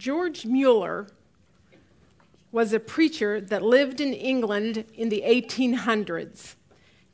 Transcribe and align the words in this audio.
George 0.00 0.46
Mueller 0.46 1.08
was 2.50 2.72
a 2.72 2.80
preacher 2.80 3.38
that 3.38 3.62
lived 3.62 4.00
in 4.00 4.14
England 4.14 4.86
in 4.94 5.10
the 5.10 5.22
1800s. 5.26 6.54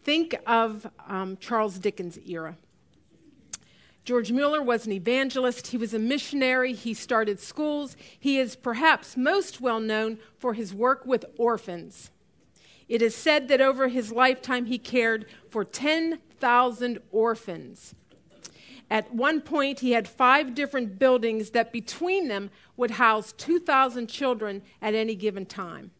Think 0.04 0.36
of 0.46 0.88
um, 1.08 1.36
Charles 1.38 1.80
Dickens' 1.80 2.16
era. 2.24 2.56
George 4.04 4.30
Mueller 4.30 4.62
was 4.62 4.86
an 4.86 4.92
evangelist. 4.92 5.66
He 5.66 5.76
was 5.76 5.94
a 5.94 5.98
missionary. 5.98 6.74
He 6.74 6.94
started 6.94 7.40
schools. 7.40 7.96
He 8.20 8.38
is 8.38 8.54
perhaps 8.54 9.16
most 9.16 9.60
well 9.60 9.80
known 9.80 10.20
for 10.38 10.54
his 10.54 10.72
work 10.72 11.04
with 11.04 11.24
orphans. 11.38 12.12
It 12.88 13.02
is 13.02 13.16
said 13.16 13.48
that 13.48 13.60
over 13.60 13.88
his 13.88 14.12
lifetime 14.12 14.66
he 14.66 14.78
cared 14.78 15.26
for 15.50 15.64
10,000 15.64 17.00
orphans. 17.10 17.96
At 18.90 19.12
one 19.12 19.40
point, 19.40 19.80
he 19.80 19.92
had 19.92 20.06
five 20.06 20.54
different 20.54 20.98
buildings 20.98 21.50
that 21.50 21.72
between 21.72 22.28
them 22.28 22.50
would 22.76 22.92
house 22.92 23.32
2,000 23.32 24.06
children 24.06 24.62
at 24.80 24.94
any 24.94 25.14
given 25.14 25.44
time. 25.44 25.90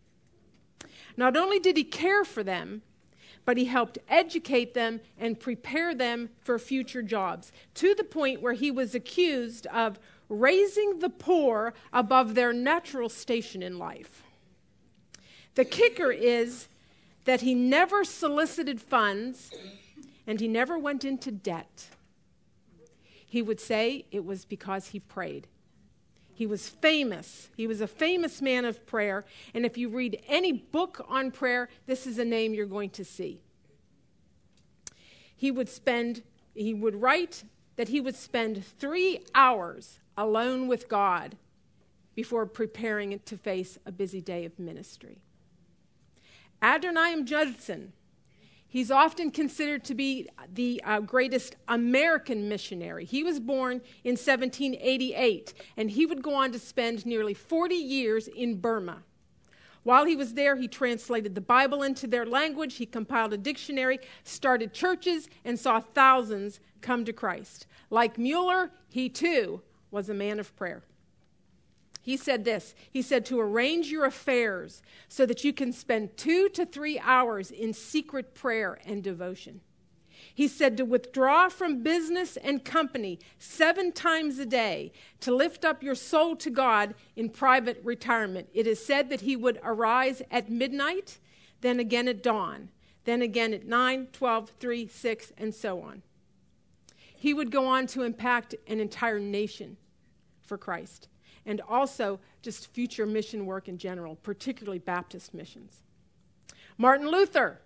Not 1.17 1.37
only 1.37 1.59
did 1.59 1.77
he 1.77 1.85
care 1.85 2.25
for 2.25 2.45
them, 2.45 2.83
but 3.45 3.57
he 3.57 3.65
helped 3.65 3.99
educate 4.09 4.75
them 4.75 5.01
and 5.19 5.41
prepare 5.41 5.95
them 5.95 6.31
for 6.41 6.59
future 6.59 7.03
jobs 7.03 7.53
to 7.75 7.95
the 7.95 8.05
point 8.05 8.43
where 8.43 8.53
he 8.53 8.71
was 8.71 8.95
accused 8.95 9.67
of 9.69 9.99
raising 10.29 10.99
the 10.99 11.09
poor 11.09 11.73
above 11.93 12.35
their 12.35 12.53
natural 12.53 13.09
station 13.09 13.63
in 13.63 13.79
life. 13.79 14.25
The 15.55 15.65
kicker 15.65 16.11
is 16.13 16.69
that 17.25 17.41
he 17.41 17.55
never 17.55 18.05
solicited 18.05 18.81
funds 18.81 19.51
and 20.27 20.41
he 20.41 20.49
never 20.49 20.77
went 20.77 21.05
into 21.05 21.31
debt. 21.31 21.89
He 23.27 23.43
would 23.43 23.61
say 23.61 24.07
it 24.11 24.25
was 24.25 24.45
because 24.45 24.89
he 24.89 25.01
prayed. 25.01 25.49
He 26.33 26.47
was 26.47 26.69
famous. 26.69 27.49
He 27.57 27.67
was 27.67 27.81
a 27.81 27.87
famous 27.87 28.41
man 28.41 28.65
of 28.65 28.87
prayer. 28.87 29.25
And 29.53 29.67
if 29.67 29.77
you 29.77 29.89
read 29.89 30.23
any 30.29 30.53
book 30.53 31.05
on 31.09 31.31
prayer, 31.31 31.69
this 31.87 32.07
is 32.07 32.19
a 32.19 32.25
name 32.25 32.55
you're 32.55 32.67
going 32.67 32.91
to 32.91 33.05
see. 33.05 33.41
He 35.35 35.51
would 35.51 35.69
spend, 35.69 36.23
he 36.55 36.73
would 36.73 37.01
write 37.01 37.45
that 37.77 37.89
he 37.89 38.01
would 38.01 38.17
spend 38.17 38.65
three 38.65 39.21
hours 39.35 39.99
alone 40.17 40.69
with 40.69 40.89
God 40.89 41.37
before 42.15 42.47
preparing 42.47 43.19
to 43.25 43.37
face 43.37 43.79
a 43.85 43.93
busy 43.93 44.21
day 44.21 44.45
of 44.45 44.59
ministry. 44.59 45.19
Adoniram 46.63 47.27
Judson 47.27 47.93
He's 48.77 48.91
often 48.91 49.31
considered 49.31 49.85
to 49.85 49.95
be 49.95 50.29
the 50.53 50.83
uh, 50.85 51.01
greatest 51.01 51.57
American 51.67 52.47
missionary. 52.47 53.07
He 53.07 53.25
was 53.25 53.41
born 53.41 53.81
in 54.05 54.17
1788, 54.17 55.55
and 55.79 55.91
he 55.91 56.05
would 56.05 56.21
go 56.21 56.35
on 56.35 56.53
to 56.53 56.59
spend 56.59 57.07
nearly 57.07 57.33
40 57.33 57.75
years 57.75 58.29
in 58.29 58.61
Burma. 58.61 58.99
While 59.83 60.05
he 60.05 60.15
was 60.15 60.35
there, 60.35 60.57
he 60.57 60.69
translated 60.69 61.35
the 61.35 61.41
Bible 61.41 61.83
into 61.83 62.07
their 62.07 62.27
language, 62.27 62.75
he 62.75 62.85
compiled 62.85 63.33
a 63.33 63.39
dictionary, 63.39 63.99
started 64.25 64.75
churches, 64.75 65.31
and 65.43 65.59
saw 65.59 65.81
thousands 65.81 66.61
come 66.83 67.07
to 67.07 67.15
Christ. 67.15 67.67
Like 67.89 68.19
Mueller, 68.19 68.73
he 68.91 69.09
too 69.09 69.63
was 69.91 70.11
a 70.11 70.15
man 70.15 70.39
of 70.39 70.55
prayer. 70.55 70.83
He 72.07 72.17
said 72.17 72.45
this 72.45 72.77
He 72.89 73.03
said, 73.03 73.27
to 73.27 73.41
arrange 73.41 73.89
your 73.89 74.05
affairs 74.05 74.81
so 75.09 75.27
that 75.27 75.43
you 75.43 75.53
can 75.53 75.73
spend 75.73 76.17
two 76.17 76.49
to 76.51 76.65
three 76.65 77.01
hours 77.01 77.51
in 77.51 77.73
secret 77.73 78.33
prayer 78.33 78.79
and 78.87 79.03
devotion. 79.03 79.61
He 80.33 80.47
said 80.47 80.77
to 80.77 80.85
withdraw 80.85 81.49
from 81.49 81.83
business 81.83 82.37
and 82.37 82.65
company 82.65 83.19
seven 83.41 83.91
times 83.91 84.39
a 84.39 84.47
day 84.47 84.93
to 85.19 85.35
lift 85.35 85.65
up 85.65 85.83
your 85.83 85.97
soul 85.97 86.37
to 86.37 86.49
God 86.49 86.95
in 87.17 87.29
private 87.29 87.81
retirement. 87.83 88.51
It 88.55 88.69
is 88.69 88.87
said 88.87 89.11
that 89.11 89.23
he 89.23 89.35
would 89.35 89.59
arise 89.65 90.23
at 90.31 90.49
midnight, 90.49 91.19
then 91.61 91.81
again 91.81 92.07
at 92.07 92.23
dawn, 92.23 92.69
then 93.05 93.21
again 93.21 93.53
at 93.53 93.67
9, 93.67 94.07
12, 94.13 94.51
3, 94.61 94.87
6, 94.87 95.33
and 95.39 95.53
so 95.53 95.83
on. 95.83 96.03
He 97.17 97.35
would 97.35 97.51
go 97.51 97.67
on 97.67 97.89
to 97.89 98.05
impact 98.05 98.55
an 98.69 98.79
entire 98.79 99.19
nation 99.19 99.77
for 100.41 100.57
Christ 100.57 101.09
and 101.47 101.63
also 101.69 102.21
just 102.43 102.73
future 102.75 103.07
mission 103.07 103.47
work 103.47 103.69
in 103.69 103.79
general, 103.79 104.17
particularly 104.17 104.79
Baptist 104.79 105.33
missions. 105.33 105.83
Martin 106.77 107.09
Luther, 107.09 107.61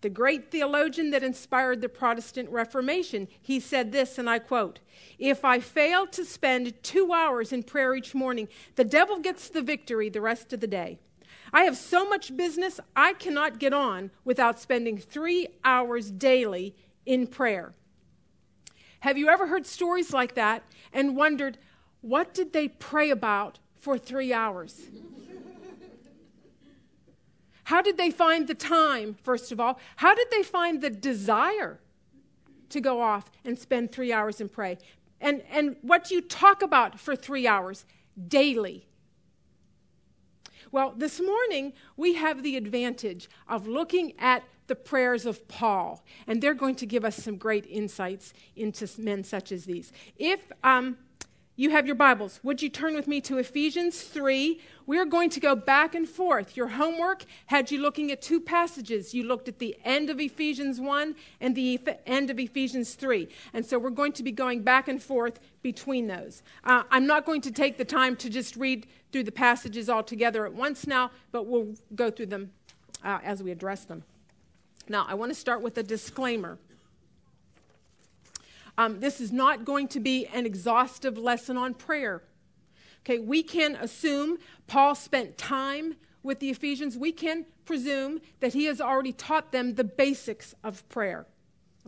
the 0.00 0.08
great 0.08 0.50
theologian 0.50 1.10
that 1.10 1.22
inspired 1.22 1.82
the 1.82 1.88
Protestant 1.88 2.48
Reformation, 2.48 3.28
he 3.42 3.60
said 3.60 3.92
this, 3.92 4.16
and 4.16 4.30
I 4.30 4.38
quote 4.38 4.80
If 5.18 5.44
I 5.44 5.60
fail 5.60 6.06
to 6.06 6.24
spend 6.24 6.82
two 6.82 7.12
hours 7.12 7.52
in 7.52 7.62
prayer 7.64 7.94
each 7.94 8.14
morning, 8.14 8.48
the 8.76 8.84
devil 8.84 9.18
gets 9.18 9.48
the 9.48 9.60
victory 9.60 10.08
the 10.08 10.22
rest 10.22 10.52
of 10.54 10.60
the 10.60 10.66
day. 10.66 10.98
I 11.52 11.64
have 11.64 11.76
so 11.76 12.08
much 12.08 12.36
business, 12.36 12.80
I 12.94 13.12
cannot 13.12 13.58
get 13.58 13.72
on 13.72 14.10
without 14.24 14.60
spending 14.60 14.96
three 14.96 15.48
hours 15.64 16.10
daily 16.10 16.74
in 17.04 17.26
prayer. 17.26 17.74
Have 19.00 19.18
you 19.18 19.28
ever 19.28 19.46
heard 19.46 19.66
stories 19.66 20.12
like 20.12 20.34
that 20.34 20.62
and 20.92 21.16
wondered, 21.16 21.58
what 22.00 22.34
did 22.34 22.52
they 22.52 22.68
pray 22.68 23.10
about 23.10 23.58
for 23.74 23.98
three 23.98 24.32
hours? 24.32 24.80
How 27.64 27.82
did 27.82 27.96
they 27.96 28.10
find 28.10 28.48
the 28.48 28.54
time, 28.54 29.16
first 29.22 29.52
of 29.52 29.60
all? 29.60 29.78
How 29.96 30.14
did 30.14 30.26
they 30.30 30.42
find 30.42 30.80
the 30.80 30.90
desire 30.90 31.78
to 32.70 32.80
go 32.80 33.00
off 33.00 33.30
and 33.44 33.58
spend 33.58 33.92
three 33.92 34.12
hours 34.12 34.40
and 34.40 34.50
pray? 34.50 34.78
And, 35.20 35.42
and 35.52 35.76
what 35.82 36.04
do 36.04 36.14
you 36.14 36.20
talk 36.20 36.62
about 36.62 36.98
for 36.98 37.14
three 37.14 37.46
hours 37.46 37.84
daily? 38.26 38.86
Well, 40.72 40.94
this 40.96 41.20
morning 41.20 41.72
we 41.96 42.14
have 42.14 42.42
the 42.42 42.56
advantage 42.56 43.28
of 43.48 43.66
looking 43.66 44.14
at 44.18 44.42
the 44.66 44.76
prayers 44.76 45.26
of 45.26 45.46
Paul, 45.48 46.04
and 46.26 46.40
they're 46.40 46.54
going 46.54 46.76
to 46.76 46.86
give 46.86 47.04
us 47.04 47.16
some 47.16 47.36
great 47.36 47.66
insights 47.66 48.32
into 48.56 48.88
men 48.98 49.24
such 49.24 49.52
as 49.52 49.64
these. 49.64 49.92
If 50.16 50.40
um, 50.62 50.96
you 51.56 51.70
have 51.70 51.86
your 51.86 51.94
Bibles. 51.94 52.40
Would 52.42 52.62
you 52.62 52.68
turn 52.68 52.94
with 52.94 53.06
me 53.06 53.20
to 53.22 53.38
Ephesians 53.38 54.00
3? 54.02 54.60
We 54.86 54.98
are 54.98 55.04
going 55.04 55.30
to 55.30 55.40
go 55.40 55.54
back 55.54 55.94
and 55.94 56.08
forth. 56.08 56.56
Your 56.56 56.68
homework 56.68 57.24
had 57.46 57.70
you 57.70 57.80
looking 57.80 58.10
at 58.10 58.22
two 58.22 58.40
passages. 58.40 59.12
You 59.12 59.24
looked 59.24 59.46
at 59.46 59.58
the 59.58 59.76
end 59.84 60.08
of 60.10 60.20
Ephesians 60.20 60.80
1 60.80 61.14
and 61.40 61.54
the 61.54 61.78
end 62.06 62.30
of 62.30 62.38
Ephesians 62.38 62.94
3. 62.94 63.28
And 63.52 63.64
so 63.64 63.78
we're 63.78 63.90
going 63.90 64.12
to 64.12 64.22
be 64.22 64.32
going 64.32 64.62
back 64.62 64.88
and 64.88 65.02
forth 65.02 65.38
between 65.62 66.06
those. 66.06 66.42
Uh, 66.64 66.84
I'm 66.90 67.06
not 67.06 67.26
going 67.26 67.42
to 67.42 67.50
take 67.50 67.76
the 67.76 67.84
time 67.84 68.16
to 68.16 68.30
just 68.30 68.56
read 68.56 68.86
through 69.12 69.24
the 69.24 69.32
passages 69.32 69.88
all 69.88 70.02
together 70.02 70.46
at 70.46 70.54
once 70.54 70.86
now, 70.86 71.10
but 71.30 71.46
we'll 71.46 71.74
go 71.94 72.10
through 72.10 72.26
them 72.26 72.52
uh, 73.04 73.18
as 73.22 73.42
we 73.42 73.50
address 73.50 73.84
them. 73.84 74.02
Now, 74.88 75.04
I 75.08 75.14
want 75.14 75.30
to 75.30 75.38
start 75.38 75.62
with 75.62 75.76
a 75.78 75.82
disclaimer. 75.82 76.58
Um, 78.80 78.98
this 78.98 79.20
is 79.20 79.30
not 79.30 79.66
going 79.66 79.88
to 79.88 80.00
be 80.00 80.26
an 80.28 80.46
exhaustive 80.46 81.18
lesson 81.18 81.58
on 81.58 81.74
prayer. 81.74 82.22
Okay, 83.02 83.18
we 83.18 83.42
can 83.42 83.76
assume 83.76 84.38
Paul 84.68 84.94
spent 84.94 85.36
time 85.36 85.96
with 86.22 86.40
the 86.40 86.48
Ephesians. 86.48 86.96
We 86.96 87.12
can 87.12 87.44
presume 87.66 88.22
that 88.40 88.54
he 88.54 88.64
has 88.64 88.80
already 88.80 89.12
taught 89.12 89.52
them 89.52 89.74
the 89.74 89.84
basics 89.84 90.54
of 90.64 90.88
prayer. 90.88 91.26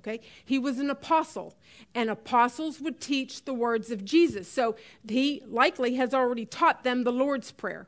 Okay, 0.01 0.21
he 0.45 0.59
was 0.59 0.79
an 0.79 0.91
apostle, 0.91 1.55
and 1.95 2.11
apostles 2.11 2.79
would 2.79 3.01
teach 3.01 3.47
the 3.47 3.55
words 3.55 3.91
of 3.91 4.05
Jesus. 4.05 4.47
So 4.47 4.77
he 5.09 5.43
likely 5.47 5.95
has 5.95 6.13
already 6.13 6.45
taught 6.45 6.85
them 6.85 7.05
the 7.05 7.13
Lord's 7.13 7.53
Prayer. 7.53 7.87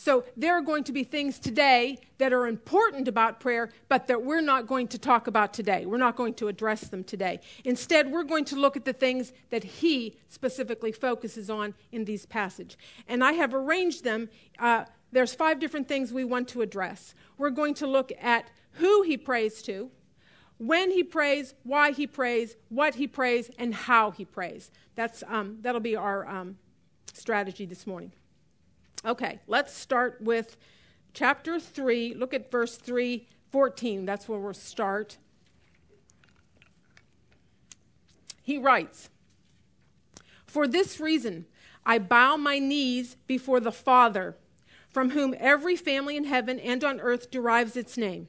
So 0.00 0.24
there 0.34 0.56
are 0.56 0.62
going 0.62 0.84
to 0.84 0.92
be 0.92 1.04
things 1.04 1.38
today 1.38 1.98
that 2.16 2.32
are 2.32 2.46
important 2.46 3.06
about 3.06 3.38
prayer, 3.38 3.68
but 3.90 4.06
that 4.06 4.22
we're 4.22 4.40
not 4.40 4.66
going 4.66 4.88
to 4.88 4.98
talk 4.98 5.26
about 5.26 5.52
today. 5.52 5.84
We're 5.84 5.98
not 5.98 6.16
going 6.16 6.32
to 6.36 6.48
address 6.48 6.88
them 6.88 7.04
today. 7.04 7.40
Instead, 7.66 8.10
we're 8.10 8.24
going 8.24 8.46
to 8.46 8.56
look 8.56 8.78
at 8.78 8.86
the 8.86 8.94
things 8.94 9.34
that 9.50 9.62
he 9.62 10.16
specifically 10.30 10.90
focuses 10.90 11.50
on 11.50 11.74
in 11.92 12.06
these 12.06 12.24
passage. 12.24 12.78
And 13.08 13.22
I 13.22 13.32
have 13.32 13.52
arranged 13.52 14.02
them. 14.02 14.30
Uh, 14.58 14.86
there's 15.12 15.34
five 15.34 15.60
different 15.60 15.86
things 15.86 16.14
we 16.14 16.24
want 16.24 16.48
to 16.48 16.62
address. 16.62 17.14
We're 17.36 17.50
going 17.50 17.74
to 17.74 17.86
look 17.86 18.10
at 18.22 18.50
who 18.72 19.02
he 19.02 19.18
prays 19.18 19.60
to, 19.64 19.90
when 20.56 20.90
he 20.90 21.02
prays, 21.02 21.52
why 21.62 21.90
he 21.90 22.06
prays, 22.06 22.56
what 22.70 22.94
he 22.94 23.06
prays, 23.06 23.50
and 23.58 23.74
how 23.74 24.12
he 24.12 24.24
prays. 24.24 24.70
That's, 24.94 25.22
um, 25.28 25.58
that'll 25.60 25.78
be 25.78 25.94
our 25.94 26.26
um, 26.26 26.56
strategy 27.12 27.66
this 27.66 27.86
morning. 27.86 28.12
Okay, 29.04 29.40
let's 29.46 29.74
start 29.74 30.20
with 30.20 30.56
chapter 31.14 31.58
3. 31.58 32.14
Look 32.14 32.34
at 32.34 32.50
verse 32.50 32.76
3 32.76 33.26
14. 33.50 34.04
That's 34.04 34.28
where 34.28 34.38
we'll 34.38 34.54
start. 34.54 35.16
He 38.42 38.58
writes, 38.58 39.10
For 40.46 40.68
this 40.68 41.00
reason, 41.00 41.46
I 41.84 41.98
bow 41.98 42.36
my 42.36 42.58
knees 42.58 43.16
before 43.26 43.60
the 43.60 43.72
Father, 43.72 44.36
from 44.88 45.10
whom 45.10 45.34
every 45.38 45.76
family 45.76 46.16
in 46.16 46.24
heaven 46.24 46.60
and 46.60 46.84
on 46.84 47.00
earth 47.00 47.30
derives 47.30 47.76
its 47.76 47.96
name. 47.96 48.28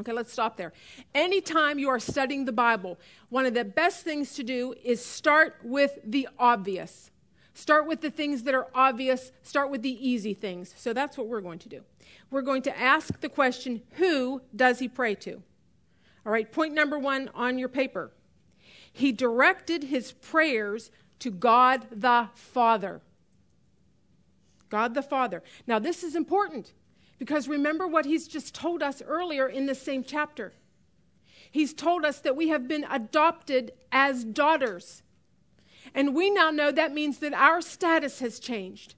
Okay, 0.00 0.12
let's 0.12 0.32
stop 0.32 0.56
there. 0.56 0.72
Anytime 1.14 1.78
you 1.78 1.88
are 1.88 1.98
studying 1.98 2.44
the 2.44 2.52
Bible, 2.52 2.98
one 3.30 3.46
of 3.46 3.54
the 3.54 3.64
best 3.64 4.04
things 4.04 4.34
to 4.34 4.42
do 4.42 4.74
is 4.84 5.04
start 5.04 5.56
with 5.64 5.98
the 6.04 6.28
obvious. 6.38 7.10
Start 7.58 7.88
with 7.88 8.02
the 8.02 8.10
things 8.10 8.44
that 8.44 8.54
are 8.54 8.68
obvious, 8.72 9.32
start 9.42 9.68
with 9.68 9.82
the 9.82 10.08
easy 10.08 10.32
things. 10.32 10.72
So 10.76 10.92
that's 10.92 11.18
what 11.18 11.26
we're 11.26 11.40
going 11.40 11.58
to 11.58 11.68
do. 11.68 11.80
We're 12.30 12.42
going 12.42 12.62
to 12.62 12.78
ask 12.78 13.20
the 13.20 13.28
question 13.28 13.82
who 13.94 14.42
does 14.54 14.78
he 14.78 14.86
pray 14.86 15.16
to? 15.16 15.42
All 16.24 16.30
right, 16.30 16.50
point 16.52 16.72
number 16.72 17.00
one 17.00 17.28
on 17.34 17.58
your 17.58 17.68
paper. 17.68 18.12
He 18.92 19.10
directed 19.10 19.82
his 19.82 20.12
prayers 20.12 20.92
to 21.18 21.32
God 21.32 21.88
the 21.90 22.28
Father. 22.36 23.00
God 24.68 24.94
the 24.94 25.02
Father. 25.02 25.42
Now, 25.66 25.80
this 25.80 26.04
is 26.04 26.14
important 26.14 26.74
because 27.18 27.48
remember 27.48 27.88
what 27.88 28.04
he's 28.04 28.28
just 28.28 28.54
told 28.54 28.84
us 28.84 29.02
earlier 29.04 29.48
in 29.48 29.66
the 29.66 29.74
same 29.74 30.04
chapter. 30.04 30.52
He's 31.50 31.74
told 31.74 32.04
us 32.04 32.20
that 32.20 32.36
we 32.36 32.50
have 32.50 32.68
been 32.68 32.86
adopted 32.88 33.72
as 33.90 34.22
daughters. 34.22 35.02
And 35.94 36.14
we 36.14 36.30
now 36.30 36.50
know 36.50 36.70
that 36.70 36.92
means 36.92 37.18
that 37.18 37.32
our 37.32 37.60
status 37.60 38.20
has 38.20 38.38
changed. 38.38 38.94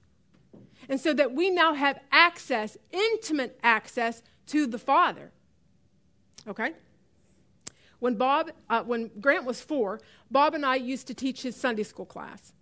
And 0.89 0.99
so 0.99 1.13
that 1.13 1.33
we 1.33 1.49
now 1.49 1.73
have 1.73 1.99
access, 2.11 2.77
intimate 2.91 3.59
access 3.63 4.21
to 4.47 4.67
the 4.67 4.79
Father. 4.79 5.31
Okay? 6.47 6.73
When 7.99 8.15
Bob, 8.15 8.51
uh, 8.69 8.83
when 8.83 9.11
Grant 9.19 9.45
was 9.45 9.61
four, 9.61 10.01
Bob 10.29 10.55
and 10.55 10.65
I 10.65 10.75
used 10.75 11.07
to 11.07 11.13
teach 11.13 11.43
his 11.43 11.55
Sunday 11.55 11.83
school 11.83 12.05
class. 12.05 12.53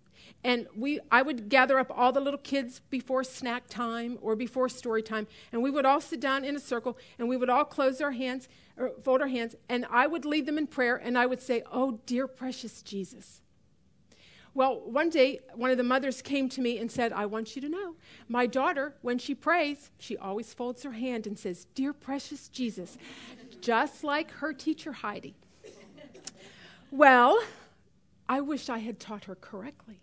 And 0.42 0.66
we, 0.74 1.00
I 1.10 1.22
would 1.22 1.48
gather 1.48 1.78
up 1.78 1.90
all 1.94 2.12
the 2.12 2.20
little 2.20 2.38
kids 2.38 2.80
before 2.90 3.24
snack 3.24 3.68
time 3.68 4.18
or 4.22 4.36
before 4.36 4.68
story 4.68 5.02
time, 5.02 5.26
and 5.52 5.62
we 5.62 5.70
would 5.70 5.84
all 5.84 6.00
sit 6.00 6.20
down 6.20 6.44
in 6.44 6.56
a 6.56 6.60
circle, 6.60 6.96
and 7.18 7.28
we 7.28 7.36
would 7.36 7.50
all 7.50 7.64
close 7.64 8.00
our 8.00 8.12
hands, 8.12 8.48
or 8.76 8.92
fold 9.02 9.20
our 9.20 9.28
hands, 9.28 9.54
and 9.68 9.84
I 9.90 10.06
would 10.06 10.24
lead 10.24 10.46
them 10.46 10.56
in 10.56 10.66
prayer, 10.66 10.96
and 10.96 11.18
I 11.18 11.26
would 11.26 11.42
say, 11.42 11.62
"Oh, 11.70 12.00
dear 12.06 12.26
precious 12.26 12.80
Jesus." 12.80 13.39
Well, 14.52 14.80
one 14.80 15.10
day, 15.10 15.40
one 15.54 15.70
of 15.70 15.76
the 15.76 15.84
mothers 15.84 16.22
came 16.22 16.48
to 16.50 16.60
me 16.60 16.78
and 16.78 16.90
said, 16.90 17.12
I 17.12 17.26
want 17.26 17.54
you 17.54 17.62
to 17.62 17.68
know, 17.68 17.94
my 18.28 18.46
daughter, 18.46 18.94
when 19.00 19.18
she 19.18 19.34
prays, 19.34 19.90
she 19.98 20.16
always 20.16 20.52
folds 20.52 20.82
her 20.82 20.92
hand 20.92 21.26
and 21.26 21.38
says, 21.38 21.66
Dear 21.74 21.92
precious 21.92 22.48
Jesus, 22.48 22.98
just 23.60 24.02
like 24.02 24.30
her 24.32 24.52
teacher 24.52 24.92
Heidi. 24.92 25.34
well, 26.90 27.40
I 28.28 28.40
wish 28.40 28.68
I 28.68 28.78
had 28.78 28.98
taught 28.98 29.24
her 29.24 29.36
correctly 29.36 30.00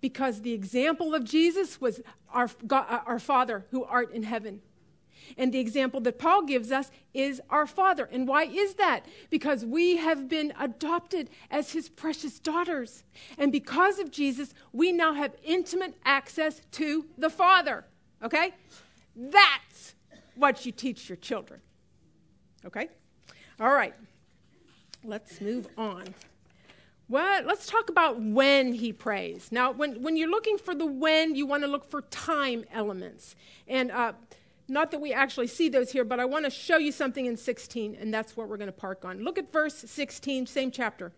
because 0.00 0.42
the 0.42 0.52
example 0.52 1.14
of 1.14 1.24
Jesus 1.24 1.80
was 1.80 2.00
our, 2.32 2.48
God, 2.66 3.02
our 3.06 3.18
Father 3.18 3.66
who 3.70 3.84
art 3.84 4.12
in 4.12 4.22
heaven. 4.22 4.62
And 5.36 5.52
the 5.52 5.58
example 5.58 6.00
that 6.00 6.18
Paul 6.18 6.42
gives 6.42 6.70
us 6.72 6.90
is 7.14 7.40
our 7.50 7.66
Father. 7.66 8.08
And 8.10 8.26
why 8.26 8.44
is 8.44 8.74
that? 8.74 9.06
Because 9.30 9.64
we 9.64 9.96
have 9.96 10.28
been 10.28 10.52
adopted 10.58 11.30
as 11.50 11.72
his 11.72 11.88
precious 11.88 12.38
daughters. 12.38 13.04
And 13.38 13.52
because 13.52 13.98
of 13.98 14.10
Jesus, 14.10 14.54
we 14.72 14.92
now 14.92 15.14
have 15.14 15.34
intimate 15.42 15.94
access 16.04 16.60
to 16.72 17.06
the 17.18 17.30
Father. 17.30 17.84
Okay? 18.22 18.54
That's 19.16 19.94
what 20.34 20.64
you 20.64 20.72
teach 20.72 21.08
your 21.08 21.16
children. 21.16 21.60
Okay? 22.64 22.88
All 23.58 23.72
right. 23.72 23.94
Let's 25.04 25.40
move 25.40 25.68
on. 25.78 26.14
Well, 27.08 27.42
let's 27.44 27.66
talk 27.66 27.90
about 27.90 28.20
when 28.20 28.72
he 28.72 28.92
prays. 28.92 29.50
Now, 29.50 29.72
when, 29.72 30.00
when 30.00 30.16
you're 30.16 30.30
looking 30.30 30.58
for 30.58 30.76
the 30.76 30.86
when, 30.86 31.34
you 31.34 31.44
want 31.44 31.64
to 31.64 31.66
look 31.66 31.84
for 31.90 32.02
time 32.02 32.64
elements. 32.72 33.34
And 33.66 33.90
uh, 33.90 34.12
not 34.70 34.90
that 34.92 35.00
we 35.00 35.12
actually 35.12 35.48
see 35.48 35.68
those 35.68 35.90
here, 35.90 36.04
but 36.04 36.20
I 36.20 36.24
want 36.24 36.44
to 36.44 36.50
show 36.50 36.78
you 36.78 36.92
something 36.92 37.26
in 37.26 37.36
16, 37.36 37.96
and 38.00 38.14
that's 38.14 38.36
what 38.36 38.48
we're 38.48 38.56
going 38.56 38.68
to 38.68 38.72
park 38.72 39.04
on. 39.04 39.22
Look 39.22 39.36
at 39.38 39.52
verse 39.52 39.74
16, 39.74 40.46
same 40.46 40.70
chapter. 40.70 41.12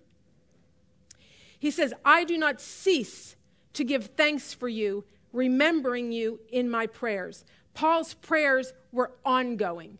He 1.58 1.70
says, 1.70 1.94
I 2.04 2.24
do 2.24 2.38
not 2.38 2.60
cease 2.60 3.36
to 3.74 3.84
give 3.84 4.06
thanks 4.16 4.52
for 4.52 4.68
you, 4.68 5.04
remembering 5.32 6.12
you 6.12 6.40
in 6.50 6.68
my 6.68 6.86
prayers. 6.86 7.44
Paul's 7.74 8.14
prayers 8.14 8.72
were 8.90 9.12
ongoing. 9.24 9.98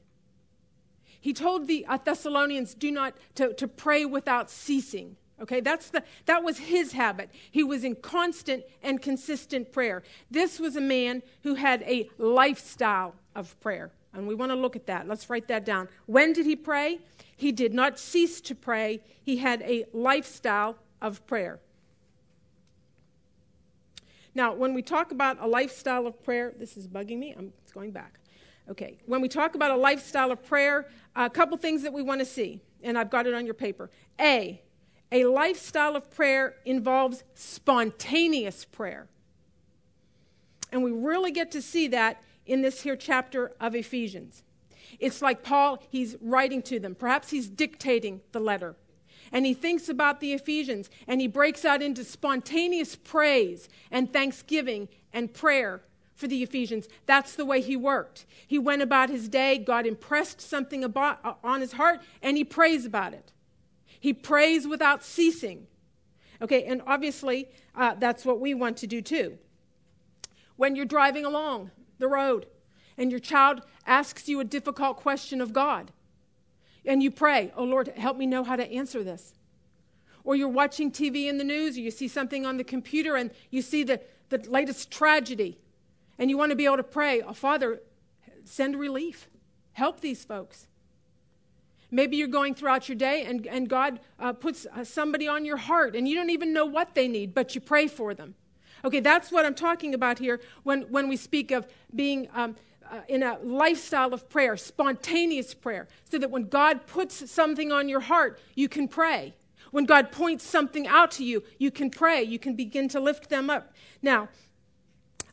He 1.21 1.33
told 1.33 1.69
the 1.69 1.87
uh, 1.87 1.99
Thessalonians 2.05 2.75
do 2.75 2.91
not 2.91 3.15
to, 3.37 3.55
to 3.55 3.69
pray 3.69 4.05
without 4.05 4.51
ceasing. 4.51 5.17
Okay, 5.41 5.61
that's 5.61 5.91
the, 5.91 6.03
that 6.27 6.43
was 6.43 6.59
his 6.59 6.93
habit. 6.93 7.31
He 7.51 7.63
was 7.65 7.85
in 7.85 7.97
constant 7.97 8.65
and 8.83 9.01
consistent 9.01 9.73
prayer. 9.73 10.03
This 10.31 10.59
was 10.59 10.77
a 10.77 10.81
man 10.81 11.23
who 11.43 11.55
had 11.55 11.83
a 11.83 12.09
lifestyle 12.19 13.15
of 13.35 13.59
prayer. 13.61 13.91
And 14.15 14.27
we 14.27 14.35
want 14.35 14.53
to 14.53 14.57
look 14.57 14.77
at 14.77 14.87
that. 14.87 15.09
Let's 15.09 15.31
write 15.31 15.49
that 15.49 15.65
down. 15.65 15.89
When 16.07 16.33
did 16.33 16.47
he 16.47 16.57
pray? 16.57 17.01
He 17.37 17.51
did 17.53 17.73
not 17.73 17.99
cease 17.99 18.41
to 18.43 18.55
pray, 18.55 19.01
he 19.23 19.39
had 19.39 19.63
a 19.63 19.85
lifestyle 19.93 20.77
of 21.01 21.27
prayer. 21.27 21.59
Now, 24.35 24.55
when 24.55 24.75
we 24.75 24.83
talk 24.83 25.13
about 25.13 25.39
a 25.41 25.47
lifestyle 25.47 26.07
of 26.07 26.23
prayer, 26.23 26.55
this 26.59 26.77
is 26.77 26.89
bugging 26.89 27.19
me. 27.19 27.35
I'm 27.37 27.53
going 27.75 27.91
back. 27.91 28.19
Okay, 28.71 28.99
when 29.07 29.21
we 29.21 29.29
talk 29.29 29.55
about 29.55 29.73
a 29.73 29.77
lifestyle 29.77 30.31
of 30.31 30.45
prayer, 30.45 30.89
a 31.17 31.29
couple 31.29 31.57
things 31.57 31.83
that 31.83 31.93
we 31.93 32.01
want 32.01 32.21
to 32.21 32.25
see, 32.25 32.61
and 32.83 32.97
I've 32.97 33.11
got 33.11 33.27
it 33.27 33.35
on 33.35 33.45
your 33.45 33.55
paper. 33.55 33.91
A, 34.21 34.63
a 35.11 35.25
lifestyle 35.25 35.97
of 35.97 36.11
prayer 36.11 36.55
involves 36.65 37.25
spontaneous 37.35 38.65
prayer. 38.65 39.09
And 40.71 40.83
we 40.83 40.93
really 40.93 41.33
get 41.33 41.51
to 41.53 41.61
see 41.61 41.89
that 41.89 42.23
in 42.47 42.63
this 42.63 42.83
here 42.83 42.97
chapter 42.97 43.53
of 43.61 43.75
Ephesians. 43.75 44.43
It's 44.99 45.23
like 45.23 45.43
Paul, 45.43 45.83
he's 45.89 46.17
writing 46.21 46.63
to 46.63 46.79
them. 46.79 46.95
Perhaps 46.95 47.31
he's 47.31 47.49
dictating 47.49 48.21
the 48.33 48.41
letter. 48.41 48.77
And 49.31 49.47
he 49.47 49.55
thinks 49.55 49.89
about 49.89 50.21
the 50.21 50.35
Ephesians 50.35 50.91
and 51.07 51.21
he 51.21 51.27
breaks 51.27 51.65
out 51.65 51.83
into 51.83 52.05
spontaneous 52.05 52.97
praise 52.97 53.69
and 53.91 54.13
thanksgiving 54.13 54.89
and 55.13 55.33
prayer 55.33 55.83
for 56.15 56.29
the 56.29 56.43
Ephesians. 56.43 56.89
That's 57.07 57.35
the 57.35 57.47
way 57.47 57.61
he 57.61 57.75
worked. 57.75 58.27
He 58.47 58.59
went 58.59 58.83
about 58.83 59.09
his 59.09 59.29
day, 59.29 59.59
God 59.59 59.87
impressed 59.87 60.41
something 60.41 60.85
about, 60.85 61.19
uh, 61.25 61.35
on 61.43 61.61
his 61.61 61.73
heart, 61.73 62.01
and 62.21 62.37
he 62.37 62.45
prays 62.45 62.85
about 62.85 63.15
it. 63.15 63.33
He 63.99 64.13
prays 64.13 64.67
without 64.67 65.03
ceasing. 65.03 65.67
Okay, 66.43 66.65
and 66.65 66.83
obviously, 66.87 67.49
uh, 67.75 67.95
that's 67.95 68.25
what 68.25 68.41
we 68.41 68.53
want 68.53 68.77
to 68.79 68.87
do 68.87 69.01
too. 69.01 69.39
When 70.57 70.77
you're 70.77 70.85
driving 70.85 71.25
along 71.25 71.71
the 71.99 72.09
road 72.09 72.47
and 72.99 73.11
your 73.11 73.21
child 73.21 73.63
asks 73.87 74.29
you 74.29 74.41
a 74.41 74.45
difficult 74.45 74.97
question 74.97 75.41
of 75.41 75.53
God, 75.53 75.93
and 76.85 77.03
you 77.03 77.11
pray, 77.11 77.53
Oh 77.57 77.65
Lord, 77.65 77.89
help 77.89 78.17
me 78.17 78.27
know 78.27 78.45
how 78.45 78.57
to 78.57 78.71
answer 78.71 79.03
this. 79.03 79.35
Or 80.25 80.37
you're 80.37 80.49
watching 80.49 80.91
TV 80.91 81.27
in 81.27 81.39
the 81.39 81.45
news, 81.45 81.77
or 81.77 81.81
you 81.81 81.91
see 81.91 82.09
something 82.09 82.47
on 82.47 82.57
the 82.57 82.65
computer 82.65 83.17
and 83.17 83.31
you 83.51 83.61
see 83.61 83.83
the, 83.83 84.01
the 84.29 84.39
latest 84.49 84.91
tragedy, 84.91 85.59
and 86.19 86.31
you 86.31 86.39
want 86.39 86.51
to 86.51 86.57
be 86.57 86.65
able 86.65 86.77
to 86.77 86.83
pray, 86.83 87.23
Oh 87.23 87.33
Father, 87.33 87.81
send 88.45 88.79
relief, 88.79 89.29
help 89.73 90.01
these 90.01 90.25
folks. 90.25 90.67
Maybe 91.91 92.17
you're 92.17 92.29
going 92.29 92.55
throughout 92.55 92.89
your 92.89 92.97
day 92.97 93.25
and, 93.25 93.47
and 93.47 93.69
God 93.69 94.01
uh, 94.19 94.33
puts 94.33 94.67
uh, 94.75 94.83
somebody 94.83 95.29
on 95.29 95.45
your 95.45 95.59
heart 95.59 95.95
and 95.95 96.09
you 96.09 96.15
don't 96.15 96.31
even 96.31 96.53
know 96.53 96.65
what 96.65 96.95
they 96.95 97.07
need, 97.07 97.35
but 97.35 97.55
you 97.55 97.61
pray 97.61 97.87
for 97.87 98.15
them. 98.15 98.35
Okay, 98.85 99.01
that's 99.01 99.31
what 99.31 99.47
I'm 99.47 99.55
talking 99.55 99.95
about 99.95 100.19
here 100.19 100.41
when, 100.65 100.83
when 100.83 101.09
we 101.09 101.17
speak 101.17 101.51
of 101.51 101.67
being 101.95 102.29
um, 102.35 102.57
uh, 102.91 103.01
in 103.09 103.23
a 103.23 103.39
lifestyle 103.43 104.13
of 104.13 104.29
prayer, 104.29 104.57
spontaneous 104.57 105.55
prayer, 105.55 105.89
so 106.11 106.19
that 106.19 106.31
when 106.31 106.49
God 106.49 106.87
puts 106.87 107.31
something 107.31 107.71
on 107.71 107.89
your 107.89 108.01
heart, 108.01 108.41
you 108.55 108.69
can 108.69 108.89
pray. 108.89 109.35
When 109.71 109.87
God 109.87 110.13
points 110.13 110.45
something 110.45 110.87
out 110.87 111.13
to 111.13 111.25
you, 111.25 111.43
you 111.59 111.71
can 111.71 111.91
pray. 111.91 112.23
You 112.23 112.39
can 112.39 112.55
begin 112.55 112.89
to 112.89 113.01
lift 113.01 113.31
them 113.31 113.49
up. 113.49 113.73
Now, 114.03 114.29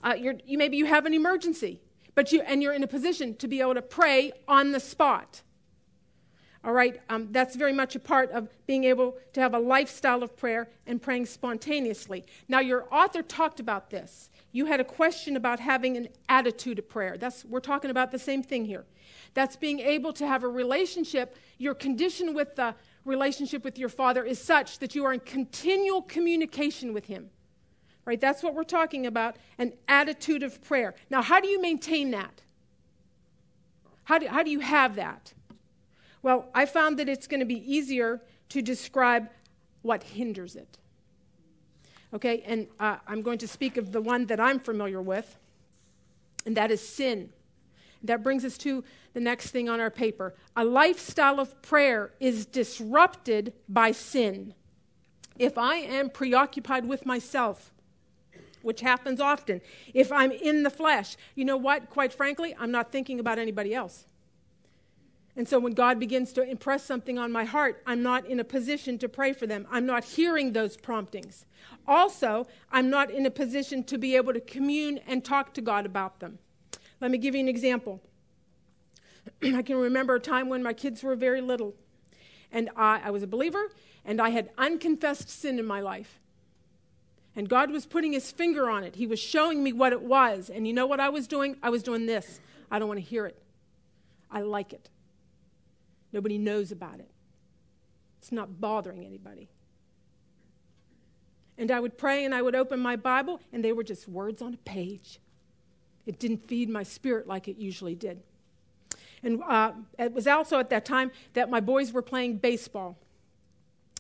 uh, 0.02 0.16
you 0.18 0.58
maybe 0.58 0.78
you 0.78 0.86
have 0.86 1.06
an 1.06 1.14
emergency, 1.14 1.82
but 2.16 2.32
you 2.32 2.42
and 2.42 2.64
you're 2.64 2.74
in 2.74 2.84
a 2.84 2.88
position 2.88 3.36
to 3.38 3.48
be 3.48 3.60
able 3.60 3.74
to 3.74 3.82
pray 3.82 4.32
on 4.48 4.72
the 4.72 4.80
spot. 4.80 5.42
All 6.62 6.74
right, 6.74 7.00
um, 7.08 7.30
that's 7.32 7.56
very 7.56 7.72
much 7.72 7.96
a 7.96 8.00
part 8.00 8.32
of 8.32 8.50
being 8.68 8.84
able 8.84 9.18
to 9.32 9.40
have 9.40 9.54
a 9.54 9.60
lifestyle 9.60 10.24
of 10.24 10.36
prayer 10.36 10.70
and 10.86 11.02
praying 11.02 11.26
spontaneously. 11.26 12.26
Now, 12.50 12.60
your 12.60 12.86
author 12.94 13.22
talked 13.22 13.62
about 13.62 13.90
this. 13.90 14.30
You 14.52 14.66
had 14.66 14.82
a 14.82 14.84
question 14.84 15.38
about 15.38 15.62
having 15.62 15.96
an 15.96 16.10
attitude 16.28 16.78
of 16.78 16.90
prayer. 16.90 17.18
That's, 17.18 17.46
we're 17.46 17.62
talking 17.62 17.92
about 17.92 18.12
the 18.12 18.20
same 18.20 18.44
thing 18.44 18.66
here. 18.66 18.84
That's 19.34 19.56
being 19.56 19.80
able 19.80 20.12
to 20.14 20.28
have 20.28 20.44
a 20.44 20.50
relationship. 20.50 21.38
Your 21.60 21.74
condition 21.74 22.34
with 22.34 22.58
the 22.58 22.76
relationship 23.06 23.64
with 23.64 23.78
your 23.78 23.90
father 23.90 24.26
is 24.26 24.38
such 24.40 24.80
that 24.80 24.96
you 24.96 25.06
are 25.06 25.14
in 25.14 25.22
continual 25.22 26.02
communication 26.02 26.94
with 26.94 27.06
him. 27.06 27.30
Right? 28.04 28.20
That's 28.20 28.44
what 28.44 28.54
we're 28.54 28.64
talking 28.64 29.06
about 29.06 29.38
an 29.60 29.74
attitude 29.88 30.44
of 30.44 30.62
prayer. 30.62 30.96
Now, 31.10 31.22
how 31.22 31.40
do 31.40 31.48
you 31.48 31.62
maintain 31.62 32.12
that? 32.12 32.42
How 34.04 34.18
do, 34.18 34.28
how 34.28 34.44
do 34.44 34.50
you 34.52 34.60
have 34.60 34.96
that? 34.96 35.34
Well, 36.22 36.50
I 36.54 36.66
found 36.66 37.00
that 37.00 37.08
it's 37.08 37.28
going 37.28 37.40
to 37.40 37.46
be 37.46 37.62
easier 37.72 38.22
to 38.50 38.62
describe 38.62 39.30
what 39.82 40.04
hinders 40.04 40.56
it. 40.56 40.78
Okay, 42.14 42.44
and 42.46 42.68
uh, 42.80 42.98
I'm 43.08 43.22
going 43.22 43.38
to 43.40 43.48
speak 43.48 43.78
of 43.78 43.92
the 43.92 44.02
one 44.02 44.26
that 44.26 44.40
I'm 44.40 44.60
familiar 44.60 45.02
with, 45.02 45.38
and 46.46 46.58
that 46.58 46.72
is 46.72 46.86
sin. 46.86 47.30
That 48.04 48.24
brings 48.24 48.44
us 48.44 48.58
to 48.60 48.84
the 49.14 49.20
next 49.20 49.52
thing 49.52 49.70
on 49.70 49.80
our 49.80 49.92
paper. 49.92 50.34
A 50.56 50.64
lifestyle 50.64 51.40
of 51.40 51.62
prayer 51.62 52.12
is 52.20 52.46
disrupted 52.46 53.54
by 53.68 53.92
sin. 53.92 54.54
if 55.40 55.58
I 55.58 55.76
am 55.76 56.10
preoccupied 56.10 56.86
with 56.86 57.06
myself, 57.06 57.74
which 58.62 58.82
happens 58.82 59.22
often, 59.22 59.62
if 59.94 60.12
I'm 60.12 60.32
in 60.32 60.64
the 60.64 60.70
flesh, 60.70 61.16
you 61.34 61.46
know 61.46 61.58
what? 61.58 61.90
Quite 61.90 62.12
frankly, 62.12 62.54
I'm 62.60 62.72
not 62.72 62.92
thinking 62.92 63.20
about 63.20 63.40
anybody 63.40 63.74
else. 63.74 64.06
And 65.40 65.48
so 65.48 65.58
when 65.58 65.72
God 65.72 66.02
begins 66.02 66.34
to 66.34 66.44
impress 66.44 66.84
something 66.84 67.18
on 67.18 67.32
my 67.32 67.46
heart, 67.46 67.82
I'm 67.88 68.04
not 68.04 68.26
in 68.26 68.42
a 68.42 68.44
position 68.44 68.98
to 68.98 69.08
pray 69.08 69.32
for 69.32 69.48
them. 69.48 69.66
I'm 69.72 69.86
not 69.86 70.04
hearing 70.04 70.52
those 70.52 70.76
promptings. 70.76 71.46
Also, 71.88 72.46
I'm 72.74 72.90
not 72.90 73.10
in 73.10 73.26
a 73.26 73.32
position 73.32 73.86
to 73.86 73.98
be 73.98 74.18
able 74.18 74.34
to 74.34 74.42
commune 74.42 75.00
and 75.08 75.24
talk 75.24 75.54
to 75.54 75.62
God 75.62 75.86
about 75.86 76.20
them. 76.20 76.40
Let 77.00 77.10
me 77.10 77.18
give 77.18 77.36
you 77.36 77.40
an 77.40 77.48
example. 77.48 78.02
I 79.42 79.62
can 79.62 79.78
remember 79.78 80.16
a 80.16 80.20
time 80.20 80.50
when 80.50 80.62
my 80.62 80.74
kids 80.74 81.04
were 81.04 81.16
very 81.16 81.40
little, 81.40 81.74
and 82.52 82.70
I, 82.76 83.04
I 83.06 83.10
was 83.12 83.24
a 83.24 83.28
believer, 83.28 83.70
and 84.04 84.20
I 84.20 84.32
had 84.32 84.50
unconfessed 84.58 85.30
sin 85.30 85.58
in 85.58 85.66
my 85.66 85.80
life. 85.80 86.20
And 87.34 87.48
God 87.48 87.72
was 87.72 87.86
putting 87.86 88.12
his 88.12 88.30
finger 88.30 88.70
on 88.70 88.84
it. 88.84 88.98
He 88.98 89.08
was 89.08 89.22
showing 89.22 89.64
me 89.64 89.72
what 89.72 89.94
it 89.94 90.02
was. 90.02 90.50
And 90.50 90.68
you 90.68 90.74
know 90.74 90.86
what 90.86 91.00
I 91.00 91.08
was 91.08 91.30
doing? 91.30 91.56
I 91.64 91.70
was 91.70 91.82
doing 91.82 92.08
this. 92.08 92.42
I 92.70 92.78
don't 92.78 92.90
want 92.90 93.00
to 93.00 93.06
hear 93.06 93.26
it. 93.26 93.42
I 94.30 94.42
like 94.42 94.74
it. 94.74 94.90
Nobody 96.12 96.38
knows 96.38 96.72
about 96.72 97.00
it. 97.00 97.10
It's 98.20 98.32
not 98.32 98.60
bothering 98.60 99.06
anybody. 99.06 99.50
And 101.58 101.72
I 101.72 101.80
would 101.80 101.98
pray 101.98 102.26
and 102.26 102.34
I 102.34 102.42
would 102.42 102.56
open 102.56 102.80
my 102.80 102.96
Bible, 102.96 103.42
and 103.52 103.64
they 103.64 103.74
were 103.74 103.84
just 103.84 104.08
words 104.08 104.42
on 104.42 104.54
a 104.54 104.58
page. 104.58 105.20
It 106.06 106.18
didn't 106.18 106.48
feed 106.48 106.70
my 106.70 106.84
spirit 106.84 107.28
like 107.28 107.48
it 107.48 107.58
usually 107.58 107.96
did. 107.96 108.22
And 109.22 109.44
uh, 109.44 109.74
it 109.98 110.14
was 110.14 110.28
also 110.28 110.60
at 110.60 110.70
that 110.70 110.86
time 110.86 111.12
that 111.34 111.50
my 111.50 111.60
boys 111.60 111.92
were 111.92 112.02
playing 112.02 112.38
baseball. 112.38 112.98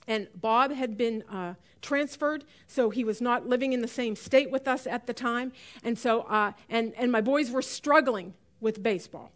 And 0.07 0.27
Bob 0.33 0.71
had 0.71 0.97
been 0.97 1.23
uh, 1.29 1.53
transferred, 1.81 2.45
so 2.65 2.89
he 2.89 3.03
was 3.03 3.21
not 3.21 3.47
living 3.47 3.73
in 3.73 3.81
the 3.81 3.87
same 3.87 4.15
state 4.15 4.49
with 4.49 4.67
us 4.67 4.87
at 4.87 5.05
the 5.05 5.13
time. 5.13 5.51
And 5.83 5.99
so, 5.99 6.21
uh, 6.21 6.53
and, 6.69 6.93
and 6.97 7.11
my 7.11 7.21
boys 7.21 7.51
were 7.51 7.61
struggling 7.61 8.33
with 8.59 8.81
baseball. 8.81 9.31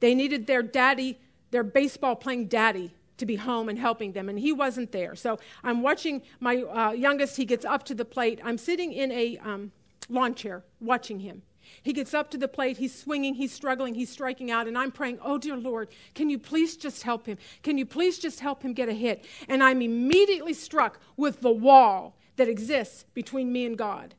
They 0.00 0.14
needed 0.14 0.46
their 0.46 0.62
daddy 0.62 1.18
their 1.56 1.64
baseball 1.64 2.14
playing 2.14 2.48
daddy 2.48 2.90
to 3.16 3.24
be 3.24 3.34
home 3.34 3.70
and 3.70 3.78
helping 3.78 4.12
them, 4.12 4.28
and 4.28 4.38
he 4.38 4.52
wasn't 4.52 4.92
there. 4.92 5.14
So 5.14 5.38
I'm 5.64 5.80
watching 5.80 6.20
my 6.38 6.56
uh, 6.58 6.90
youngest, 6.90 7.34
he 7.34 7.46
gets 7.46 7.64
up 7.64 7.82
to 7.84 7.94
the 7.94 8.04
plate. 8.04 8.40
I'm 8.44 8.58
sitting 8.58 8.92
in 8.92 9.10
a 9.10 9.38
um, 9.38 9.72
lawn 10.10 10.34
chair 10.34 10.64
watching 10.80 11.20
him. 11.20 11.40
He 11.82 11.94
gets 11.94 12.12
up 12.12 12.30
to 12.32 12.36
the 12.36 12.46
plate, 12.46 12.76
he's 12.76 12.94
swinging, 12.94 13.34
he's 13.36 13.54
struggling, 13.54 13.94
he's 13.94 14.10
striking 14.10 14.50
out, 14.50 14.68
and 14.68 14.76
I'm 14.76 14.92
praying, 14.92 15.18
Oh, 15.22 15.38
dear 15.38 15.56
Lord, 15.56 15.88
can 16.14 16.28
you 16.28 16.38
please 16.38 16.76
just 16.76 17.04
help 17.04 17.24
him? 17.24 17.38
Can 17.62 17.78
you 17.78 17.86
please 17.86 18.18
just 18.18 18.40
help 18.40 18.62
him 18.62 18.74
get 18.74 18.90
a 18.90 18.92
hit? 18.92 19.24
And 19.48 19.62
I'm 19.62 19.80
immediately 19.80 20.52
struck 20.52 21.00
with 21.16 21.40
the 21.40 21.50
wall 21.50 22.18
that 22.36 22.48
exists 22.48 23.06
between 23.14 23.50
me 23.50 23.64
and 23.64 23.78
God 23.78 24.14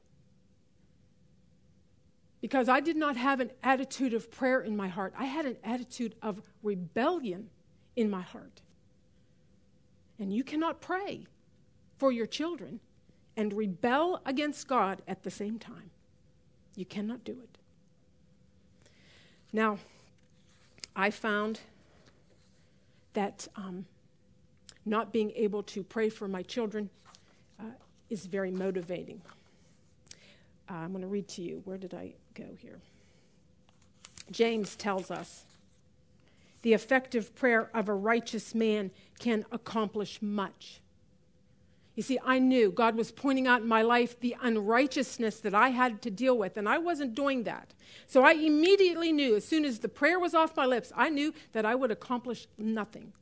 because 2.41 2.69
I 2.69 2.79
did 2.79 2.95
not 2.95 3.17
have 3.17 3.39
an 3.39 3.51
attitude 3.63 4.13
of 4.13 4.29
prayer 4.29 4.61
in 4.61 4.77
my 4.77 4.87
heart. 4.87 5.13
I 5.17 5.25
had 5.25 5.45
an 5.45 5.57
attitude 5.63 6.15
of 6.21 6.41
rebellion 6.61 7.49
in 7.95 8.09
my 8.09 8.21
heart. 8.21 8.61
And 10.19 10.33
you 10.33 10.43
cannot 10.43 10.81
pray 10.81 11.25
for 11.97 12.11
your 12.11 12.27
children 12.27 12.79
and 13.35 13.53
rebel 13.53 14.21
against 14.25 14.67
God 14.67 15.01
at 15.07 15.23
the 15.23 15.31
same 15.31 15.59
time. 15.59 15.91
You 16.75 16.85
cannot 16.85 17.23
do 17.23 17.33
it. 17.33 17.57
Now, 19.51 19.79
I 20.95 21.09
found 21.11 21.59
that 23.13 23.47
um, 23.55 23.85
not 24.85 25.11
being 25.11 25.31
able 25.35 25.63
to 25.63 25.83
pray 25.83 26.09
for 26.09 26.27
my 26.27 26.43
children 26.43 26.89
uh, 27.59 27.63
is 28.09 28.25
very 28.25 28.51
motivating. 28.51 29.21
Uh, 30.69 30.73
I'm 30.73 30.91
going 30.91 31.01
to 31.01 31.07
read 31.07 31.27
to 31.29 31.41
you. 31.41 31.61
Where 31.65 31.77
did 31.77 31.93
I 31.93 32.13
go 32.37 32.55
here? 32.59 32.79
James 34.31 34.75
tells 34.75 35.09
us 35.09 35.45
the 36.61 36.73
effective 36.73 37.33
prayer 37.35 37.69
of 37.73 37.87
a 37.87 37.93
righteous 37.93 38.53
man 38.53 38.91
can 39.19 39.45
accomplish 39.51 40.21
much. 40.21 40.81
You 41.95 42.03
see, 42.03 42.19
I 42.23 42.37
knew 42.37 42.71
God 42.71 42.95
was 42.95 43.11
pointing 43.11 43.47
out 43.47 43.61
in 43.61 43.67
my 43.67 43.81
life 43.81 44.19
the 44.19 44.35
unrighteousness 44.41 45.39
that 45.39 45.55
I 45.55 45.69
had 45.69 46.01
to 46.03 46.11
deal 46.11 46.37
with, 46.37 46.57
and 46.57 46.69
I 46.69 46.77
wasn't 46.77 47.15
doing 47.15 47.43
that. 47.43 47.73
So 48.05 48.23
I 48.23 48.33
immediately 48.33 49.11
knew, 49.11 49.35
as 49.35 49.45
soon 49.45 49.65
as 49.65 49.79
the 49.79 49.89
prayer 49.89 50.19
was 50.19 50.35
off 50.35 50.55
my 50.55 50.65
lips, 50.65 50.91
I 50.95 51.09
knew 51.09 51.33
that 51.53 51.65
I 51.65 51.73
would 51.73 51.89
accomplish 51.89 52.47
nothing. 52.57 53.13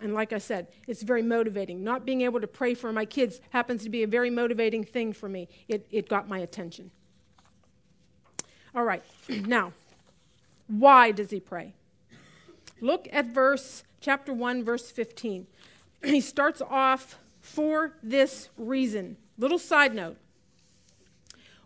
And 0.00 0.14
like 0.14 0.32
I 0.32 0.38
said, 0.38 0.68
it's 0.86 1.02
very 1.02 1.22
motivating. 1.22 1.82
Not 1.82 2.04
being 2.04 2.20
able 2.20 2.40
to 2.40 2.46
pray 2.46 2.74
for 2.74 2.92
my 2.92 3.04
kids 3.04 3.40
happens 3.50 3.82
to 3.82 3.90
be 3.90 4.04
a 4.04 4.06
very 4.06 4.30
motivating 4.30 4.84
thing 4.84 5.12
for 5.12 5.28
me. 5.28 5.48
It, 5.66 5.86
it 5.90 6.08
got 6.08 6.28
my 6.28 6.38
attention. 6.38 6.92
All 8.74 8.84
right, 8.84 9.02
now, 9.28 9.72
why 10.66 11.12
does 11.12 11.30
he 11.30 11.40
pray? 11.40 11.74
Look 12.80 13.08
at 13.12 13.26
verse, 13.26 13.82
chapter 14.00 14.32
1, 14.32 14.64
verse 14.64 14.90
15. 14.90 15.46
He 16.04 16.20
starts 16.20 16.62
off 16.62 17.18
for 17.40 17.94
this 18.04 18.50
reason. 18.56 19.16
Little 19.36 19.58
side 19.58 19.94
note. 19.94 20.16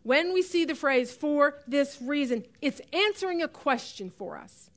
When 0.05 0.33
we 0.33 0.41
see 0.41 0.65
the 0.65 0.75
phrase 0.75 1.13
for 1.13 1.59
this 1.67 2.01
reason, 2.01 2.45
it's 2.63 2.81
answering 2.93 3.43
a 3.43 3.49
question 3.49 4.09
for 4.09 4.39
us. 4.39 4.71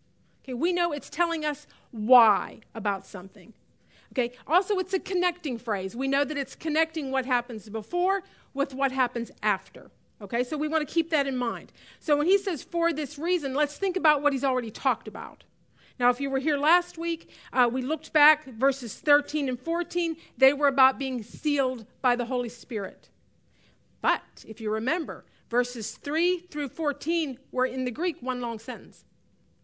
Okay, 0.44 0.54
we 0.54 0.74
know 0.74 0.92
it's 0.92 1.10
telling 1.10 1.46
us 1.46 1.68
why 1.92 2.60
about 2.76 3.08
something. 3.08 3.54
Okay, 4.12 4.34
also 4.46 4.78
it's 4.78 4.94
a 4.94 5.00
connecting 5.00 5.58
phrase. 5.58 5.96
We 5.96 6.08
know 6.08 6.24
that 6.24 6.38
it's 6.38 6.56
connecting 6.56 7.12
what 7.12 7.26
happens 7.26 7.70
before 7.70 8.24
with 8.54 8.74
what 8.74 8.92
happens 8.92 9.32
after. 9.42 9.90
Okay, 10.22 10.44
so 10.44 10.58
we 10.58 10.68
want 10.68 10.88
to 10.88 10.94
keep 10.94 11.10
that 11.10 11.28
in 11.28 11.36
mind. 11.36 11.74
So 12.00 12.18
when 12.18 12.28
he 12.28 12.38
says 12.38 12.64
for 12.64 12.94
this 12.94 13.20
reason, 13.20 13.54
let's 13.54 13.78
think 13.78 13.98
about 13.98 14.22
what 14.22 14.32
he's 14.32 14.46
already 14.46 14.72
talked 14.72 15.08
about. 15.08 15.44
Now, 16.00 16.10
if 16.10 16.20
you 16.20 16.30
were 16.30 16.40
here 16.40 16.58
last 16.58 16.98
week, 16.98 17.30
uh, 17.54 17.70
we 17.72 17.82
looked 17.82 18.12
back, 18.12 18.46
verses 18.46 18.96
13 18.96 19.48
and 19.48 19.60
14, 19.60 20.18
they 20.38 20.54
were 20.54 20.68
about 20.68 21.00
being 21.00 21.24
sealed 21.24 21.86
by 22.02 22.16
the 22.16 22.26
Holy 22.26 22.50
Spirit. 22.50 23.10
But 24.02 24.46
if 24.48 24.60
you 24.60 24.72
remember, 24.72 25.26
verses 25.50 25.92
3 25.92 26.40
through 26.40 26.70
14 26.70 27.40
were 27.52 27.66
in 27.66 27.86
the 27.86 27.92
Greek 27.92 28.18
one 28.22 28.42
long 28.42 28.60
sentence. 28.60 29.06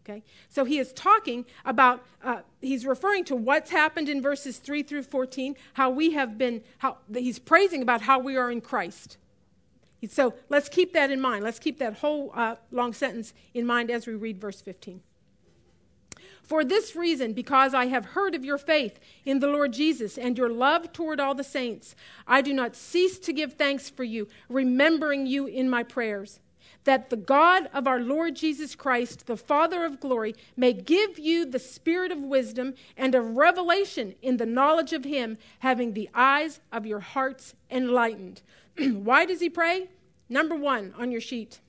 Okay? 0.04 0.24
So 0.48 0.64
he 0.64 0.78
is 0.78 0.92
talking 0.94 1.44
about, 1.64 2.04
uh, 2.24 2.40
he's 2.60 2.84
referring 2.84 3.24
to 3.26 3.36
what's 3.36 3.70
happened 3.70 4.08
in 4.08 4.20
verses 4.20 4.58
3 4.58 4.82
through 4.82 5.04
14, 5.04 5.54
how 5.74 5.90
we 5.90 6.12
have 6.12 6.38
been, 6.38 6.62
how 6.78 6.98
he's 7.12 7.38
praising 7.38 7.82
about 7.82 8.02
how 8.02 8.18
we 8.18 8.36
are 8.36 8.50
in 8.50 8.60
Christ. 8.60 9.16
So 10.08 10.34
let's 10.48 10.68
keep 10.68 10.92
that 10.94 11.10
in 11.10 11.20
mind. 11.20 11.44
Let's 11.44 11.58
keep 11.58 11.78
that 11.78 11.98
whole 11.98 12.32
uh, 12.34 12.56
long 12.70 12.92
sentence 12.92 13.34
in 13.54 13.66
mind 13.66 13.90
as 13.90 14.06
we 14.06 14.14
read 14.14 14.40
verse 14.40 14.60
15. 14.60 15.00
For 16.42 16.64
this 16.64 16.96
reason, 16.96 17.32
because 17.32 17.72
I 17.72 17.86
have 17.86 18.04
heard 18.04 18.34
of 18.34 18.44
your 18.44 18.58
faith 18.58 18.98
in 19.24 19.38
the 19.38 19.46
Lord 19.46 19.72
Jesus 19.72 20.18
and 20.18 20.36
your 20.36 20.50
love 20.50 20.92
toward 20.92 21.20
all 21.20 21.34
the 21.34 21.44
saints, 21.44 21.94
I 22.26 22.42
do 22.42 22.52
not 22.52 22.74
cease 22.74 23.18
to 23.20 23.32
give 23.32 23.54
thanks 23.54 23.88
for 23.88 24.04
you, 24.04 24.28
remembering 24.48 25.26
you 25.26 25.46
in 25.46 25.70
my 25.70 25.82
prayers 25.82 26.40
that 26.84 27.10
the 27.10 27.16
God 27.16 27.68
of 27.72 27.86
our 27.86 28.00
Lord 28.00 28.34
Jesus 28.34 28.74
Christ, 28.74 29.26
the 29.26 29.36
Father 29.36 29.84
of 29.84 30.00
glory, 30.00 30.34
may 30.56 30.72
give 30.72 31.18
you 31.18 31.46
the 31.46 31.58
spirit 31.58 32.10
of 32.10 32.18
wisdom 32.18 32.74
and 32.96 33.14
of 33.14 33.36
revelation 33.36 34.14
in 34.20 34.36
the 34.36 34.46
knowledge 34.46 34.92
of 34.92 35.04
Him, 35.04 35.38
having 35.60 35.92
the 35.92 36.10
eyes 36.14 36.60
of 36.72 36.86
your 36.86 37.00
hearts 37.00 37.54
enlightened. 37.70 38.42
Why 38.78 39.24
does 39.24 39.40
he 39.40 39.50
pray? 39.50 39.88
Number 40.28 40.54
one 40.54 40.94
on 40.98 41.10
your 41.10 41.20
sheet. 41.20 41.60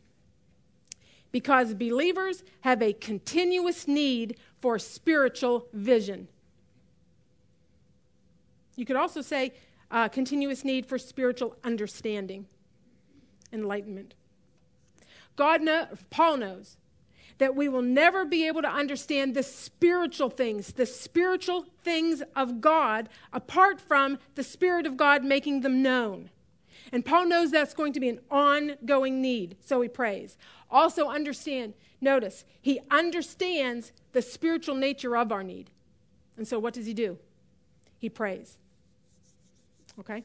Because 1.31 1.73
believers 1.73 2.43
have 2.61 2.81
a 2.81 2.93
continuous 2.93 3.87
need 3.87 4.37
for 4.61 4.77
spiritual 4.79 5.67
vision. 5.73 6.27
You 8.75 8.85
could 8.85 8.95
also 8.95 9.21
say 9.21 9.53
uh, 9.91 10.09
continuous 10.09 10.63
need 10.63 10.85
for 10.85 10.97
spiritual 10.97 11.55
understanding, 11.63 12.47
enlightenment. 13.51 14.13
God 15.35 15.61
know, 15.61 15.87
Paul 16.09 16.37
knows 16.37 16.77
that 17.39 17.55
we 17.55 17.67
will 17.67 17.81
never 17.81 18.25
be 18.25 18.47
able 18.47 18.61
to 18.61 18.69
understand 18.69 19.33
the 19.35 19.43
spiritual 19.43 20.29
things, 20.29 20.73
the 20.73 20.85
spiritual 20.85 21.65
things 21.83 22.21
of 22.35 22.61
God, 22.61 23.09
apart 23.31 23.81
from 23.81 24.19
the 24.35 24.43
Spirit 24.43 24.85
of 24.85 24.97
God 24.97 25.23
making 25.23 25.61
them 25.61 25.81
known. 25.81 26.29
And 26.93 27.03
Paul 27.03 27.25
knows 27.25 27.49
that's 27.49 27.73
going 27.73 27.91
to 27.93 27.99
be 27.99 28.07
an 28.07 28.19
ongoing 28.29 29.19
need, 29.19 29.57
so 29.59 29.81
he 29.81 29.89
prays. 29.89 30.37
Also, 30.69 31.09
understand, 31.09 31.73
notice, 31.99 32.45
he 32.61 32.79
understands 32.91 33.91
the 34.11 34.21
spiritual 34.21 34.75
nature 34.75 35.17
of 35.17 35.31
our 35.31 35.41
need. 35.41 35.71
And 36.37 36.47
so, 36.47 36.59
what 36.59 36.75
does 36.75 36.85
he 36.85 36.93
do? 36.93 37.17
He 37.97 38.09
prays. 38.09 38.57
Okay? 39.99 40.23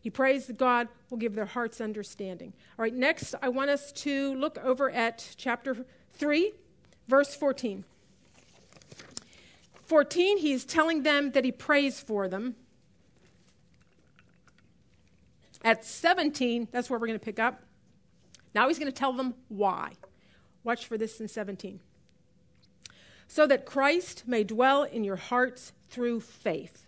He 0.00 0.08
prays 0.08 0.46
that 0.46 0.56
God 0.56 0.88
will 1.10 1.18
give 1.18 1.34
their 1.34 1.44
hearts 1.44 1.82
understanding. 1.82 2.54
All 2.78 2.82
right, 2.82 2.94
next, 2.94 3.34
I 3.42 3.50
want 3.50 3.68
us 3.68 3.92
to 3.92 4.34
look 4.36 4.56
over 4.64 4.90
at 4.90 5.34
chapter 5.36 5.84
3, 6.14 6.52
verse 7.08 7.34
14. 7.34 7.84
14, 9.84 10.38
he's 10.38 10.64
telling 10.64 11.02
them 11.02 11.32
that 11.32 11.44
he 11.44 11.52
prays 11.52 12.00
for 12.00 12.26
them. 12.26 12.56
At 15.64 15.84
17, 15.84 16.68
that's 16.70 16.90
where 16.90 16.98
we're 16.98 17.06
going 17.06 17.18
to 17.18 17.24
pick 17.24 17.38
up. 17.38 17.62
Now 18.54 18.68
he's 18.68 18.78
going 18.78 18.92
to 18.92 18.96
tell 18.96 19.14
them 19.14 19.34
why. 19.48 19.92
Watch 20.62 20.86
for 20.86 20.98
this 20.98 21.20
in 21.20 21.26
17. 21.26 21.80
So 23.26 23.46
that 23.46 23.64
Christ 23.64 24.24
may 24.26 24.44
dwell 24.44 24.84
in 24.84 25.02
your 25.02 25.16
hearts 25.16 25.72
through 25.88 26.20
faith. 26.20 26.86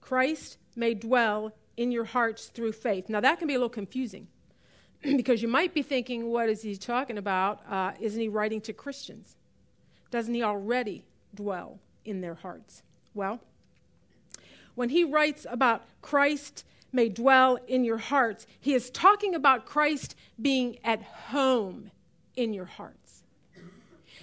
Christ 0.00 0.56
may 0.74 0.94
dwell 0.94 1.52
in 1.76 1.92
your 1.92 2.04
hearts 2.04 2.46
through 2.46 2.72
faith. 2.72 3.08
Now, 3.08 3.20
that 3.20 3.38
can 3.38 3.46
be 3.46 3.54
a 3.54 3.58
little 3.58 3.68
confusing 3.68 4.26
because 5.02 5.42
you 5.42 5.48
might 5.48 5.74
be 5.74 5.82
thinking, 5.82 6.30
what 6.30 6.48
is 6.48 6.62
he 6.62 6.76
talking 6.76 7.18
about? 7.18 7.60
Uh, 7.68 7.92
isn't 8.00 8.20
he 8.20 8.28
writing 8.28 8.60
to 8.62 8.72
Christians? 8.72 9.36
Doesn't 10.10 10.32
he 10.32 10.42
already 10.42 11.04
dwell 11.34 11.78
in 12.04 12.22
their 12.22 12.34
hearts? 12.34 12.82
Well, 13.14 13.40
when 14.74 14.88
he 14.88 15.04
writes 15.04 15.46
about 15.50 15.84
Christ 16.00 16.64
may 16.92 17.08
dwell 17.08 17.58
in 17.66 17.84
your 17.84 17.98
hearts, 17.98 18.46
he 18.60 18.74
is 18.74 18.90
talking 18.90 19.34
about 19.34 19.66
Christ 19.66 20.14
being 20.40 20.78
at 20.84 21.02
home 21.02 21.90
in 22.36 22.54
your 22.54 22.64
hearts. 22.64 23.24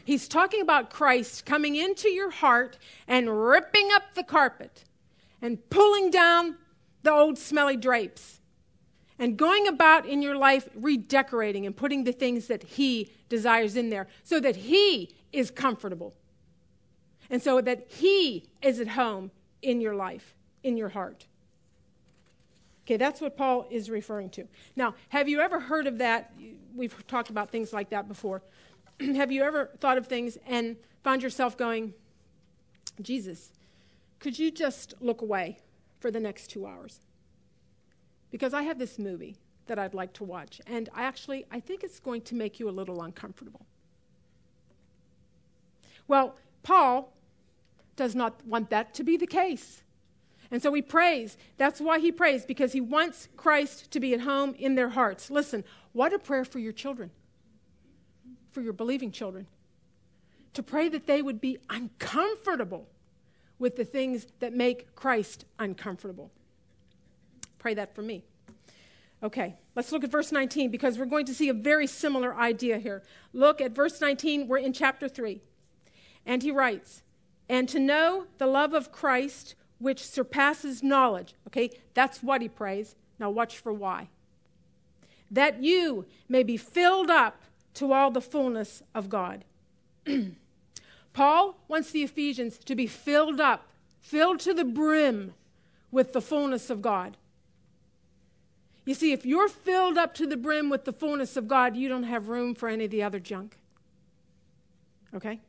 He's 0.04 0.28
talking 0.28 0.62
about 0.62 0.92
Christ 0.92 1.46
coming 1.46 1.76
into 1.76 2.10
your 2.10 2.30
heart 2.30 2.78
and 3.08 3.48
ripping 3.48 3.90
up 3.94 4.14
the 4.14 4.24
carpet 4.24 4.84
and 5.42 5.68
pulling 5.70 6.12
down 6.12 6.58
the 7.02 7.12
old 7.12 7.38
smelly 7.38 7.76
drapes 7.76 8.40
and 9.18 9.38
going 9.38 9.68
about 9.68 10.06
in 10.06 10.22
your 10.22 10.36
life 10.36 10.68
redecorating 10.76 11.66
and 11.66 11.76
putting 11.76 12.04
the 12.04 12.12
things 12.12 12.48
that 12.48 12.64
He 12.64 13.12
desires 13.30 13.76
in 13.76 13.90
there 13.90 14.08
so 14.24 14.40
that 14.40 14.56
He 14.56 15.16
is 15.32 15.50
comfortable 15.50 16.14
and 17.30 17.42
so 17.42 17.62
that 17.62 17.86
He 17.88 18.48
is 18.62 18.80
at 18.80 18.90
home 18.90 19.32
in 19.62 19.82
your 19.82 19.96
life, 19.96 20.36
in 20.64 20.78
your 20.78 20.90
heart. 20.90 21.26
Okay, 22.86 22.98
that's 22.98 23.20
what 23.20 23.36
Paul 23.36 23.66
is 23.72 23.90
referring 23.90 24.30
to. 24.32 24.48
Now, 24.76 24.94
have 25.10 25.28
you 25.28 25.40
ever 25.40 25.60
heard 25.60 25.88
of 25.88 25.98
that? 25.98 26.34
We've 26.76 26.96
talked 27.08 27.32
about 27.32 27.50
things 27.50 27.74
like 27.74 27.90
that 27.90 28.08
before. 28.08 28.44
have 29.00 29.32
you 29.32 29.44
ever 29.44 29.72
thought 29.80 29.98
of 29.98 30.06
things 30.06 30.38
and 30.48 30.76
found 31.04 31.24
yourself 31.24 31.58
going, 31.58 31.96
Jesus, 33.02 33.52
could 34.20 34.38
you 34.38 34.52
just 34.52 34.94
look 35.00 35.22
away 35.22 35.58
for 36.00 36.12
the 36.12 36.20
next 36.20 36.48
two 36.48 36.68
hours? 36.68 37.00
Because 38.30 38.54
I 38.54 38.62
have 38.62 38.78
this 38.78 39.00
movie 39.00 39.38
that 39.66 39.80
I'd 39.80 39.96
like 39.96 40.14
to 40.14 40.24
watch, 40.24 40.62
and 40.68 40.88
I 40.94 41.04
actually 41.04 41.46
I 41.52 41.60
think 41.60 41.84
it's 41.84 42.00
going 42.00 42.22
to 42.22 42.36
make 42.36 42.60
you 42.60 42.70
a 42.70 42.72
little 42.72 43.02
uncomfortable. 43.02 43.66
Well, 46.08 46.36
Paul 46.62 47.12
does 47.96 48.14
not 48.14 48.46
want 48.46 48.70
that 48.70 48.94
to 48.96 49.04
be 49.04 49.18
the 49.18 49.26
case. 49.26 49.82
And 50.52 50.62
so 50.62 50.74
he 50.74 50.82
prays. 50.82 51.38
That's 51.58 51.82
why 51.82 52.00
he 52.00 52.12
prays, 52.12 52.46
because 52.46 52.74
he 52.74 52.82
wants 52.82 53.28
Christ 53.36 53.92
to 53.92 54.00
be 54.00 54.14
at 54.14 54.22
home 54.22 54.56
in 54.58 54.76
their 54.76 54.90
hearts. 54.90 55.30
Listen, 55.30 55.64
what 55.94 56.14
a 56.14 56.20
prayer 56.20 56.46
for 56.46 56.60
your 56.60 56.74
children, 56.74 57.12
for 58.52 58.62
your 58.62 58.74
believing 58.74 59.12
children. 59.12 59.48
To 60.54 60.64
pray 60.64 60.90
that 60.90 61.08
they 61.08 61.22
would 61.22 61.42
be 61.42 61.58
uncomfortable 61.70 62.88
with 63.60 63.76
the 63.76 63.86
things 63.86 64.28
that 64.40 64.54
make 64.54 64.96
Christ 64.96 65.46
uncomfortable. 65.60 66.32
Pray 67.58 67.74
that 67.74 67.96
for 67.96 68.02
me. 68.02 68.24
Okay, 69.24 69.56
let's 69.76 69.92
look 69.92 70.04
at 70.04 70.12
verse 70.12 70.32
19 70.32 70.70
because 70.70 71.00
we're 71.00 71.06
going 71.06 71.26
to 71.26 71.34
see 71.34 71.50
a 71.50 71.54
very 71.54 71.88
similar 71.88 72.36
idea 72.36 72.78
here. 72.78 73.02
Look 73.34 73.60
at 73.62 73.72
verse 73.72 74.00
19, 74.00 74.48
we're 74.48 74.58
in 74.58 74.74
chapter 74.74 75.08
3. 75.08 75.42
And 76.26 76.44
he 76.44 76.52
writes, 76.52 77.02
And 77.50 77.68
to 77.70 77.80
know 77.80 78.26
the 78.38 78.48
love 78.48 78.74
of 78.74 78.92
Christ 78.92 79.56
which 79.86 80.04
surpasses 80.04 80.82
knowledge. 80.82 81.36
Okay, 81.46 81.70
that's 81.94 82.24
what 82.24 82.42
he 82.42 82.50
prays. 82.50 82.96
Now 83.20 83.30
watch 83.30 83.60
for 83.60 83.72
why. 83.72 84.08
That 85.30 85.62
you 85.62 86.08
may 86.28 86.42
be 86.42 86.58
filled 86.58 87.12
up 87.12 87.40
to 87.76 87.94
all 87.94 88.10
the 88.10 88.20
fullness 88.20 88.82
of 88.96 89.10
God. 89.10 89.44
Paul 91.14 91.60
wants 91.68 91.92
the 91.92 92.02
Ephesians 92.02 92.58
to 92.66 92.74
be 92.74 92.88
filled 92.88 93.40
up, 93.40 93.68
filled 94.02 94.40
to 94.40 94.56
the 94.56 94.66
brim 94.66 95.36
with 95.92 96.14
the 96.14 96.22
fullness 96.22 96.72
of 96.72 96.82
God. 96.82 97.16
You 98.86 98.96
see, 98.96 99.12
if 99.12 99.24
you're 99.24 99.48
filled 99.48 100.00
up 100.00 100.16
to 100.16 100.26
the 100.26 100.36
brim 100.36 100.68
with 100.68 100.86
the 100.86 100.94
fullness 100.94 101.38
of 101.38 101.48
God, 101.48 101.78
you 101.78 101.88
don't 101.88 102.06
have 102.06 102.28
room 102.28 102.56
for 102.56 102.70
any 102.70 102.86
of 102.86 102.92
the 102.92 103.04
other 103.04 103.20
junk. 103.20 103.56
Okay? 105.14 105.42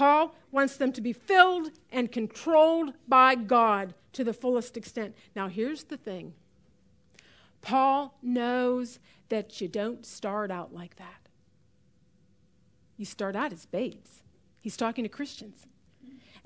Paul 0.00 0.34
wants 0.50 0.78
them 0.78 0.92
to 0.92 1.02
be 1.02 1.12
filled 1.12 1.72
and 1.92 2.10
controlled 2.10 2.94
by 3.06 3.34
God 3.34 3.92
to 4.14 4.24
the 4.24 4.32
fullest 4.32 4.78
extent. 4.78 5.14
Now, 5.36 5.48
here's 5.48 5.84
the 5.84 5.98
thing 5.98 6.32
Paul 7.60 8.16
knows 8.22 8.98
that 9.28 9.60
you 9.60 9.68
don't 9.68 10.06
start 10.06 10.50
out 10.50 10.72
like 10.72 10.96
that. 10.96 11.28
You 12.96 13.04
start 13.04 13.36
out 13.36 13.52
as 13.52 13.66
babes. 13.66 14.22
He's 14.62 14.78
talking 14.78 15.04
to 15.04 15.10
Christians. 15.10 15.66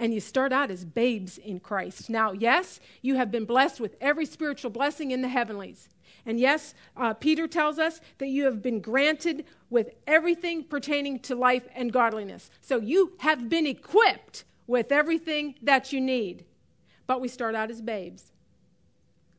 And 0.01 0.12
you 0.12 0.19
start 0.19 0.53
out 0.53 0.73
as 0.73 0.85
babes 0.85 1.38
in 1.38 1.61
Christ. 1.61 2.11
Now, 2.11 2.33
yes, 2.33 2.81
you 3.03 3.14
have 3.14 3.31
been 3.31 3.45
blessed 3.45 3.79
with 3.79 3.95
every 4.01 4.27
spiritual 4.27 4.73
blessing 4.73 5.12
in 5.12 5.23
the 5.23 5.29
heavenlies. 5.29 5.88
And 6.27 6.41
yes, 6.41 6.75
uh, 6.97 7.15
Peter 7.15 7.47
tells 7.47 7.79
us 7.79 8.01
that 8.19 8.29
you 8.29 8.45
have 8.45 8.63
been 8.63 8.81
granted 8.81 9.45
with 9.71 9.91
everything 10.07 10.65
pertaining 10.65 11.19
to 11.21 11.35
life 11.35 11.67
and 11.75 11.93
godliness. 11.93 12.51
So 12.61 12.79
you 12.79 13.13
have 13.19 13.49
been 13.49 13.67
equipped 13.67 14.45
with 14.67 14.91
everything 14.91 15.57
that 15.63 15.93
you 15.93 16.01
need. 16.01 16.45
But 17.07 17.21
we 17.21 17.29
start 17.29 17.55
out 17.55 17.71
as 17.71 17.83
babes. 17.83 18.33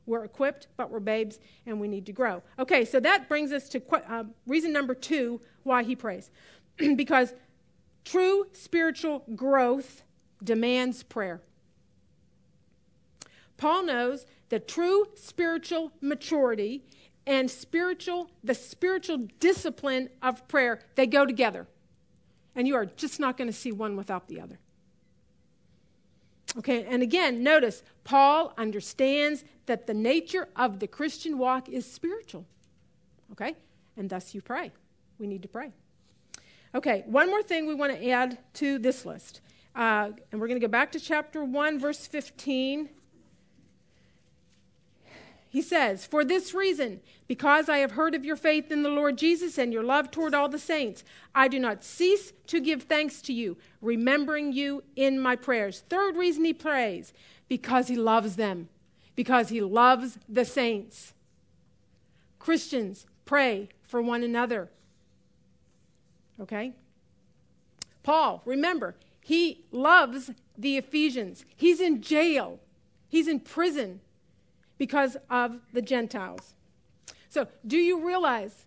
We're 0.05 0.23
equipped, 0.23 0.67
but 0.77 0.91
we're 0.91 0.99
babes, 0.99 1.39
and 1.65 1.79
we 1.79 1.87
need 1.87 2.05
to 2.05 2.13
grow. 2.13 2.43
Okay, 2.59 2.85
so 2.85 2.99
that 2.99 3.27
brings 3.27 3.51
us 3.51 3.67
to 3.69 3.81
uh, 4.07 4.25
reason 4.45 4.71
number 4.71 4.93
two 4.93 5.41
why 5.63 5.81
he 5.83 5.95
prays. 5.95 6.29
because 6.95 7.33
true 8.03 8.45
spiritual 8.51 9.23
growth 9.35 10.03
demands 10.43 11.01
prayer. 11.01 11.41
Paul 13.57 13.83
knows 13.83 14.25
that 14.49 14.67
true 14.67 15.07
spiritual 15.15 15.91
maturity 16.01 16.83
and 17.27 17.49
spiritual 17.49 18.29
the 18.43 18.53
spiritual 18.53 19.27
discipline 19.39 20.09
of 20.21 20.47
prayer 20.47 20.79
they 20.95 21.07
go 21.07 21.25
together. 21.25 21.67
And 22.55 22.67
you 22.67 22.75
are 22.75 22.85
just 22.85 23.19
not 23.19 23.37
going 23.37 23.47
to 23.49 23.53
see 23.53 23.71
one 23.71 23.95
without 23.95 24.27
the 24.27 24.39
other. 24.39 24.59
Okay, 26.57 26.85
and 26.85 27.03
again, 27.03 27.43
notice 27.43 27.83
Paul 28.05 28.53
understands 28.57 29.43
that 29.65 29.87
the 29.87 29.93
nature 29.93 30.47
of 30.55 30.79
the 30.79 30.87
Christian 30.87 31.37
walk 31.37 31.67
is 31.67 31.85
spiritual. 31.85 32.45
Okay? 33.33 33.55
And 33.97 34.09
thus 34.09 34.33
you 34.33 34.41
pray. 34.41 34.71
We 35.19 35.27
need 35.27 35.41
to 35.41 35.47
pray. 35.49 35.71
Okay, 36.73 37.03
one 37.07 37.29
more 37.29 37.43
thing 37.43 37.67
we 37.67 37.75
want 37.75 37.93
to 37.93 38.09
add 38.09 38.37
to 38.55 38.79
this 38.79 39.05
list. 39.05 39.41
Uh, 39.75 40.11
and 40.31 40.39
we're 40.39 40.47
going 40.47 40.59
to 40.59 40.65
go 40.65 40.71
back 40.71 40.91
to 40.93 40.99
chapter 40.99 41.43
1, 41.43 41.79
verse 41.79 42.07
15. 42.07 42.89
He 45.55 45.61
says, 45.61 46.05
For 46.05 46.25
this 46.25 46.53
reason, 46.53 46.99
because 47.29 47.69
I 47.69 47.77
have 47.77 47.91
heard 47.91 48.13
of 48.13 48.25
your 48.25 48.35
faith 48.35 48.73
in 48.73 48.83
the 48.83 48.89
Lord 48.89 49.17
Jesus 49.17 49.57
and 49.57 49.71
your 49.71 49.83
love 49.83 50.11
toward 50.11 50.33
all 50.33 50.49
the 50.49 50.59
saints, 50.59 51.05
I 51.33 51.47
do 51.47 51.59
not 51.59 51.81
cease 51.81 52.33
to 52.47 52.59
give 52.59 52.83
thanks 52.83 53.21
to 53.21 53.31
you, 53.31 53.55
remembering 53.79 54.51
you 54.51 54.83
in 54.97 55.17
my 55.17 55.37
prayers. 55.37 55.85
Third 55.87 56.17
reason 56.17 56.43
he 56.43 56.51
prays, 56.51 57.13
because 57.47 57.87
he 57.87 57.95
loves 57.95 58.35
them, 58.35 58.67
because 59.15 59.47
he 59.47 59.61
loves 59.61 60.19
the 60.27 60.43
saints. 60.43 61.13
Christians, 62.37 63.05
pray 63.23 63.69
for 63.87 64.01
one 64.01 64.23
another. 64.23 64.69
Okay? 66.37 66.73
Paul, 68.03 68.41
remember, 68.43 68.97
he 69.21 69.63
loves 69.71 70.31
the 70.57 70.75
Ephesians. 70.75 71.45
He's 71.55 71.79
in 71.79 72.01
jail, 72.01 72.59
he's 73.07 73.29
in 73.29 73.39
prison 73.39 74.01
because 74.77 75.17
of 75.29 75.59
the 75.73 75.81
Gentiles. 75.81 76.53
So, 77.29 77.47
do 77.65 77.77
you 77.77 78.05
realize 78.05 78.65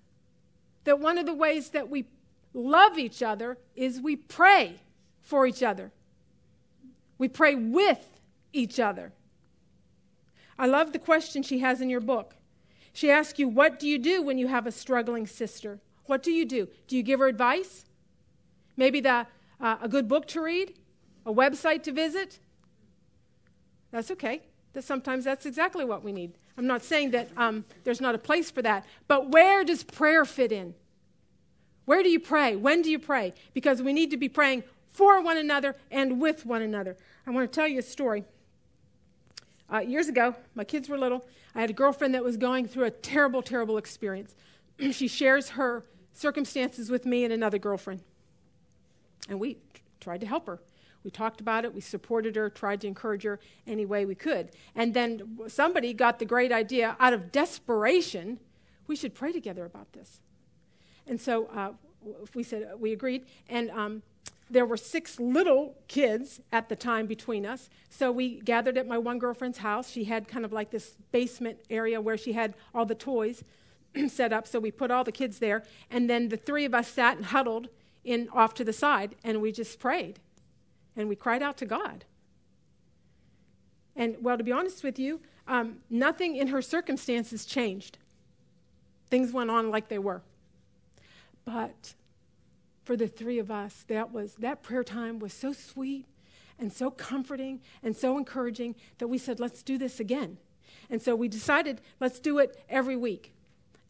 that 0.85 0.99
one 0.99 1.19
of 1.19 1.27
the 1.27 1.35
ways 1.35 1.71
that 1.71 1.89
we 1.89 2.07
love 2.55 2.99
each 2.99 3.23
other 3.23 3.59
is 3.77 4.01
we 4.01 4.17
pray 4.17 4.77
for 5.21 5.47
each 5.47 5.63
other? 5.63 5.93
We 7.19 7.29
pray 7.29 7.55
with 7.55 8.21
each 8.53 8.81
other. 8.81 9.13
I 10.59 10.67
love 10.67 10.93
the 10.93 10.99
question 10.99 11.43
she 11.43 11.61
has 11.61 11.81
in 11.81 11.91
your 11.91 12.01
book. 12.01 12.35
She 12.93 13.11
asks 13.11 13.39
you, 13.39 13.49
What 13.49 13.79
do 13.79 13.89
you 13.89 13.99
do 13.99 14.23
when 14.23 14.39
you 14.39 14.49
have 14.49 14.67
a 14.67 14.73
struggling 14.73 15.27
sister? 15.27 15.81
What 16.07 16.23
do 16.23 16.33
you 16.33 16.45
do? 16.45 16.69
Do 16.87 16.97
you 16.97 17.03
give 17.03 17.21
her 17.21 17.27
advice? 17.27 17.85
Maybe 18.77 19.01
the, 19.01 19.27
uh, 19.61 19.77
a 19.83 19.89
good 19.89 20.09
book 20.09 20.27
to 20.29 20.41
read? 20.41 20.75
A 21.27 21.33
website 21.33 21.83
to 21.85 21.93
visit? 21.93 22.39
That's 23.91 24.11
okay 24.11 24.43
that 24.79 24.85
sometimes 24.85 25.25
that's 25.25 25.45
exactly 25.45 25.85
what 25.85 26.05
we 26.05 26.13
need. 26.13 26.35
I'm 26.57 26.69
not 26.69 26.85
saying 26.85 27.11
that 27.11 27.29
um, 27.37 27.65
there's 27.83 28.01
not 28.01 28.15
a 28.15 28.19
place 28.19 28.49
for 28.49 28.63
that, 28.63 28.87
but 29.09 29.29
where 29.29 29.65
does 29.65 29.83
prayer 29.83 30.25
fit 30.25 30.53
in? 30.53 30.73
Where 31.85 32.05
do 32.05 32.09
you 32.09 32.21
pray? 32.21 32.55
When 32.55 32.81
do 32.83 32.89
you 32.89 33.01
pray? 33.01 33.35
Because 33.55 33.83
we 33.83 33.93
need 33.93 34.13
to 34.13 34.17
be 34.17 34.29
praying 34.29 34.63
for 34.93 35.21
one 35.21 35.37
another 35.37 35.75
and 35.91 36.21
with 36.21 36.47
one 36.47 36.63
another. 36.63 36.97
I 37.27 37.33
want 37.33 37.51
to 37.51 37.55
tell 37.55 37.67
you 37.67 37.81
a 37.81 37.83
story. 37.83 38.25
uh, 39.73 39.81
years 39.81 40.07
ago, 40.07 40.37
my 40.55 40.63
kids 40.63 40.89
were 40.89 40.97
little. 40.97 41.27
I 41.57 41.61
had 41.61 41.71
a 41.71 41.73
girlfriend 41.73 42.15
that 42.15 42.23
was 42.23 42.37
going 42.37 42.69
through 42.69 42.85
a 42.85 42.91
terrible, 42.91 43.43
terrible 43.43 43.79
experience. 43.79 44.37
she 44.93 45.09
shares 45.09 45.51
her 45.51 45.83
circumstances 46.13 46.89
with 46.89 47.05
me 47.05 47.25
and 47.25 47.33
another 47.33 47.59
girlfriend. 47.59 48.03
And 49.29 49.41
we 49.41 49.59
tried 49.99 50.21
to 50.21 50.27
help 50.27 50.47
her. 50.47 50.61
We 51.09 51.13
talked 51.13 51.41
about 51.41 51.65
it, 51.65 51.73
we 51.73 51.81
supported 51.81 52.37
her, 52.37 52.51
tried 52.51 52.83
to 52.83 52.87
encourage 52.87 53.23
her 53.23 53.41
any 53.67 53.87
way 53.87 54.05
we 54.05 54.15
could. 54.15 54.51
And 54.75 54.93
then 54.93 55.39
somebody 55.49 55.95
got 55.95 56.19
the 56.19 56.27
great 56.27 56.53
idea 56.53 56.99
out 57.01 57.15
of 57.15 57.33
desperation, 57.33 58.41
we 58.87 58.95
should 58.95 59.15
pray 59.15 59.33
together 59.33 59.65
about 59.65 59.91
this. 59.95 60.21
And 61.07 61.19
so 61.19 61.47
uh, 61.47 61.73
we 62.35 62.43
said, 62.43 62.73
we 62.79 62.93
agreed. 62.93 63.25
And 63.49 63.71
um, 63.71 64.03
there 64.51 64.67
were 64.67 64.77
six 64.77 65.19
little 65.19 65.79
kids 65.89 66.43
at 66.53 66.69
the 66.69 66.77
time 66.77 67.07
between 67.07 67.47
us. 67.47 67.71
So 67.89 68.13
we 68.13 68.43
gathered 68.43 68.77
at 68.77 68.87
my 68.87 68.99
one 68.99 69.19
girlfriend's 69.19 69.57
house. 69.57 69.89
She 69.89 70.05
had 70.05 70.29
kind 70.29 70.45
of 70.45 70.53
like 70.53 70.71
this 70.71 70.99
basement 71.11 71.57
area 71.71 72.03
where 72.03 72.19
she 72.19 72.35
had 72.35 72.53
all 72.75 72.85
the 72.85 72.95
toys 72.95 73.45
set 74.09 74.31
up. 74.31 74.47
So 74.47 74.61
we 74.61 74.71
put 74.71 74.91
all 74.91 75.05
the 75.05 75.13
kids 75.13 75.39
there. 75.39 75.63
And 75.91 76.11
then 76.11 76.29
the 76.29 76.37
three 76.37 76.67
of 76.67 76.75
us 76.75 76.89
sat 76.89 77.17
and 77.17 77.25
huddled 77.25 77.69
in 78.05 78.29
off 78.35 78.53
to 78.55 78.65
the 78.65 78.75
side 78.75 79.15
and 79.25 79.41
we 79.41 79.53
just 79.53 79.79
prayed. 79.81 80.21
And 80.99 81.09
we 81.09 81.17
cried 81.17 81.43
out 81.43 81.57
to 81.59 81.67
God. 81.67 82.05
And 83.97 84.17
well, 84.21 84.37
to 84.37 84.45
be 84.45 84.53
honest 84.53 84.85
with 84.85 84.99
you, 84.99 85.21
um, 85.47 85.79
nothing 85.89 86.37
in 86.37 86.49
her 86.49 86.61
circumstances 86.61 87.47
changed. 87.47 87.97
Things 89.09 89.33
went 89.33 89.51
on 89.51 89.71
like 89.71 89.89
they 89.89 89.99
were. 89.99 90.21
But 91.45 91.95
for 92.85 92.97
the 92.97 93.09
three 93.09 93.39
of 93.39 93.51
us, 93.51 93.85
that 93.89 94.13
was 94.13 94.35
that 94.35 94.63
prayer 94.63 94.85
time 94.85 95.19
was 95.19 95.33
so 95.33 95.53
sweet 95.53 96.05
and 96.59 96.73
so 96.73 96.91
comforting 96.91 97.61
and 97.83 97.97
so 97.97 98.19
encouraging 98.19 98.75
that 98.99 99.09
we 99.09 99.19
said, 99.19 99.41
let's 99.41 99.63
do 99.63 99.79
this 99.79 100.01
again. 100.01 100.37
And 100.91 101.01
so 101.01 101.15
we 101.15 101.29
decided, 101.29 101.81
let's 102.01 102.19
do 102.19 102.39
it 102.39 102.63
every 102.69 102.97
week. 102.97 103.33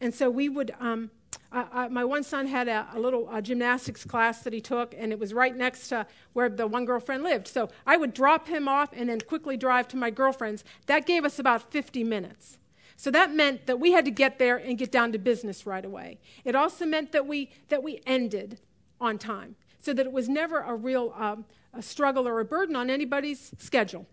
And 0.01 0.14
so 0.14 0.31
we 0.31 0.49
would, 0.49 0.75
um, 0.79 1.11
I, 1.51 1.67
I, 1.73 1.89
my 1.89 2.05
one 2.05 2.23
son 2.23 2.47
had 2.47 2.69
a, 2.69 2.89
a 2.95 3.01
little 3.01 3.29
uh, 3.31 3.41
gymnastics 3.41 4.05
class 4.05 4.43
that 4.43 4.53
he 4.53 4.61
took, 4.61 4.95
and 4.97 5.13
it 5.13 5.19
was 5.19 5.33
right 5.33 5.57
next 5.57 5.89
to 5.89 6.07
where 6.33 6.49
the 6.49 6.67
one 6.67 6.85
girlfriend 6.85 7.23
lived. 7.23 7.49
So 7.49 7.71
I 7.87 7.97
would 7.97 8.13
drop 8.13 8.49
him 8.49 8.69
off 8.69 8.91
and 8.93 9.09
then 9.09 9.21
quickly 9.21 9.57
drive 9.57 9.89
to 9.89 9.97
my 9.97 10.11
girlfriend's. 10.11 10.65
That 10.87 11.07
gave 11.07 11.25
us 11.25 11.39
about 11.39 11.71
50 11.71 12.05
minutes. 12.05 12.59
So 12.97 13.11
that 13.13 13.33
meant 13.33 13.67
that 13.67 13.79
we 13.79 13.93
had 13.93 14.05
to 14.07 14.11
get 14.11 14.39
there 14.39 14.57
and 14.57 14.77
get 14.77 14.91
down 14.91 15.13
to 15.13 15.19
business 15.19 15.67
right 15.67 15.85
away. 15.85 16.19
It 16.45 16.55
also 16.55 16.85
meant 16.85 17.13
that 17.13 17.27
we, 17.27 17.51
that 17.69 17.83
we 17.83 18.01
ended 18.07 18.61
on 19.01 19.19
time 19.19 19.55
so 19.81 19.95
that 19.95 20.05
it 20.05 20.13
was 20.13 20.29
never 20.29 20.61
a 20.61 20.75
real 20.75 21.15
um, 21.17 21.45
a 21.73 21.83
struggle 21.83 22.27
or 22.27 22.41
a 22.41 22.45
burden 22.45 22.75
on 22.75 22.91
anybody's 22.91 23.53
schedule. 23.59 24.07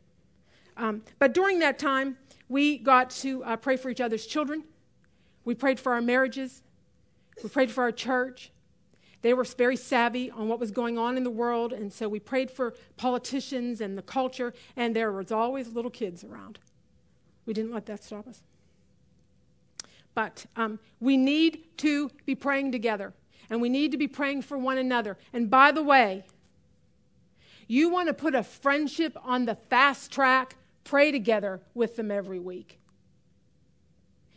Um, 0.77 1.03
but 1.19 1.33
during 1.33 1.59
that 1.59 1.79
time, 1.79 2.17
we 2.49 2.77
got 2.77 3.09
to 3.11 3.43
uh, 3.43 3.55
pray 3.55 3.77
for 3.77 3.89
each 3.89 4.01
other's 4.01 4.25
children. 4.25 4.63
We 5.45 5.55
prayed 5.55 5.79
for 5.79 5.93
our 5.93 6.01
marriages. 6.01 6.61
We 7.43 7.49
prayed 7.49 7.71
for 7.71 7.83
our 7.83 7.91
church. 7.91 8.51
They 9.21 9.33
were 9.33 9.43
very 9.43 9.75
savvy 9.75 10.29
on 10.29 10.47
what 10.47 10.59
was 10.59 10.71
going 10.71 10.97
on 10.97 11.17
in 11.17 11.23
the 11.23 11.31
world, 11.31 11.73
and 11.73 11.91
so 11.91 12.07
we 12.07 12.19
prayed 12.19 12.51
for 12.51 12.75
politicians 12.95 13.81
and 13.81 13.97
the 13.97 14.03
culture, 14.03 14.53
and 14.75 14.95
there 14.95 15.11
was 15.11 15.31
always 15.31 15.69
little 15.69 15.91
kids 15.91 16.23
around. 16.23 16.59
We 17.45 17.53
didn't 17.53 17.73
let 17.73 17.85
that 17.87 18.03
stop 18.03 18.27
us. 18.27 18.41
But 20.13 20.45
um, 20.55 20.79
we 20.99 21.17
need 21.17 21.77
to 21.77 22.09
be 22.25 22.35
praying 22.35 22.71
together 22.71 23.13
and 23.49 23.61
we 23.61 23.69
need 23.69 23.91
to 23.91 23.97
be 23.97 24.07
praying 24.07 24.41
for 24.41 24.57
one 24.57 24.77
another. 24.77 25.17
And 25.33 25.49
by 25.49 25.71
the 25.71 25.83
way, 25.83 26.23
you 27.67 27.89
want 27.89 28.07
to 28.07 28.13
put 28.13 28.35
a 28.35 28.43
friendship 28.43 29.17
on 29.23 29.45
the 29.45 29.55
fast 29.55 30.11
track, 30.11 30.55
pray 30.83 31.11
together 31.11 31.61
with 31.73 31.95
them 31.95 32.11
every 32.11 32.39
week. 32.39 32.79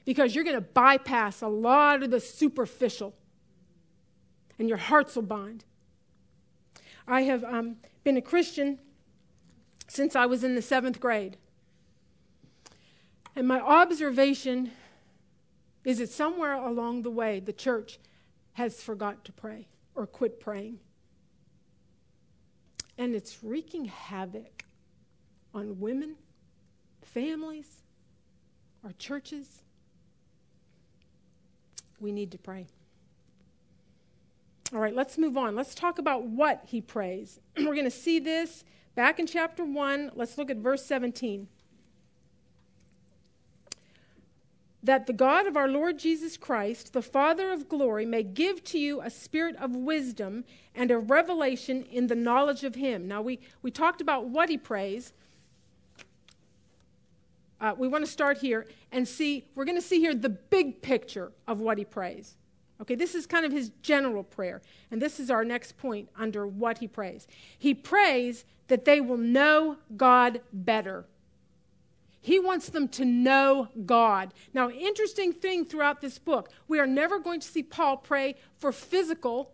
Because 0.08 0.34
you're 0.34 0.42
going 0.42 0.56
to 0.56 0.62
bypass 0.62 1.42
a 1.42 1.48
lot 1.48 2.02
of 2.02 2.10
the 2.10 2.18
superficial, 2.18 3.14
and 4.58 4.66
your 4.66 4.78
hearts 4.78 5.14
will 5.14 5.22
bind. 5.22 5.66
I 7.06 7.24
have 7.24 7.44
um, 7.44 7.76
been 8.04 8.16
a 8.16 8.22
Christian 8.22 8.78
since 9.86 10.16
I 10.16 10.24
was 10.24 10.42
in 10.44 10.54
the 10.54 10.62
seventh 10.62 10.98
grade. 10.98 11.36
And 13.36 13.46
my 13.46 13.60
observation 13.60 14.70
is 15.84 15.98
that 15.98 16.08
somewhere 16.08 16.54
along 16.54 17.02
the 17.02 17.10
way, 17.10 17.38
the 17.38 17.52
church 17.52 17.98
has 18.54 18.82
forgot 18.82 19.26
to 19.26 19.32
pray 19.32 19.68
or 19.94 20.06
quit 20.06 20.40
praying. 20.40 20.78
And 22.96 23.14
it's 23.14 23.44
wreaking 23.44 23.84
havoc 23.84 24.64
on 25.52 25.78
women, 25.80 26.16
families, 27.02 27.82
our 28.82 28.92
churches. 28.92 29.64
We 32.00 32.12
need 32.12 32.30
to 32.32 32.38
pray. 32.38 32.66
All 34.72 34.80
right, 34.80 34.94
let's 34.94 35.16
move 35.16 35.36
on. 35.36 35.56
Let's 35.56 35.74
talk 35.74 35.98
about 35.98 36.24
what 36.24 36.62
he 36.66 36.80
prays. 36.80 37.40
We're 37.56 37.74
going 37.74 37.84
to 37.84 37.90
see 37.90 38.18
this 38.18 38.64
back 38.94 39.18
in 39.18 39.26
chapter 39.26 39.64
1. 39.64 40.12
Let's 40.14 40.36
look 40.36 40.50
at 40.50 40.58
verse 40.58 40.84
17. 40.84 41.48
that 44.82 45.06
the 45.06 45.12
God 45.12 45.46
of 45.46 45.56
our 45.56 45.68
Lord 45.68 45.98
Jesus 45.98 46.36
Christ, 46.36 46.92
the 46.92 47.02
Father 47.02 47.52
of 47.52 47.68
glory, 47.68 48.06
may 48.06 48.22
give 48.22 48.62
to 48.64 48.78
you 48.78 49.00
a 49.00 49.10
spirit 49.10 49.56
of 49.56 49.74
wisdom 49.74 50.44
and 50.74 50.90
a 50.90 50.98
revelation 50.98 51.82
in 51.82 52.06
the 52.06 52.14
knowledge 52.14 52.64
of 52.64 52.76
Him. 52.76 53.08
Now, 53.08 53.20
we, 53.20 53.40
we 53.60 53.70
talked 53.70 54.00
about 54.00 54.28
what 54.28 54.48
He 54.48 54.56
prays. 54.56 55.12
Uh, 57.60 57.74
we 57.76 57.88
want 57.88 58.04
to 58.04 58.10
start 58.10 58.38
here 58.38 58.66
and 58.92 59.06
see, 59.06 59.44
we're 59.54 59.64
going 59.64 59.76
to 59.76 59.82
see 59.82 60.00
here 60.00 60.14
the 60.14 60.28
big 60.28 60.80
picture 60.82 61.32
of 61.46 61.60
what 61.60 61.78
He 61.78 61.84
prays. 61.84 62.36
Okay, 62.80 62.94
this 62.94 63.14
is 63.14 63.26
kind 63.26 63.44
of 63.44 63.52
His 63.52 63.70
general 63.82 64.22
prayer. 64.22 64.62
And 64.90 65.02
this 65.02 65.18
is 65.18 65.30
our 65.30 65.44
next 65.44 65.76
point 65.78 66.08
under 66.16 66.46
what 66.46 66.78
He 66.78 66.86
prays. 66.86 67.26
He 67.58 67.74
prays 67.74 68.44
that 68.68 68.84
they 68.84 69.00
will 69.00 69.16
know 69.16 69.76
God 69.96 70.40
better 70.52 71.06
he 72.20 72.38
wants 72.38 72.68
them 72.68 72.88
to 72.88 73.04
know 73.04 73.68
God. 73.86 74.34
Now, 74.52 74.70
interesting 74.70 75.32
thing 75.32 75.64
throughout 75.64 76.00
this 76.00 76.18
book, 76.18 76.50
we 76.66 76.78
are 76.78 76.86
never 76.86 77.18
going 77.18 77.40
to 77.40 77.48
see 77.48 77.62
Paul 77.62 77.96
pray 77.96 78.34
for 78.58 78.72
physical 78.72 79.52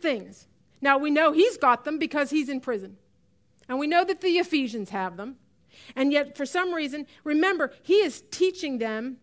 things. 0.00 0.46
Now, 0.80 0.98
we 0.98 1.10
know 1.10 1.32
he's 1.32 1.56
got 1.56 1.84
them 1.84 1.98
because 1.98 2.30
he's 2.30 2.48
in 2.48 2.60
prison. 2.60 2.96
And 3.68 3.78
we 3.78 3.86
know 3.86 4.04
that 4.04 4.20
the 4.20 4.38
Ephesians 4.38 4.90
have 4.90 5.16
them. 5.16 5.36
And 5.96 6.12
yet, 6.12 6.36
for 6.36 6.46
some 6.46 6.72
reason, 6.72 7.06
remember, 7.24 7.72
he 7.82 7.94
is 7.94 8.22
teaching 8.30 8.78
them. 8.78 9.18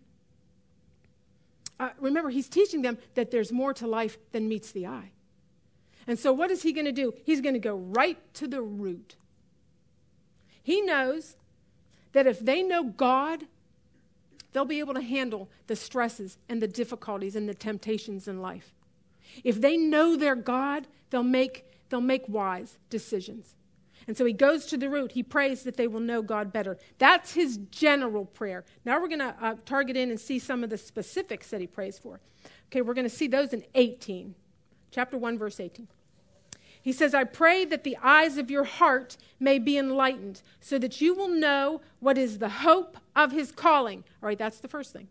Uh, 1.79 1.89
remember, 1.99 2.29
he's 2.29 2.47
teaching 2.47 2.81
them 2.81 2.97
that 3.15 3.31
there's 3.31 3.51
more 3.51 3.73
to 3.73 3.87
life 3.87 4.17
than 4.31 4.47
meets 4.47 4.71
the 4.71 4.87
eye. 4.87 5.11
And 6.07 6.17
so, 6.19 6.31
what 6.31 6.51
is 6.51 6.63
he 6.63 6.71
going 6.71 6.85
to 6.85 6.91
do? 6.91 7.13
He's 7.23 7.41
going 7.41 7.53
to 7.53 7.59
go 7.59 7.75
right 7.75 8.17
to 8.35 8.47
the 8.47 8.61
root. 8.61 9.15
He 10.61 10.81
knows 10.81 11.35
that 12.13 12.27
if 12.27 12.39
they 12.39 12.63
know 12.63 12.83
God, 12.83 13.43
they'll 14.53 14.65
be 14.65 14.79
able 14.79 14.93
to 14.93 15.01
handle 15.01 15.49
the 15.67 15.75
stresses 15.75 16.37
and 16.47 16.61
the 16.61 16.67
difficulties 16.67 17.35
and 17.35 17.47
the 17.47 17.53
temptations 17.53 18.27
in 18.27 18.41
life. 18.41 18.73
If 19.43 19.59
they 19.59 19.77
know 19.77 20.15
their 20.15 20.35
God, 20.35 20.87
they'll 21.09 21.23
make, 21.23 21.65
they'll 21.89 22.01
make 22.01 22.27
wise 22.29 22.77
decisions. 22.89 23.55
And 24.07 24.15
so 24.15 24.25
he 24.25 24.33
goes 24.33 24.65
to 24.67 24.77
the 24.77 24.89
root. 24.89 25.13
He 25.13 25.23
prays 25.23 25.63
that 25.63 25.77
they 25.77 25.87
will 25.87 25.99
know 25.99 26.21
God 26.21 26.53
better. 26.53 26.77
That's 26.99 27.33
his 27.33 27.57
general 27.71 28.25
prayer. 28.25 28.63
Now 28.83 28.99
we're 28.99 29.07
going 29.07 29.19
to 29.19 29.35
uh, 29.41 29.55
target 29.65 29.97
in 29.97 30.11
and 30.11 30.19
see 30.19 30.37
some 30.37 30.63
of 30.63 30.69
the 30.69 30.77
specifics 30.77 31.49
that 31.49 31.61
he 31.61 31.67
prays 31.67 31.97
for. 31.97 32.19
Okay, 32.67 32.81
we're 32.81 32.93
going 32.93 33.09
to 33.09 33.15
see 33.15 33.27
those 33.27 33.53
in 33.53 33.63
18. 33.73 34.35
Chapter 34.91 35.17
1, 35.17 35.37
verse 35.37 35.59
18. 35.59 35.87
He 36.81 36.93
says, 36.93 37.15
I 37.15 37.23
pray 37.23 37.65
that 37.65 37.83
the 37.83 37.97
eyes 38.01 38.37
of 38.37 38.51
your 38.51 38.63
heart 38.63 39.17
may 39.39 39.57
be 39.57 39.75
enlightened, 39.75 40.43
so 40.61 40.77
that 40.77 41.01
you 41.01 41.15
will 41.15 41.27
know 41.27 41.81
what 41.99 42.15
is 42.15 42.37
the 42.37 42.49
hope 42.49 42.97
of 43.15 43.31
his 43.31 43.51
calling. 43.51 44.03
All 44.21 44.27
right, 44.27 44.37
that's 44.37 44.59
the 44.59 44.67
first 44.67 44.93
thing. 44.93 45.07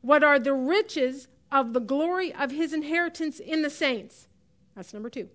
What 0.00 0.24
are 0.24 0.38
the 0.38 0.54
riches 0.54 1.28
of 1.52 1.74
the 1.74 1.80
glory 1.80 2.32
of 2.32 2.50
his 2.50 2.72
inheritance 2.72 3.40
in 3.40 3.60
the 3.60 3.68
saints? 3.68 4.26
That's 4.74 4.94
number 4.94 5.10
two. 5.10 5.28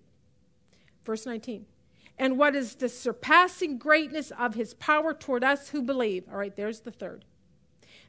Verse 1.04 1.24
19. 1.24 1.64
And 2.18 2.38
what 2.38 2.56
is 2.56 2.76
the 2.76 2.88
surpassing 2.88 3.78
greatness 3.78 4.32
of 4.38 4.54
his 4.54 4.74
power 4.74 5.12
toward 5.12 5.44
us 5.44 5.68
who 5.68 5.82
believe? 5.82 6.24
All 6.30 6.38
right, 6.38 6.54
there's 6.56 6.80
the 6.80 6.90
third. 6.90 7.24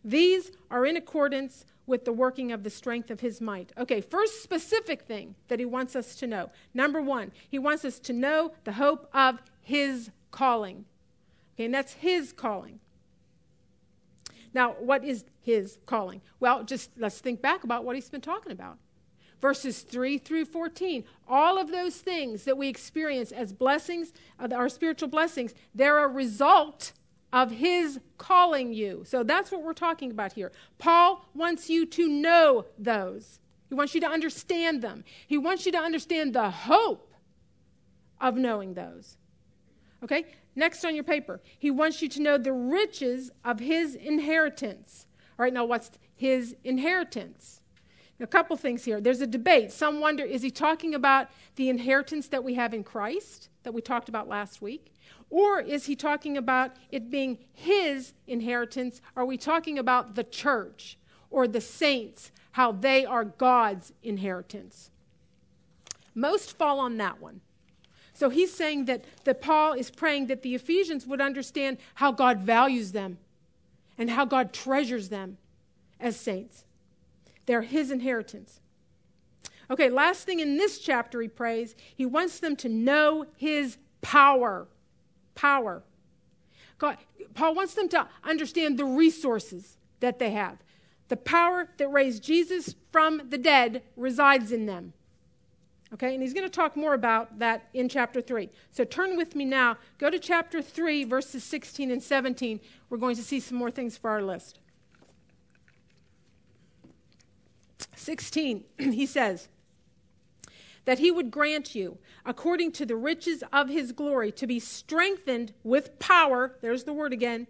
These 0.04 0.52
are 0.72 0.86
in 0.86 0.96
accordance 0.96 1.66
with 1.86 2.06
the 2.06 2.14
working 2.14 2.52
of 2.52 2.64
the 2.64 2.70
strength 2.70 3.10
of 3.10 3.22
his 3.22 3.42
might. 3.42 3.72
Okay, 3.78 4.02
first 4.02 4.44
specific 4.44 5.04
thing 5.04 5.36
that 5.48 5.60
he 5.60 5.66
wants 5.66 5.96
us 5.96 6.16
to 6.16 6.28
know. 6.28 6.52
Number 6.74 7.02
one, 7.02 7.32
he 7.50 7.60
wants 7.60 7.84
us 7.86 8.00
to 8.00 8.14
know 8.14 8.52
the 8.64 8.74
hope 8.74 9.10
of 9.14 9.42
his 9.62 10.12
calling. 10.32 10.86
Okay, 11.56 11.66
and 11.66 11.74
that's 11.74 11.94
his 11.94 12.32
calling. 12.32 12.80
Now, 14.54 14.76
what 14.80 15.04
is 15.04 15.26
his 15.42 15.78
calling? 15.86 16.22
Well, 16.40 16.64
just 16.64 16.92
let's 16.98 17.20
think 17.20 17.42
back 17.42 17.64
about 17.64 17.84
what 17.84 17.96
he's 17.96 18.10
been 18.10 18.22
talking 18.22 18.52
about. 18.52 18.78
Verses 19.42 19.82
3 19.82 20.18
through 20.18 20.46
14. 20.46 21.04
All 21.28 21.60
of 21.60 21.72
those 21.72 21.98
things 21.98 22.44
that 22.46 22.58
we 22.58 22.68
experience 22.68 23.32
as 23.32 23.54
blessings, 23.54 24.14
uh, 24.40 24.48
our 24.54 24.70
spiritual 24.70 25.10
blessings, 25.10 25.54
they're 25.76 26.00
a 26.00 26.08
result 26.08 26.94
of 27.32 27.52
his 27.52 28.00
calling 28.18 28.74
you. 28.74 29.04
So 29.06 29.24
that's 29.24 29.52
what 29.52 29.64
we're 29.64 29.74
talking 29.74 30.12
about 30.12 30.34
here. 30.34 30.52
Paul 30.78 31.26
wants 31.36 31.70
you 31.70 31.86
to 31.86 32.08
know 32.08 32.66
those, 32.80 33.40
he 33.70 33.76
wants 33.76 33.94
you 33.94 34.02
to 34.02 34.08
understand 34.08 34.82
them. 34.82 35.04
He 35.28 35.38
wants 35.38 35.66
you 35.66 35.72
to 35.74 35.78
understand 35.78 36.34
the 36.34 36.50
hope 36.50 37.14
of 38.20 38.38
knowing 38.38 38.74
those. 38.74 39.18
Okay? 40.04 40.26
Next 40.56 40.86
on 40.86 40.96
your 40.96 41.04
paper, 41.04 41.42
he 41.60 41.70
wants 41.70 42.02
you 42.02 42.10
to 42.10 42.22
know 42.22 42.38
the 42.38 42.54
riches 42.54 43.30
of 43.44 43.60
his 43.60 43.96
inheritance. 43.96 45.06
All 45.38 45.44
right, 45.44 45.54
now 45.54 45.66
what's 45.66 45.92
his 46.16 46.56
inheritance? 46.64 47.62
A 48.20 48.28
couple 48.28 48.58
things 48.58 48.84
here. 48.84 49.00
There's 49.00 49.22
a 49.22 49.28
debate. 49.28 49.72
Some 49.72 50.00
wonder 50.00 50.24
is 50.24 50.42
he 50.42 50.50
talking 50.50 50.96
about 50.96 51.28
the 51.56 51.70
inheritance 51.70 52.28
that 52.30 52.44
we 52.44 52.56
have 52.56 52.74
in 52.74 52.84
Christ 52.84 53.50
that 53.64 53.74
we 53.74 53.82
talked 53.82 54.10
about 54.10 54.28
last 54.28 54.62
week? 54.62 54.92
Or 55.30 55.60
is 55.60 55.86
he 55.86 55.96
talking 55.96 56.38
about 56.38 56.76
it 56.90 57.12
being 57.12 57.38
his 57.54 58.14
inheritance? 58.26 59.02
Are 59.16 59.26
we 59.26 59.38
talking 59.38 59.78
about 59.78 60.16
the 60.16 60.24
church 60.24 60.98
or 61.30 61.48
the 61.48 61.62
saints, 61.62 62.32
how 62.54 62.72
they 62.72 63.06
are 63.06 63.26
God's 63.26 63.94
inheritance? 64.02 64.90
Most 66.16 66.58
fall 66.58 66.80
on 66.80 66.98
that 66.98 67.22
one. 67.22 67.42
So 68.14 68.30
he's 68.30 68.52
saying 68.52 68.86
that, 68.86 69.06
that 69.26 69.42
Paul 69.42 69.74
is 69.74 69.92
praying 69.92 70.26
that 70.28 70.42
the 70.42 70.56
Ephesians 70.56 71.06
would 71.06 71.22
understand 71.22 71.78
how 71.96 72.12
God 72.12 72.40
values 72.40 72.94
them 72.94 73.20
and 73.96 74.10
how 74.10 74.26
God 74.26 74.54
treasures 74.54 75.10
them 75.10 75.38
as 76.00 76.20
saints. 76.20 76.64
They're 77.48 77.64
his 77.64 77.90
inheritance. 77.90 78.62
Okay, 79.72 79.90
last 79.90 80.26
thing 80.26 80.40
in 80.40 80.58
this 80.58 80.78
chapter 80.80 81.22
he 81.22 81.28
prays, 81.28 81.76
he 81.96 82.06
wants 82.06 82.40
them 82.40 82.56
to 82.58 82.70
know 82.70 83.26
his 83.36 83.78
power. 84.02 84.68
Power. 85.34 85.84
God, 86.78 86.98
Paul 87.34 87.56
wants 87.56 87.74
them 87.74 87.90
to 87.90 88.08
understand 88.24 88.78
the 88.78 88.86
resources 88.86 89.78
that 90.00 90.20
they 90.20 90.32
have. 90.32 90.60
The 91.08 91.18
power 91.18 91.70
that 91.78 91.88
raised 91.88 92.24
Jesus 92.24 92.76
from 92.92 93.24
the 93.30 93.38
dead 93.38 93.82
resides 93.96 94.52
in 94.52 94.66
them. 94.66 94.94
Okay, 95.94 96.14
and 96.14 96.22
he's 96.22 96.34
going 96.34 96.46
to 96.46 96.50
talk 96.50 96.76
more 96.76 96.94
about 96.94 97.40
that 97.40 97.70
in 97.74 97.88
chapter 97.88 98.22
3. 98.22 98.50
So 98.72 98.84
turn 98.84 99.16
with 99.16 99.36
me 99.36 99.46
now. 99.46 99.78
Go 99.98 100.10
to 100.10 100.20
chapter 100.20 100.62
3, 100.62 101.06
verses 101.06 101.46
16 101.46 101.92
and 101.92 102.04
17. 102.04 102.60
We're 102.90 102.98
going 102.98 103.16
to 103.16 103.24
see 103.24 103.40
some 103.40 103.58
more 103.58 103.72
things 103.72 103.98
for 103.98 104.10
our 104.10 104.22
list. 104.22 104.60
16, 107.98 108.64
he 108.78 109.06
says, 109.06 109.50
that 110.86 111.00
he 111.00 111.12
would 111.12 111.30
grant 111.30 111.76
you, 111.76 111.98
according 112.26 112.72
to 112.72 112.86
the 112.86 112.96
riches 112.96 113.44
of 113.52 113.68
his 113.68 113.92
glory, 113.92 114.32
to 114.32 114.48
be 114.48 114.60
strengthened 114.60 115.54
with 115.64 116.00
power, 116.00 116.56
there's 116.62 116.86
the 116.86 116.94
word 116.94 117.12
again, 117.12 117.46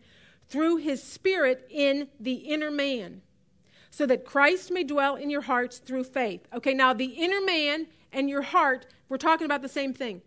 through 0.49 0.77
his 0.77 1.03
spirit 1.03 1.67
in 1.69 2.07
the 2.19 2.33
inner 2.33 2.71
man, 2.71 3.21
so 3.91 4.05
that 4.05 4.25
Christ 4.25 4.71
may 4.71 4.83
dwell 4.83 5.15
in 5.15 5.29
your 5.29 5.41
hearts 5.41 5.77
through 5.77 6.05
faith. 6.05 6.47
Okay, 6.51 6.73
now 6.73 6.93
the 6.93 7.05
inner 7.05 7.41
man 7.41 7.87
and 8.11 8.29
your 8.29 8.41
heart, 8.41 8.87
we're 9.09 9.17
talking 9.17 9.45
about 9.45 9.61
the 9.61 9.69
same 9.69 9.93
thing. 9.93 10.21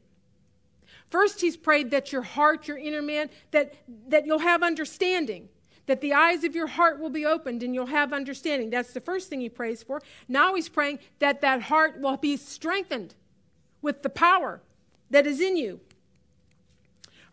First, 1.11 1.41
he's 1.41 1.57
prayed 1.57 1.91
that 1.91 2.13
your 2.13 2.23
heart, 2.23 2.69
your 2.69 2.79
inner 2.79 3.03
man, 3.03 3.31
that, 3.51 3.75
that 4.09 4.27
you'll 4.27 4.39
have 4.39 4.63
understanding, 4.63 5.49
that 5.91 6.01
the 6.01 6.15
eyes 6.15 6.45
of 6.45 6.55
your 6.55 6.69
heart 6.69 7.01
will 7.01 7.11
be 7.11 7.27
opened 7.27 7.65
and 7.65 7.75
you'll 7.75 7.87
have 7.87 8.13
understanding. 8.13 8.71
That's 8.71 8.93
the 8.93 9.01
first 9.01 9.29
thing 9.29 9.41
he 9.41 9.49
prays 9.49 9.83
for. 9.83 10.01
Now 10.29 10.55
he's 10.55 10.69
praying 10.69 11.01
that 11.19 11.41
that 11.41 11.63
heart 11.63 11.99
will 12.01 12.17
be 12.17 12.37
strengthened 12.37 13.17
with 13.83 14.05
the 14.05 14.09
power 14.09 14.61
that 15.11 15.27
is 15.27 15.41
in 15.41 15.57
you. 15.57 15.81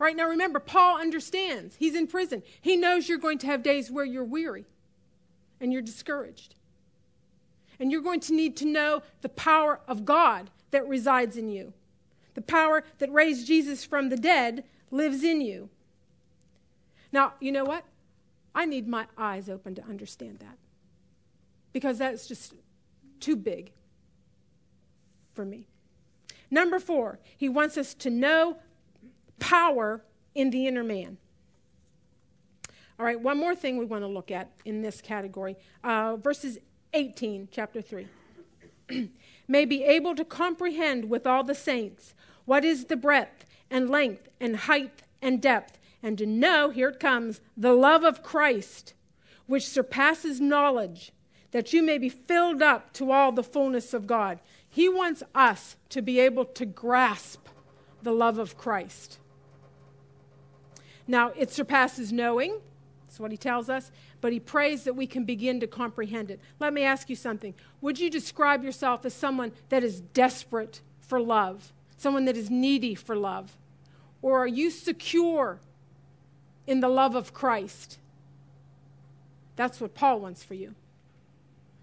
All 0.01 0.05
right, 0.05 0.15
now 0.15 0.27
remember, 0.27 0.59
Paul 0.59 0.99
understands. 0.99 1.75
He's 1.75 1.93
in 1.93 2.07
prison. 2.07 2.41
He 2.59 2.75
knows 2.75 3.07
you're 3.07 3.19
going 3.19 3.37
to 3.37 3.45
have 3.45 3.61
days 3.61 3.91
where 3.91 4.05
you're 4.05 4.23
weary 4.23 4.65
and 5.61 5.71
you're 5.71 5.83
discouraged. 5.83 6.55
And 7.79 7.91
you're 7.91 8.01
going 8.01 8.21
to 8.21 8.33
need 8.33 8.57
to 8.57 8.65
know 8.65 9.03
the 9.21 9.29
power 9.29 9.81
of 9.87 10.03
God 10.03 10.49
that 10.71 10.87
resides 10.87 11.37
in 11.37 11.49
you. 11.49 11.73
The 12.33 12.41
power 12.41 12.83
that 12.97 13.13
raised 13.13 13.45
Jesus 13.45 13.85
from 13.85 14.09
the 14.09 14.17
dead 14.17 14.63
lives 14.89 15.23
in 15.23 15.41
you. 15.41 15.69
Now, 17.11 17.33
you 17.39 17.51
know 17.51 17.63
what? 17.63 17.83
I 18.57 18.65
need 18.65 18.87
my 18.87 19.05
eyes 19.15 19.49
open 19.49 19.75
to 19.75 19.83
understand 19.83 20.39
that. 20.39 20.57
Because 21.73 21.99
that's 21.99 22.27
just 22.27 22.55
too 23.19 23.35
big 23.35 23.71
for 25.35 25.45
me. 25.45 25.67
Number 26.49 26.79
four, 26.79 27.19
he 27.37 27.49
wants 27.49 27.77
us 27.77 27.93
to 27.93 28.09
know 28.09 28.57
power 29.37 30.01
in 30.33 30.49
the 30.49 30.65
inner 30.65 30.83
man. 30.83 31.19
All 32.97 33.05
right, 33.05 33.19
one 33.19 33.37
more 33.37 33.55
thing 33.55 33.77
we 33.77 33.85
want 33.85 34.01
to 34.01 34.07
look 34.07 34.31
at 34.31 34.49
in 34.65 34.81
this 34.81 35.01
category 35.01 35.55
uh, 35.83 36.15
verses 36.15 36.57
18, 36.93 37.49
chapter 37.51 37.79
3. 37.79 38.07
May 39.47 39.65
be 39.65 39.83
able 39.83 40.15
to 40.15 40.25
comprehend 40.25 41.11
with 41.11 41.27
all 41.27 41.43
the 41.43 41.53
saints 41.53 42.15
what 42.45 42.65
is 42.65 42.85
the 42.85 42.97
breadth 42.97 43.45
and 43.69 43.87
length 43.87 44.29
and 44.41 44.55
height 44.55 45.03
and 45.21 45.39
depth, 45.39 45.76
and 46.03 46.17
to 46.17 46.25
know, 46.25 46.69
here 46.69 46.89
it 46.89 46.99
comes, 46.99 47.41
the 47.55 47.73
love 47.73 48.03
of 48.03 48.23
Christ, 48.23 48.93
which 49.45 49.67
surpasses 49.67 50.39
knowledge, 50.39 51.11
that 51.51 51.73
you 51.73 51.81
may 51.81 51.97
be 51.97 52.09
filled 52.09 52.61
up 52.61 52.93
to 52.93 53.11
all 53.11 53.31
the 53.31 53.43
fullness 53.43 53.93
of 53.93 54.07
God. 54.07 54.39
He 54.69 54.89
wants 54.89 55.23
us 55.33 55.75
to 55.89 56.01
be 56.01 56.19
able 56.19 56.45
to 56.45 56.65
grasp 56.65 57.47
the 58.03 58.11
love 58.11 58.37
of 58.37 58.57
Christ. 58.57 59.19
Now, 61.07 61.31
it 61.35 61.51
surpasses 61.51 62.11
knowing, 62.11 62.59
that's 63.07 63.19
what 63.19 63.31
he 63.31 63.37
tells 63.37 63.69
us, 63.69 63.91
but 64.19 64.33
he 64.33 64.39
prays 64.39 64.83
that 64.83 64.95
we 64.95 65.07
can 65.07 65.23
begin 65.23 65.59
to 65.61 65.67
comprehend 65.67 66.29
it. 66.29 66.41
Let 66.59 66.73
me 66.73 66.83
ask 66.83 67.09
you 67.09 67.15
something. 67.15 67.53
Would 67.81 67.99
you 67.99 68.09
describe 68.09 68.63
yourself 68.63 69.05
as 69.05 69.13
someone 69.13 69.53
that 69.69 69.83
is 69.83 70.01
desperate 70.01 70.81
for 70.99 71.21
love, 71.21 71.71
someone 71.97 72.25
that 72.25 72.35
is 72.35 72.49
needy 72.49 72.93
for 72.93 73.15
love? 73.15 73.57
Or 74.21 74.39
are 74.39 74.47
you 74.47 74.69
secure 74.69 75.59
in 76.67 76.81
the 76.81 76.89
love 76.89 77.15
of 77.15 77.33
Christ? 77.33 77.97
That's 79.55 79.81
what 79.81 79.95
Paul 79.95 80.19
wants 80.19 80.43
for 80.43 80.53
you. 80.53 80.75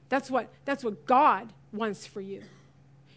That's 0.08 0.30
what, 0.30 0.48
that's 0.64 0.84
what 0.84 1.06
God 1.06 1.52
wants 1.72 2.06
for 2.06 2.20
you. 2.20 2.42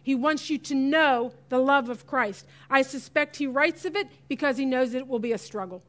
He 0.02 0.16
wants 0.16 0.50
you 0.50 0.58
to 0.58 0.74
know 0.74 1.34
the 1.50 1.60
love 1.60 1.90
of 1.90 2.08
Christ. 2.08 2.46
I 2.70 2.82
suspect 2.82 3.36
he 3.36 3.46
writes 3.46 3.86
of 3.86 3.96
it 3.96 4.08
because 4.28 4.58
he 4.58 4.66
knows 4.66 4.94
it 4.94 5.08
will 5.08 5.20
be 5.20 5.34
a 5.34 5.38
struggle. 5.38 5.84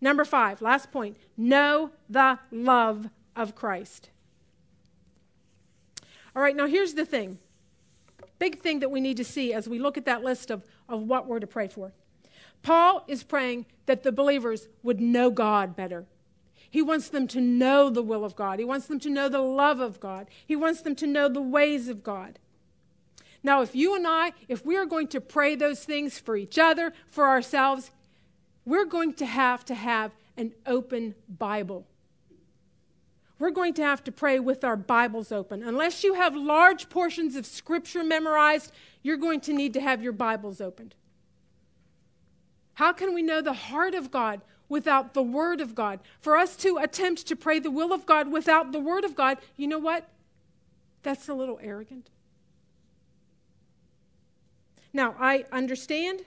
Number 0.00 0.24
five, 0.24 0.60
last 0.60 0.90
point 0.90 1.16
know 1.36 1.90
the 2.10 2.38
love 2.50 3.08
of 3.34 3.54
Christ. 3.54 4.10
All 6.34 6.42
right, 6.42 6.56
now 6.56 6.66
here's 6.66 6.94
the 6.94 7.06
thing 7.06 7.38
big 8.38 8.58
thing 8.58 8.80
that 8.80 8.90
we 8.90 9.00
need 9.00 9.16
to 9.16 9.24
see 9.24 9.54
as 9.54 9.66
we 9.66 9.78
look 9.78 9.96
at 9.96 10.04
that 10.04 10.22
list 10.22 10.50
of, 10.50 10.62
of 10.88 11.02
what 11.02 11.26
we're 11.26 11.40
to 11.40 11.46
pray 11.46 11.68
for. 11.68 11.92
Paul 12.66 13.04
is 13.06 13.22
praying 13.22 13.66
that 13.86 14.02
the 14.02 14.10
believers 14.10 14.66
would 14.82 15.00
know 15.00 15.30
God 15.30 15.76
better. 15.76 16.04
He 16.68 16.82
wants 16.82 17.08
them 17.08 17.28
to 17.28 17.40
know 17.40 17.90
the 17.90 18.02
will 18.02 18.24
of 18.24 18.34
God. 18.34 18.58
He 18.58 18.64
wants 18.64 18.88
them 18.88 18.98
to 18.98 19.08
know 19.08 19.28
the 19.28 19.38
love 19.38 19.78
of 19.78 20.00
God. 20.00 20.26
He 20.44 20.56
wants 20.56 20.82
them 20.82 20.96
to 20.96 21.06
know 21.06 21.28
the 21.28 21.40
ways 21.40 21.86
of 21.88 22.02
God. 22.02 22.40
Now, 23.44 23.62
if 23.62 23.76
you 23.76 23.94
and 23.94 24.04
I, 24.04 24.32
if 24.48 24.66
we 24.66 24.76
are 24.76 24.84
going 24.84 25.06
to 25.08 25.20
pray 25.20 25.54
those 25.54 25.84
things 25.84 26.18
for 26.18 26.36
each 26.36 26.58
other, 26.58 26.92
for 27.06 27.28
ourselves, 27.28 27.92
we're 28.64 28.84
going 28.84 29.14
to 29.14 29.26
have 29.26 29.64
to 29.66 29.74
have 29.76 30.10
an 30.36 30.52
open 30.66 31.14
Bible. 31.28 31.86
We're 33.38 33.50
going 33.50 33.74
to 33.74 33.84
have 33.84 34.02
to 34.02 34.10
pray 34.10 34.40
with 34.40 34.64
our 34.64 34.76
Bibles 34.76 35.30
open. 35.30 35.62
Unless 35.62 36.02
you 36.02 36.14
have 36.14 36.34
large 36.34 36.88
portions 36.88 37.36
of 37.36 37.46
Scripture 37.46 38.02
memorized, 38.02 38.72
you're 39.04 39.18
going 39.18 39.38
to 39.42 39.52
need 39.52 39.72
to 39.74 39.80
have 39.80 40.02
your 40.02 40.12
Bibles 40.12 40.60
opened. 40.60 40.96
How 42.76 42.92
can 42.92 43.14
we 43.14 43.22
know 43.22 43.40
the 43.40 43.54
heart 43.54 43.94
of 43.94 44.10
God 44.10 44.42
without 44.68 45.14
the 45.14 45.22
Word 45.22 45.62
of 45.62 45.74
God? 45.74 45.98
For 46.20 46.36
us 46.36 46.56
to 46.56 46.76
attempt 46.76 47.26
to 47.26 47.34
pray 47.34 47.58
the 47.58 47.70
will 47.70 47.90
of 47.90 48.04
God 48.04 48.30
without 48.30 48.72
the 48.72 48.78
Word 48.78 49.02
of 49.02 49.16
God, 49.16 49.38
you 49.56 49.66
know 49.66 49.78
what? 49.78 50.06
That's 51.02 51.26
a 51.28 51.34
little 51.34 51.58
arrogant. 51.62 52.10
Now, 54.92 55.14
I 55.18 55.46
understand 55.52 56.20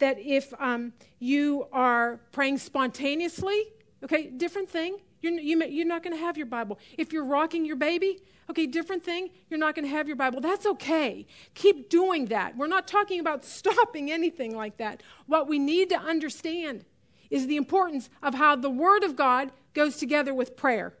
that 0.00 0.18
if 0.18 0.52
um, 0.60 0.92
you 1.18 1.66
are 1.72 2.20
praying 2.30 2.58
spontaneously, 2.58 3.64
okay, 4.04 4.26
different 4.26 4.68
thing. 4.68 4.98
You're, 5.20 5.32
you, 5.34 5.62
you're 5.64 5.86
not 5.86 6.02
going 6.02 6.16
to 6.16 6.20
have 6.20 6.36
your 6.36 6.46
Bible. 6.46 6.78
If 6.96 7.12
you're 7.12 7.24
rocking 7.24 7.64
your 7.64 7.76
baby, 7.76 8.22
okay, 8.48 8.66
different 8.66 9.04
thing. 9.04 9.30
You're 9.48 9.60
not 9.60 9.74
going 9.74 9.84
to 9.84 9.90
have 9.90 10.06
your 10.06 10.16
Bible. 10.16 10.40
That's 10.40 10.66
okay. 10.66 11.26
Keep 11.54 11.90
doing 11.90 12.26
that. 12.26 12.56
We're 12.56 12.66
not 12.66 12.88
talking 12.88 13.20
about 13.20 13.44
stopping 13.58 14.10
anything 14.10 14.56
like 14.56 14.78
that. 14.78 15.02
What 15.26 15.48
we 15.48 15.58
need 15.58 15.90
to 15.90 15.98
understand 15.98 16.84
is 17.30 17.46
the 17.46 17.56
importance 17.56 18.10
of 18.22 18.34
how 18.34 18.56
the 18.56 18.70
Word 18.70 19.04
of 19.04 19.16
God 19.16 19.52
goes 19.74 19.96
together 19.96 20.34
with 20.34 20.56
prayer. 20.56 20.94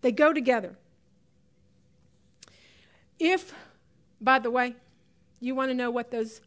They 0.00 0.12
go 0.12 0.32
together. 0.32 0.76
If, 3.18 3.54
by 4.20 4.38
the 4.38 4.50
way, 4.50 4.74
you 5.40 5.54
want 5.54 5.70
to 5.70 5.74
know 5.74 5.90
what 5.90 6.10
those 6.10 6.40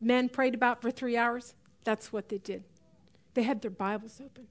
men 0.00 0.28
prayed 0.28 0.54
about 0.54 0.82
for 0.82 0.90
three 0.90 1.16
hours? 1.16 1.54
That's 1.84 2.12
what 2.12 2.28
they 2.28 2.38
did. 2.38 2.64
They 3.34 3.42
had 3.42 3.60
their 3.60 3.70
Bibles 3.70 4.20
open. 4.24 4.46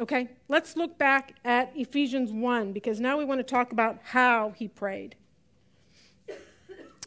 Okay, 0.00 0.28
let's 0.46 0.76
look 0.76 0.96
back 0.96 1.34
at 1.44 1.72
Ephesians 1.74 2.30
1 2.30 2.72
because 2.72 3.00
now 3.00 3.18
we 3.18 3.24
want 3.24 3.40
to 3.40 3.44
talk 3.44 3.72
about 3.72 3.98
how 4.04 4.50
he 4.56 4.68
prayed. 4.68 5.16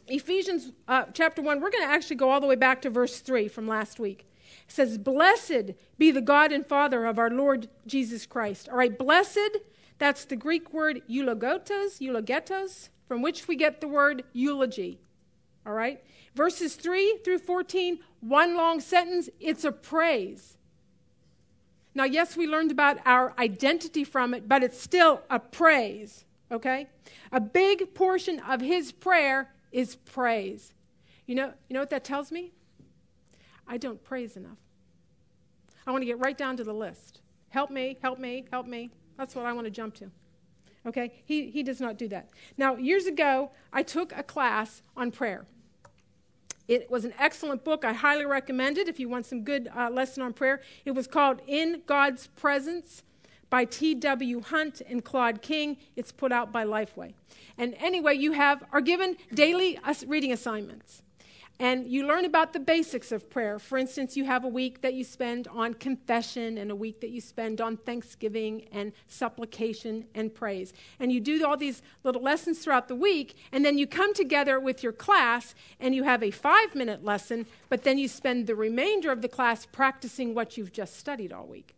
Ephesians 0.08 0.72
uh, 0.88 1.04
chapter 1.14 1.40
1, 1.40 1.60
we're 1.60 1.70
going 1.70 1.84
to 1.84 1.90
actually 1.90 2.16
go 2.16 2.30
all 2.30 2.40
the 2.40 2.46
way 2.46 2.56
back 2.56 2.82
to 2.82 2.90
verse 2.90 3.20
3 3.20 3.48
from 3.48 3.66
last 3.66 3.98
week. 3.98 4.26
It 4.68 4.72
says, 4.72 4.98
Blessed 4.98 5.72
be 5.96 6.10
the 6.10 6.20
God 6.20 6.52
and 6.52 6.66
Father 6.66 7.06
of 7.06 7.18
our 7.18 7.30
Lord 7.30 7.68
Jesus 7.86 8.26
Christ. 8.26 8.68
All 8.68 8.76
right, 8.76 8.96
blessed, 8.96 9.58
that's 9.98 10.26
the 10.26 10.36
Greek 10.36 10.74
word 10.74 11.00
eulogotos, 11.08 11.98
eulogetos, 11.98 12.90
from 13.08 13.22
which 13.22 13.48
we 13.48 13.56
get 13.56 13.80
the 13.80 13.88
word 13.88 14.22
eulogy. 14.34 15.00
All 15.64 15.72
right? 15.72 16.02
Verses 16.34 16.74
3 16.74 17.20
through 17.24 17.38
14, 17.38 18.00
one 18.20 18.54
long 18.54 18.80
sentence, 18.80 19.30
it's 19.40 19.64
a 19.64 19.72
praise. 19.72 20.58
Now, 21.94 22.04
yes, 22.04 22.36
we 22.36 22.46
learned 22.46 22.70
about 22.70 22.98
our 23.04 23.34
identity 23.38 24.04
from 24.04 24.32
it, 24.34 24.48
but 24.48 24.62
it's 24.62 24.80
still 24.80 25.22
a 25.28 25.38
praise, 25.38 26.24
okay? 26.50 26.86
A 27.30 27.40
big 27.40 27.94
portion 27.94 28.40
of 28.40 28.60
his 28.60 28.92
prayer 28.92 29.50
is 29.72 29.96
praise. 29.96 30.72
You 31.26 31.34
know, 31.34 31.52
you 31.68 31.74
know 31.74 31.80
what 31.80 31.90
that 31.90 32.04
tells 32.04 32.32
me? 32.32 32.52
I 33.66 33.76
don't 33.76 34.02
praise 34.02 34.36
enough. 34.36 34.58
I 35.86 35.90
want 35.90 36.02
to 36.02 36.06
get 36.06 36.18
right 36.18 36.36
down 36.36 36.56
to 36.56 36.64
the 36.64 36.72
list. 36.72 37.20
Help 37.50 37.70
me, 37.70 37.98
help 38.02 38.18
me, 38.18 38.46
help 38.50 38.66
me. 38.66 38.90
That's 39.18 39.34
what 39.34 39.44
I 39.44 39.52
want 39.52 39.66
to 39.66 39.70
jump 39.70 39.94
to. 39.96 40.10
Okay? 40.86 41.22
He, 41.24 41.50
he 41.50 41.62
does 41.62 41.80
not 41.80 41.98
do 41.98 42.08
that. 42.08 42.30
Now, 42.56 42.76
years 42.76 43.06
ago, 43.06 43.50
I 43.72 43.82
took 43.82 44.12
a 44.16 44.22
class 44.22 44.82
on 44.96 45.10
prayer. 45.10 45.46
It 46.72 46.90
was 46.90 47.04
an 47.04 47.12
excellent 47.18 47.64
book. 47.64 47.84
I 47.84 47.92
highly 47.92 48.24
recommend 48.24 48.78
it 48.78 48.88
if 48.88 48.98
you 48.98 49.06
want 49.06 49.26
some 49.26 49.44
good 49.44 49.68
uh, 49.76 49.90
lesson 49.90 50.22
on 50.22 50.32
prayer. 50.32 50.62
It 50.86 50.92
was 50.92 51.06
called 51.06 51.42
In 51.46 51.82
God's 51.84 52.28
Presence 52.28 53.02
by 53.50 53.66
T.W. 53.66 54.40
Hunt 54.40 54.80
and 54.88 55.04
Claude 55.04 55.42
King. 55.42 55.76
It's 55.96 56.10
put 56.10 56.32
out 56.32 56.50
by 56.50 56.64
Lifeway. 56.64 57.12
And 57.58 57.74
anyway, 57.74 58.14
you 58.14 58.32
have 58.32 58.64
are 58.72 58.80
given 58.80 59.18
daily 59.34 59.78
reading 60.06 60.32
assignments. 60.32 61.01
And 61.62 61.86
you 61.86 62.08
learn 62.08 62.24
about 62.24 62.52
the 62.52 62.58
basics 62.58 63.12
of 63.12 63.30
prayer. 63.30 63.56
For 63.56 63.78
instance, 63.78 64.16
you 64.16 64.24
have 64.24 64.42
a 64.42 64.48
week 64.48 64.80
that 64.80 64.94
you 64.94 65.04
spend 65.04 65.46
on 65.46 65.74
confession, 65.74 66.58
and 66.58 66.72
a 66.72 66.74
week 66.74 67.00
that 67.02 67.10
you 67.10 67.20
spend 67.20 67.60
on 67.60 67.76
thanksgiving 67.76 68.66
and 68.72 68.90
supplication 69.06 70.06
and 70.12 70.34
praise. 70.34 70.72
And 70.98 71.12
you 71.12 71.20
do 71.20 71.46
all 71.46 71.56
these 71.56 71.80
little 72.02 72.20
lessons 72.20 72.58
throughout 72.58 72.88
the 72.88 72.96
week, 72.96 73.36
and 73.52 73.64
then 73.64 73.78
you 73.78 73.86
come 73.86 74.12
together 74.12 74.58
with 74.58 74.82
your 74.82 74.90
class 74.90 75.54
and 75.78 75.94
you 75.94 76.02
have 76.02 76.24
a 76.24 76.32
five 76.32 76.74
minute 76.74 77.04
lesson, 77.04 77.46
but 77.68 77.84
then 77.84 77.96
you 77.96 78.08
spend 78.08 78.48
the 78.48 78.56
remainder 78.56 79.12
of 79.12 79.22
the 79.22 79.28
class 79.28 79.64
practicing 79.64 80.34
what 80.34 80.56
you've 80.56 80.72
just 80.72 80.96
studied 80.96 81.32
all 81.32 81.46
week. 81.46 81.76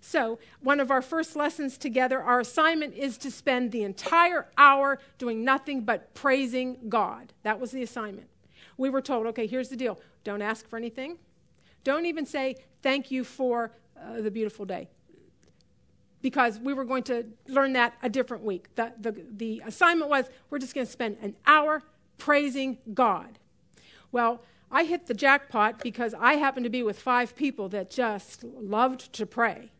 So, 0.00 0.40
one 0.60 0.80
of 0.80 0.90
our 0.90 1.02
first 1.02 1.36
lessons 1.36 1.78
together, 1.78 2.20
our 2.20 2.40
assignment 2.40 2.94
is 2.94 3.16
to 3.18 3.30
spend 3.30 3.70
the 3.70 3.84
entire 3.84 4.48
hour 4.58 4.98
doing 5.18 5.44
nothing 5.44 5.82
but 5.82 6.14
praising 6.14 6.78
God. 6.88 7.32
That 7.44 7.60
was 7.60 7.70
the 7.70 7.84
assignment 7.84 8.28
we 8.76 8.90
were 8.90 9.00
told, 9.00 9.26
okay, 9.28 9.46
here's 9.46 9.68
the 9.68 9.76
deal 9.76 9.98
don't 10.22 10.42
ask 10.42 10.68
for 10.68 10.76
anything. 10.76 11.18
Don't 11.82 12.06
even 12.06 12.24
say 12.24 12.56
thank 12.82 13.10
you 13.10 13.24
for 13.24 13.72
uh, 14.00 14.20
the 14.20 14.30
beautiful 14.30 14.64
day. 14.64 14.88
Because 16.22 16.58
we 16.58 16.72
were 16.72 16.86
going 16.86 17.02
to 17.04 17.26
learn 17.46 17.74
that 17.74 17.94
a 18.02 18.08
different 18.08 18.42
week. 18.42 18.74
The, 18.74 18.94
the, 18.98 19.14
the 19.30 19.62
assignment 19.66 20.10
was 20.10 20.26
we're 20.48 20.58
just 20.58 20.74
going 20.74 20.86
to 20.86 20.92
spend 20.92 21.18
an 21.20 21.36
hour 21.46 21.82
praising 22.16 22.78
God. 22.94 23.38
Well, 24.10 24.42
I 24.70 24.84
hit 24.84 25.06
the 25.06 25.14
jackpot 25.14 25.80
because 25.82 26.14
I 26.18 26.34
happened 26.34 26.64
to 26.64 26.70
be 26.70 26.82
with 26.82 26.98
five 26.98 27.36
people 27.36 27.68
that 27.68 27.90
just 27.90 28.42
loved 28.42 29.12
to 29.12 29.26
pray. 29.26 29.70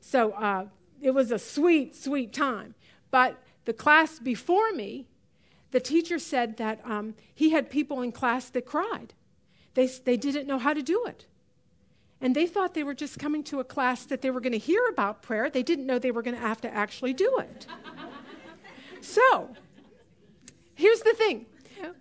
So 0.00 0.32
uh, 0.32 0.66
it 1.00 1.12
was 1.12 1.32
a 1.32 1.38
sweet, 1.38 1.96
sweet 1.96 2.32
time. 2.32 2.74
But 3.10 3.42
the 3.64 3.72
class 3.72 4.18
before 4.18 4.72
me, 4.72 5.06
the 5.76 5.80
teacher 5.80 6.18
said 6.18 6.56
that 6.56 6.80
um, 6.86 7.14
he 7.34 7.50
had 7.50 7.68
people 7.68 8.00
in 8.00 8.10
class 8.10 8.48
that 8.48 8.64
cried. 8.64 9.12
They, 9.74 9.86
they 9.86 10.16
didn't 10.16 10.46
know 10.46 10.56
how 10.56 10.72
to 10.72 10.80
do 10.80 11.04
it. 11.04 11.26
And 12.18 12.34
they 12.34 12.46
thought 12.46 12.72
they 12.72 12.82
were 12.82 12.94
just 12.94 13.18
coming 13.18 13.44
to 13.44 13.60
a 13.60 13.64
class 13.64 14.06
that 14.06 14.22
they 14.22 14.30
were 14.30 14.40
going 14.40 14.54
to 14.54 14.58
hear 14.58 14.80
about 14.90 15.20
prayer. 15.20 15.50
They 15.50 15.62
didn't 15.62 15.84
know 15.84 15.98
they 15.98 16.12
were 16.12 16.22
going 16.22 16.34
to 16.34 16.40
have 16.40 16.62
to 16.62 16.74
actually 16.74 17.12
do 17.12 17.40
it. 17.40 17.66
so, 19.02 19.50
here's 20.74 21.00
the 21.00 21.12
thing 21.12 21.44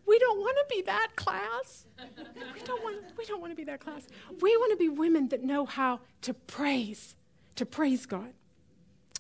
we 0.05 0.19
don't 0.19 0.39
want 0.39 0.55
to 0.55 0.73
be 0.73 0.81
that 0.83 1.09
class. 1.17 1.85
We 1.99 2.61
don't, 2.63 2.81
want, 2.81 3.03
we 3.17 3.25
don't 3.25 3.41
want 3.41 3.51
to 3.51 3.57
be 3.57 3.65
that 3.65 3.81
class. 3.81 4.07
We 4.41 4.55
want 4.55 4.71
to 4.71 4.77
be 4.77 4.88
women 4.88 5.27
that 5.27 5.43
know 5.43 5.65
how 5.65 5.99
to 6.21 6.33
praise, 6.33 7.17
to 7.57 7.65
praise 7.65 8.05
God. 8.05 8.31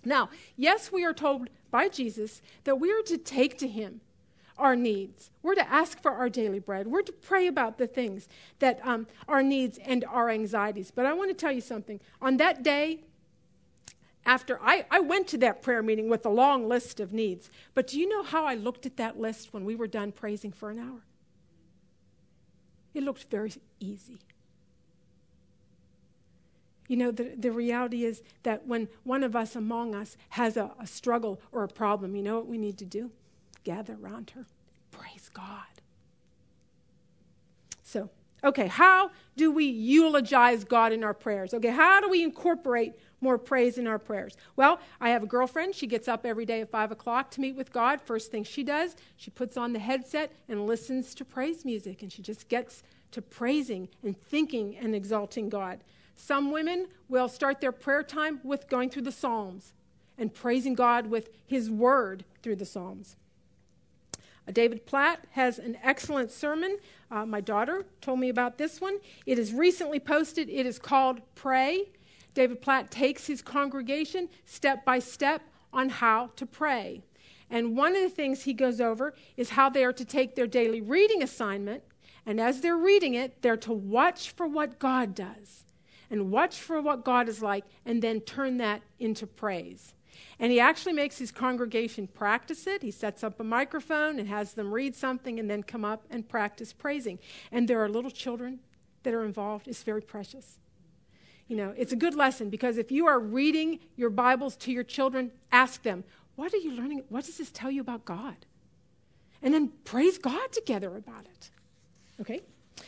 Now, 0.05 0.29
yes, 0.55 0.93
we 0.93 1.03
are 1.03 1.13
told 1.13 1.49
by 1.71 1.89
Jesus 1.89 2.41
that 2.63 2.79
we 2.79 2.93
are 2.93 3.01
to 3.07 3.17
take 3.17 3.57
to 3.57 3.67
him 3.67 3.99
our 4.57 4.75
needs. 4.75 5.31
We're 5.43 5.55
to 5.55 5.69
ask 5.69 6.01
for 6.01 6.11
our 6.11 6.29
daily 6.29 6.59
bread. 6.59 6.87
We're 6.87 7.01
to 7.01 7.11
pray 7.11 7.47
about 7.47 7.77
the 7.77 7.87
things 7.87 8.27
that 8.59 8.79
um, 8.83 9.07
our 9.27 9.43
needs 9.43 9.77
and 9.85 10.05
our 10.05 10.29
anxieties. 10.29 10.91
But 10.91 11.05
I 11.05 11.13
want 11.13 11.29
to 11.29 11.33
tell 11.33 11.51
you 11.51 11.61
something. 11.61 11.99
On 12.21 12.37
that 12.37 12.63
day, 12.63 13.01
after 14.25 14.59
I, 14.61 14.85
I 14.89 15.01
went 15.01 15.27
to 15.29 15.37
that 15.39 15.61
prayer 15.61 15.83
meeting 15.83 16.09
with 16.09 16.25
a 16.25 16.29
long 16.29 16.67
list 16.67 16.99
of 16.99 17.13
needs, 17.13 17.49
but 17.73 17.87
do 17.87 17.99
you 17.99 18.09
know 18.09 18.23
how 18.23 18.45
I 18.45 18.55
looked 18.55 18.85
at 18.85 18.97
that 18.97 19.19
list 19.19 19.53
when 19.53 19.65
we 19.65 19.75
were 19.75 19.87
done 19.87 20.11
praising 20.11 20.51
for 20.51 20.69
an 20.69 20.79
hour? 20.79 21.03
It 22.93 23.03
looked 23.03 23.29
very 23.29 23.53
easy. 23.79 24.19
You 26.87 26.97
know, 26.97 27.11
the, 27.11 27.33
the 27.37 27.51
reality 27.51 28.05
is 28.05 28.21
that 28.43 28.67
when 28.67 28.87
one 29.03 29.23
of 29.23 29.35
us 29.35 29.55
among 29.55 29.95
us 29.95 30.17
has 30.29 30.55
a, 30.55 30.71
a 30.79 30.87
struggle 30.87 31.41
or 31.51 31.63
a 31.63 31.67
problem, 31.67 32.15
you 32.15 32.23
know 32.23 32.35
what 32.35 32.47
we 32.47 32.57
need 32.57 32.77
to 32.77 32.85
do? 32.85 33.11
Gather 33.65 33.97
around 34.01 34.29
her. 34.31 34.45
Praise 34.91 35.29
God. 35.33 35.63
So, 37.83 38.09
okay, 38.43 38.67
how 38.67 39.11
do 39.35 39.51
we 39.51 39.65
eulogize 39.65 40.63
God 40.63 40.93
in 40.93 41.03
our 41.03 41.13
prayers? 41.13 41.53
Okay, 41.53 41.69
how 41.69 41.99
do 41.99 42.09
we 42.09 42.23
incorporate 42.23 42.93
more 43.19 43.37
praise 43.37 43.77
in 43.77 43.87
our 43.87 43.99
prayers? 43.99 44.37
Well, 44.55 44.79
I 45.01 45.09
have 45.09 45.23
a 45.23 45.27
girlfriend. 45.27 45.75
She 45.75 45.87
gets 45.87 46.07
up 46.07 46.25
every 46.25 46.45
day 46.45 46.61
at 46.61 46.69
5 46.69 46.91
o'clock 46.91 47.31
to 47.31 47.41
meet 47.41 47.55
with 47.55 47.73
God. 47.73 47.99
First 47.99 48.31
thing 48.31 48.43
she 48.43 48.63
does, 48.63 48.95
she 49.17 49.31
puts 49.31 49.57
on 49.57 49.73
the 49.73 49.79
headset 49.79 50.31
and 50.47 50.65
listens 50.65 51.13
to 51.15 51.25
praise 51.25 51.65
music, 51.65 52.01
and 52.01 52.11
she 52.11 52.21
just 52.21 52.47
gets 52.47 52.83
to 53.11 53.21
praising 53.21 53.89
and 54.03 54.17
thinking 54.17 54.77
and 54.77 54.95
exalting 54.95 55.49
God. 55.49 55.83
Some 56.15 56.51
women 56.51 56.87
will 57.09 57.27
start 57.27 57.59
their 57.59 57.71
prayer 57.71 58.03
time 58.03 58.39
with 58.43 58.69
going 58.69 58.89
through 58.89 59.03
the 59.03 59.11
Psalms 59.11 59.73
and 60.17 60.33
praising 60.33 60.73
God 60.75 61.07
with 61.07 61.29
His 61.45 61.69
Word 61.69 62.23
through 62.41 62.55
the 62.55 62.65
Psalms. 62.65 63.17
David 64.51 64.85
Platt 64.85 65.25
has 65.31 65.59
an 65.59 65.77
excellent 65.83 66.31
sermon. 66.31 66.77
Uh, 67.09 67.25
my 67.25 67.41
daughter 67.41 67.85
told 68.01 68.19
me 68.19 68.29
about 68.29 68.57
this 68.57 68.79
one. 68.79 68.99
It 69.25 69.39
is 69.39 69.53
recently 69.53 69.99
posted. 69.99 70.49
It 70.49 70.65
is 70.65 70.79
called 70.79 71.21
Pray. 71.33 71.89
David 72.33 72.61
Platt 72.61 72.91
takes 72.91 73.27
his 73.27 73.41
congregation 73.41 74.29
step 74.45 74.85
by 74.85 74.99
step 74.99 75.41
on 75.73 75.89
how 75.89 76.31
to 76.35 76.45
pray. 76.45 77.01
And 77.49 77.77
one 77.77 77.95
of 77.95 78.01
the 78.01 78.09
things 78.09 78.43
he 78.43 78.53
goes 78.53 78.81
over 78.81 79.13
is 79.37 79.51
how 79.51 79.69
they 79.69 79.83
are 79.83 79.93
to 79.93 80.05
take 80.05 80.35
their 80.35 80.47
daily 80.47 80.81
reading 80.81 81.23
assignment, 81.23 81.83
and 82.25 82.39
as 82.39 82.61
they're 82.61 82.77
reading 82.77 83.13
it, 83.13 83.41
they're 83.41 83.57
to 83.57 83.73
watch 83.73 84.31
for 84.31 84.47
what 84.47 84.79
God 84.79 85.15
does 85.15 85.65
and 86.09 86.31
watch 86.31 86.59
for 86.59 86.81
what 86.81 87.03
God 87.03 87.27
is 87.27 87.41
like, 87.41 87.65
and 87.85 88.01
then 88.01 88.21
turn 88.21 88.57
that 88.57 88.83
into 88.99 89.25
praise. 89.25 89.94
And 90.39 90.51
he 90.51 90.59
actually 90.59 90.93
makes 90.93 91.17
his 91.17 91.31
congregation 91.31 92.07
practice 92.07 92.67
it. 92.67 92.81
He 92.81 92.91
sets 92.91 93.23
up 93.23 93.39
a 93.39 93.43
microphone 93.43 94.19
and 94.19 94.27
has 94.27 94.53
them 94.53 94.73
read 94.73 94.95
something 94.95 95.39
and 95.39 95.49
then 95.49 95.63
come 95.63 95.85
up 95.85 96.05
and 96.09 96.27
practice 96.27 96.73
praising. 96.73 97.19
And 97.51 97.67
there 97.67 97.83
are 97.83 97.89
little 97.89 98.11
children 98.11 98.59
that 99.03 99.13
are 99.13 99.23
involved. 99.23 99.67
It's 99.67 99.83
very 99.83 100.01
precious. 100.01 100.57
You 101.47 101.57
know, 101.57 101.73
it's 101.77 101.93
a 101.93 101.95
good 101.95 102.15
lesson 102.15 102.49
because 102.49 102.77
if 102.77 102.91
you 102.91 103.07
are 103.07 103.19
reading 103.19 103.79
your 103.95 104.09
Bibles 104.09 104.55
to 104.57 104.71
your 104.71 104.83
children, 104.83 105.31
ask 105.51 105.83
them, 105.83 106.03
What 106.35 106.53
are 106.53 106.57
you 106.57 106.71
learning? 106.71 107.03
What 107.09 107.25
does 107.25 107.37
this 107.37 107.51
tell 107.51 107.71
you 107.71 107.81
about 107.81 108.03
God? 108.03 108.35
And 109.41 109.53
then 109.53 109.71
praise 109.83 110.17
God 110.17 110.51
together 110.51 110.95
about 110.95 111.25
it. 111.25 111.51
Okay? 112.19 112.41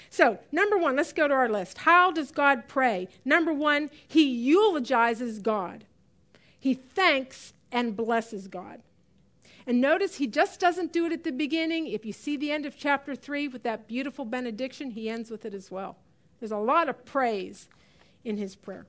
So, 0.09 0.39
number 0.51 0.77
one, 0.77 0.95
let's 0.95 1.13
go 1.13 1.27
to 1.27 1.33
our 1.33 1.49
list. 1.49 1.79
How 1.79 2.11
does 2.11 2.31
God 2.31 2.67
pray? 2.67 3.07
Number 3.23 3.53
one, 3.53 3.89
he 4.07 4.23
eulogizes 4.23 5.39
God. 5.39 5.85
He 6.67 6.73
thanks 6.73 7.53
and 7.71 7.95
blesses 7.95 8.49
God. 8.49 8.81
And 9.65 9.79
notice 9.79 10.17
he 10.17 10.27
just 10.27 10.59
doesn't 10.59 10.91
do 10.91 11.05
it 11.05 11.13
at 11.13 11.23
the 11.23 11.31
beginning. 11.31 11.87
If 11.87 12.05
you 12.05 12.11
see 12.11 12.35
the 12.35 12.51
end 12.51 12.65
of 12.65 12.75
chapter 12.77 13.15
3 13.15 13.47
with 13.47 13.63
that 13.63 13.87
beautiful 13.87 14.25
benediction, 14.25 14.91
he 14.91 15.09
ends 15.09 15.31
with 15.31 15.45
it 15.45 15.53
as 15.53 15.71
well. 15.71 15.95
There's 16.41 16.51
a 16.51 16.57
lot 16.57 16.89
of 16.89 17.05
praise 17.05 17.69
in 18.25 18.35
his 18.35 18.57
prayer. 18.57 18.85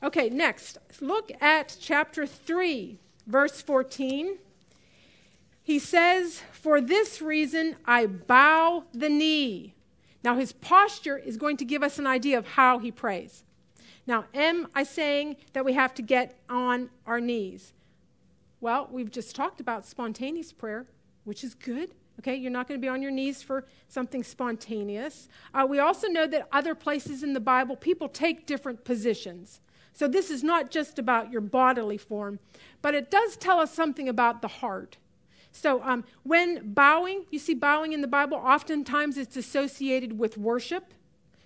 Okay, 0.00 0.30
next, 0.30 0.78
look 1.00 1.32
at 1.40 1.76
chapter 1.80 2.24
3, 2.24 3.00
verse 3.26 3.60
14. 3.60 4.38
He 5.64 5.80
says, 5.80 6.40
For 6.52 6.80
this 6.80 7.20
reason 7.20 7.74
I 7.84 8.06
bow 8.06 8.84
the 8.94 9.08
knee. 9.08 9.74
Now, 10.22 10.36
his 10.36 10.52
posture 10.52 11.18
is 11.18 11.36
going 11.36 11.56
to 11.56 11.64
give 11.64 11.82
us 11.82 11.98
an 11.98 12.06
idea 12.06 12.38
of 12.38 12.46
how 12.46 12.78
he 12.78 12.92
prays. 12.92 13.42
Now, 14.06 14.24
am 14.34 14.68
I 14.74 14.82
saying 14.82 15.36
that 15.52 15.64
we 15.64 15.74
have 15.74 15.94
to 15.94 16.02
get 16.02 16.38
on 16.48 16.90
our 17.06 17.20
knees? 17.20 17.72
Well, 18.60 18.88
we've 18.90 19.10
just 19.10 19.34
talked 19.34 19.60
about 19.60 19.86
spontaneous 19.86 20.52
prayer, 20.52 20.86
which 21.24 21.44
is 21.44 21.54
good. 21.54 21.94
Okay, 22.18 22.34
you're 22.34 22.50
not 22.50 22.68
going 22.68 22.78
to 22.78 22.84
be 22.84 22.88
on 22.88 23.00
your 23.00 23.10
knees 23.10 23.42
for 23.42 23.64
something 23.88 24.22
spontaneous. 24.22 25.28
Uh, 25.54 25.66
we 25.66 25.78
also 25.78 26.06
know 26.06 26.26
that 26.26 26.48
other 26.52 26.74
places 26.74 27.22
in 27.22 27.32
the 27.32 27.40
Bible, 27.40 27.76
people 27.76 28.08
take 28.08 28.46
different 28.46 28.84
positions. 28.84 29.60
So 29.94 30.06
this 30.06 30.30
is 30.30 30.44
not 30.44 30.70
just 30.70 30.98
about 30.98 31.32
your 31.32 31.40
bodily 31.40 31.96
form, 31.96 32.38
but 32.82 32.94
it 32.94 33.10
does 33.10 33.36
tell 33.36 33.58
us 33.58 33.72
something 33.72 34.08
about 34.08 34.42
the 34.42 34.48
heart. 34.48 34.98
So 35.50 35.82
um, 35.82 36.04
when 36.22 36.72
bowing, 36.74 37.24
you 37.30 37.38
see 37.38 37.54
bowing 37.54 37.92
in 37.92 38.02
the 38.02 38.06
Bible, 38.06 38.36
oftentimes 38.36 39.16
it's 39.16 39.36
associated 39.36 40.18
with 40.18 40.36
worship. 40.36 40.92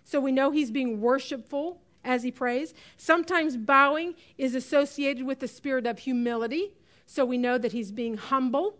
So 0.02 0.20
we 0.20 0.32
know 0.32 0.50
he's 0.50 0.70
being 0.70 1.00
worshipful 1.00 1.80
as 2.05 2.22
he 2.22 2.30
prays. 2.30 2.74
Sometimes 2.96 3.57
bowing 3.57 4.14
is 4.38 4.55
associated 4.55 5.24
with 5.24 5.40
the 5.40 5.48
spirit 5.48 5.86
of 5.86 6.00
humility. 6.00 6.74
So 7.07 7.24
we 7.24 7.38
know 7.38 7.59
that 7.59 7.72
he's 7.72 7.92
being 7.92 8.16
humble 8.16 8.76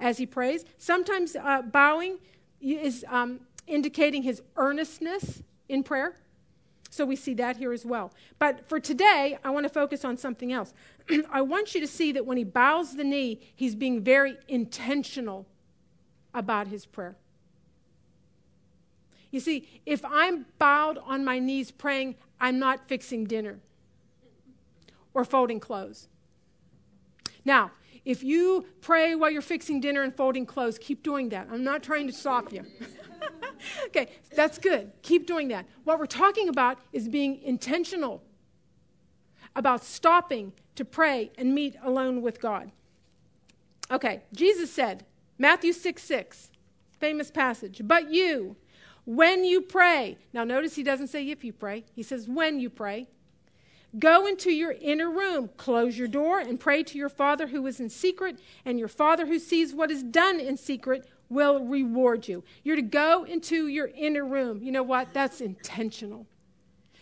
as 0.00 0.18
he 0.18 0.26
prays. 0.26 0.64
Sometimes 0.78 1.36
uh, 1.36 1.62
bowing 1.62 2.18
is 2.60 3.04
um, 3.08 3.40
indicating 3.66 4.22
his 4.22 4.42
earnestness 4.56 5.42
in 5.68 5.82
prayer. 5.82 6.16
So 6.90 7.04
we 7.04 7.16
see 7.16 7.34
that 7.34 7.56
here 7.56 7.72
as 7.72 7.84
well. 7.84 8.12
But 8.38 8.68
for 8.68 8.78
today, 8.78 9.36
I 9.42 9.50
want 9.50 9.64
to 9.64 9.68
focus 9.68 10.04
on 10.04 10.16
something 10.16 10.52
else. 10.52 10.72
I 11.30 11.42
want 11.42 11.74
you 11.74 11.80
to 11.80 11.88
see 11.88 12.12
that 12.12 12.24
when 12.24 12.36
he 12.36 12.44
bows 12.44 12.94
the 12.94 13.02
knee, 13.02 13.40
he's 13.54 13.74
being 13.74 14.02
very 14.02 14.36
intentional 14.46 15.46
about 16.32 16.68
his 16.68 16.86
prayer. 16.86 17.16
You 19.32 19.40
see, 19.40 19.68
if 19.84 20.04
I'm 20.04 20.46
bowed 20.58 20.98
on 20.98 21.24
my 21.24 21.40
knees 21.40 21.72
praying, 21.72 22.14
I'm 22.40 22.58
not 22.58 22.88
fixing 22.88 23.24
dinner 23.24 23.60
or 25.12 25.24
folding 25.24 25.60
clothes. 25.60 26.08
Now, 27.44 27.70
if 28.04 28.22
you 28.22 28.66
pray 28.80 29.14
while 29.14 29.30
you're 29.30 29.42
fixing 29.42 29.80
dinner 29.80 30.02
and 30.02 30.14
folding 30.14 30.44
clothes, 30.44 30.78
keep 30.78 31.02
doing 31.02 31.30
that. 31.30 31.48
I'm 31.50 31.64
not 31.64 31.82
trying 31.82 32.06
to 32.06 32.12
stop 32.12 32.52
you. 32.52 32.64
okay, 33.86 34.08
that's 34.34 34.58
good. 34.58 34.92
Keep 35.02 35.26
doing 35.26 35.48
that. 35.48 35.66
What 35.84 35.98
we're 35.98 36.06
talking 36.06 36.48
about 36.48 36.78
is 36.92 37.08
being 37.08 37.40
intentional 37.42 38.22
about 39.56 39.84
stopping 39.84 40.52
to 40.74 40.84
pray 40.84 41.30
and 41.38 41.54
meet 41.54 41.76
alone 41.82 42.20
with 42.20 42.40
God. 42.40 42.70
Okay, 43.90 44.22
Jesus 44.32 44.72
said, 44.72 45.04
Matthew 45.38 45.72
6 45.72 46.02
6, 46.02 46.50
famous 46.98 47.30
passage, 47.30 47.80
but 47.84 48.10
you, 48.10 48.56
when 49.04 49.44
you 49.44 49.60
pray, 49.60 50.18
now 50.32 50.44
notice 50.44 50.74
he 50.74 50.82
doesn't 50.82 51.08
say 51.08 51.28
if 51.30 51.44
you 51.44 51.52
pray, 51.52 51.84
he 51.94 52.02
says 52.02 52.28
when 52.28 52.60
you 52.60 52.70
pray, 52.70 53.08
Go 53.98 54.26
into 54.26 54.50
your 54.50 54.74
inner 54.80 55.08
room, 55.08 55.50
close 55.56 55.96
your 55.96 56.08
door, 56.08 56.40
and 56.40 56.58
pray 56.58 56.82
to 56.82 56.98
your 56.98 57.08
Father 57.08 57.46
who 57.46 57.64
is 57.66 57.78
in 57.78 57.88
secret, 57.88 58.40
and 58.64 58.78
your 58.78 58.88
Father 58.88 59.26
who 59.26 59.38
sees 59.38 59.72
what 59.72 59.90
is 59.90 60.02
done 60.02 60.40
in 60.40 60.56
secret 60.56 61.08
will 61.28 61.64
reward 61.64 62.26
you. 62.26 62.42
You're 62.64 62.76
to 62.76 62.82
go 62.82 63.24
into 63.24 63.68
your 63.68 63.90
inner 63.94 64.24
room. 64.24 64.62
You 64.62 64.72
know 64.72 64.82
what? 64.82 65.14
That's 65.14 65.40
intentional. 65.40 66.26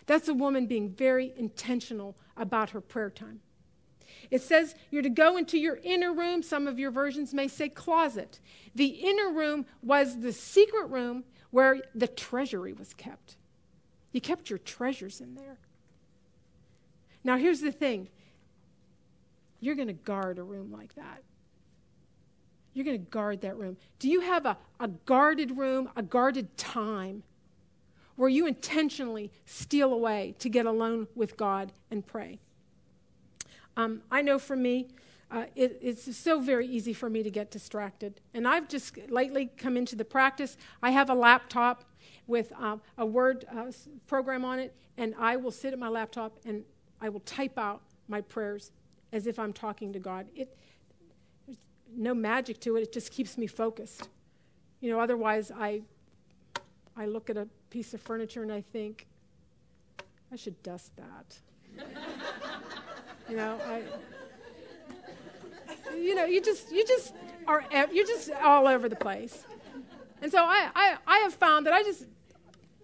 That's 0.07 0.29
a 0.29 0.35
woman 0.35 0.67
being 0.67 0.91
very 0.91 1.33
intentional 1.37 2.17
about 2.37 2.71
her 2.71 2.81
prayer 2.81 3.11
time. 3.11 3.41
It 4.31 4.43
says 4.43 4.75
you're 4.91 5.03
to 5.03 5.09
go 5.09 5.37
into 5.37 5.59
your 5.59 5.79
inner 5.83 6.13
room. 6.13 6.43
Some 6.43 6.67
of 6.67 6.79
your 6.79 6.91
versions 6.91 7.33
may 7.33 7.49
say 7.49 7.69
closet. 7.69 8.41
The 8.75 8.87
inner 8.87 9.31
room 9.31 9.67
was 9.83 10.21
the 10.21 10.33
secret 10.33 10.87
room 10.87 11.25
where 11.53 11.81
the 11.95 12.09
treasury 12.09 12.73
was 12.73 12.93
kept. 12.95 13.37
You 14.11 14.21
kept 14.21 14.51
your 14.51 14.59
treasures 14.59 15.21
in 15.21 15.37
there. 15.37 15.59
Now, 17.23 17.37
here's 17.37 17.61
the 17.61 17.71
thing 17.71 18.09
you're 19.61 19.77
going 19.77 19.89
to 19.89 19.95
guard 19.95 20.39
a 20.39 20.43
room 20.43 20.73
like 20.73 20.95
that. 20.97 21.23
You're 22.75 22.85
going 22.85 22.99
to 22.99 23.11
guard 23.11 23.43
that 23.43 23.57
room. 23.57 23.77
Do 24.01 24.09
you 24.09 24.21
have 24.21 24.45
a, 24.45 24.57
a 24.81 24.89
guarded 24.89 25.57
room, 25.57 25.91
a 25.95 26.03
guarded 26.03 26.57
time 26.57 27.23
where 28.17 28.31
you 28.31 28.47
intentionally 28.47 29.31
steal 29.45 29.93
away 29.93 30.35
to 30.41 30.49
get 30.49 30.67
alone 30.67 31.07
with 31.15 31.37
God 31.37 31.71
and 31.91 32.05
pray? 32.05 32.41
Um, 33.77 34.03
I 34.11 34.23
know 34.23 34.39
for 34.39 34.57
me, 34.57 34.89
uh, 35.33 35.45
it, 35.57 35.79
it's 35.81 36.15
so 36.17 36.41
very 36.41 36.67
easy 36.67 36.93
for 36.93 37.09
me 37.09 37.23
to 37.23 37.31
get 37.31 37.51
distracted. 37.51 38.21
And 38.35 38.47
I've 38.47 38.69
just 38.69 38.99
lately 39.09 39.51
come 39.57 39.79
into 39.79 39.97
the 39.97 40.05
practice. 40.05 40.59
I 40.83 40.91
have 40.91 41.09
a 41.09 41.15
laptop 41.15 41.85
with 42.27 42.53
uh, 42.61 42.77
a 42.99 43.07
Word 43.07 43.47
uh, 43.51 43.73
program 44.07 44.45
on 44.45 44.59
it, 44.59 44.75
and 44.99 45.15
I 45.19 45.37
will 45.37 45.51
sit 45.51 45.73
at 45.73 45.79
my 45.79 45.89
laptop 45.89 46.39
and 46.45 46.65
I 47.01 47.09
will 47.09 47.21
type 47.21 47.59
out 47.59 47.81
my 48.09 48.21
prayers 48.21 48.73
as 49.13 49.27
if 49.27 49.39
I'm 49.39 49.55
talking 49.55 49.93
to 49.95 49.99
God. 49.99 50.27
It, 50.37 50.55
there's 51.47 51.59
no 51.97 52.13
magic 52.13 52.61
to 52.61 52.77
it, 52.77 52.83
it 52.83 52.93
just 52.93 53.11
keeps 53.11 53.39
me 53.39 53.47
focused. 53.47 54.09
You 54.81 54.91
know, 54.91 55.01
otherwise, 55.01 55.51
I, 55.51 55.81
I 56.95 57.07
look 57.07 57.31
at 57.31 57.39
a 57.39 57.49
piece 57.71 57.95
of 57.95 58.03
furniture 58.03 58.43
and 58.43 58.53
I 58.53 58.61
think, 58.61 59.07
I 60.31 60.37
should 60.37 60.63
dust 60.63 60.93
that. 60.97 61.39
you 63.29 63.37
know, 63.37 63.59
I, 63.67 63.83
you 65.97 66.15
know, 66.15 66.25
you 66.25 66.41
just, 66.41 66.71
you 66.71 66.87
just 66.87 67.15
are, 67.47 67.65
you're 67.93 68.07
just 68.07 68.31
all 68.43 68.67
over 68.67 68.89
the 68.89 68.97
place. 68.97 69.45
And 70.21 70.31
so 70.31 70.39
I, 70.39 70.71
I, 70.75 70.97
I 71.07 71.19
have 71.19 71.35
found 71.35 71.67
that 71.67 71.75
I 71.75 71.83
just, 71.83 72.07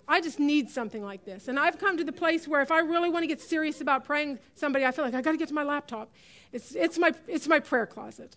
I 0.09 0.21
just 0.21 0.41
need 0.41 0.71
something 0.71 1.03
like 1.03 1.25
this. 1.25 1.49
And 1.49 1.59
I've 1.59 1.79
come 1.79 1.97
to 1.99 2.05
the 2.05 2.13
place 2.13 2.49
where 2.49 2.63
if 2.63 2.71
I 2.71 2.81
really 2.81 3.11
want 3.11 3.23
to 3.23 3.27
get 3.27 3.41
serious 3.41 3.81
about 3.81 4.05
praying 4.05 4.39
somebody, 4.55 4.85
I 4.85 4.91
feel 4.91 5.05
like 5.05 5.15
I 5.15 5.21
got 5.21 5.33
to 5.33 5.37
get 5.37 5.49
to 5.49 5.55
my 5.55 5.63
laptop. 5.63 6.11
It's, 6.53 6.75
it's, 6.75 6.99
my, 6.99 7.13
it's 7.27 7.47
my 7.47 7.61
prayer 7.61 7.87
closet. 7.87 8.37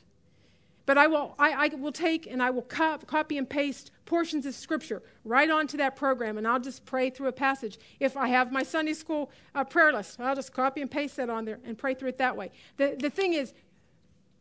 But 0.86 0.98
I 0.98 1.08
will, 1.08 1.36
I, 1.40 1.52
I 1.52 1.76
will 1.76 1.92
take 1.92 2.28
and 2.28 2.42
I 2.42 2.50
will 2.50 2.64
cop, 2.64 3.08
copy 3.08 3.38
and 3.38 3.50
paste 3.50 3.92
portions 4.06 4.46
of 4.46 4.54
Scripture 4.54 5.02
right 5.24 5.50
onto 5.50 5.78
that 5.78 5.96
program, 5.96 6.38
and 6.38 6.46
I'll 6.48 6.60
just 6.60 6.86
pray 6.86 7.10
through 7.10 7.30
a 7.30 7.32
passage. 7.32 7.78
If 8.00 8.18
I 8.18 8.28
have 8.28 8.52
my 8.52 8.64
Sunday 8.64 8.94
school 8.94 9.32
uh, 9.56 9.64
prayer 9.64 9.94
list, 9.94 10.20
I'll 10.20 10.36
just 10.36 10.52
copy 10.52 10.82
and 10.82 10.92
paste 10.92 11.16
that 11.18 11.30
on 11.30 11.46
there 11.46 11.60
and 11.64 11.78
pray 11.78 11.94
through 11.94 12.10
it 12.10 12.18
that 12.18 12.36
way. 12.36 12.52
The, 12.78 12.98
the 13.00 13.10
thing 13.10 13.34
is, 13.34 13.54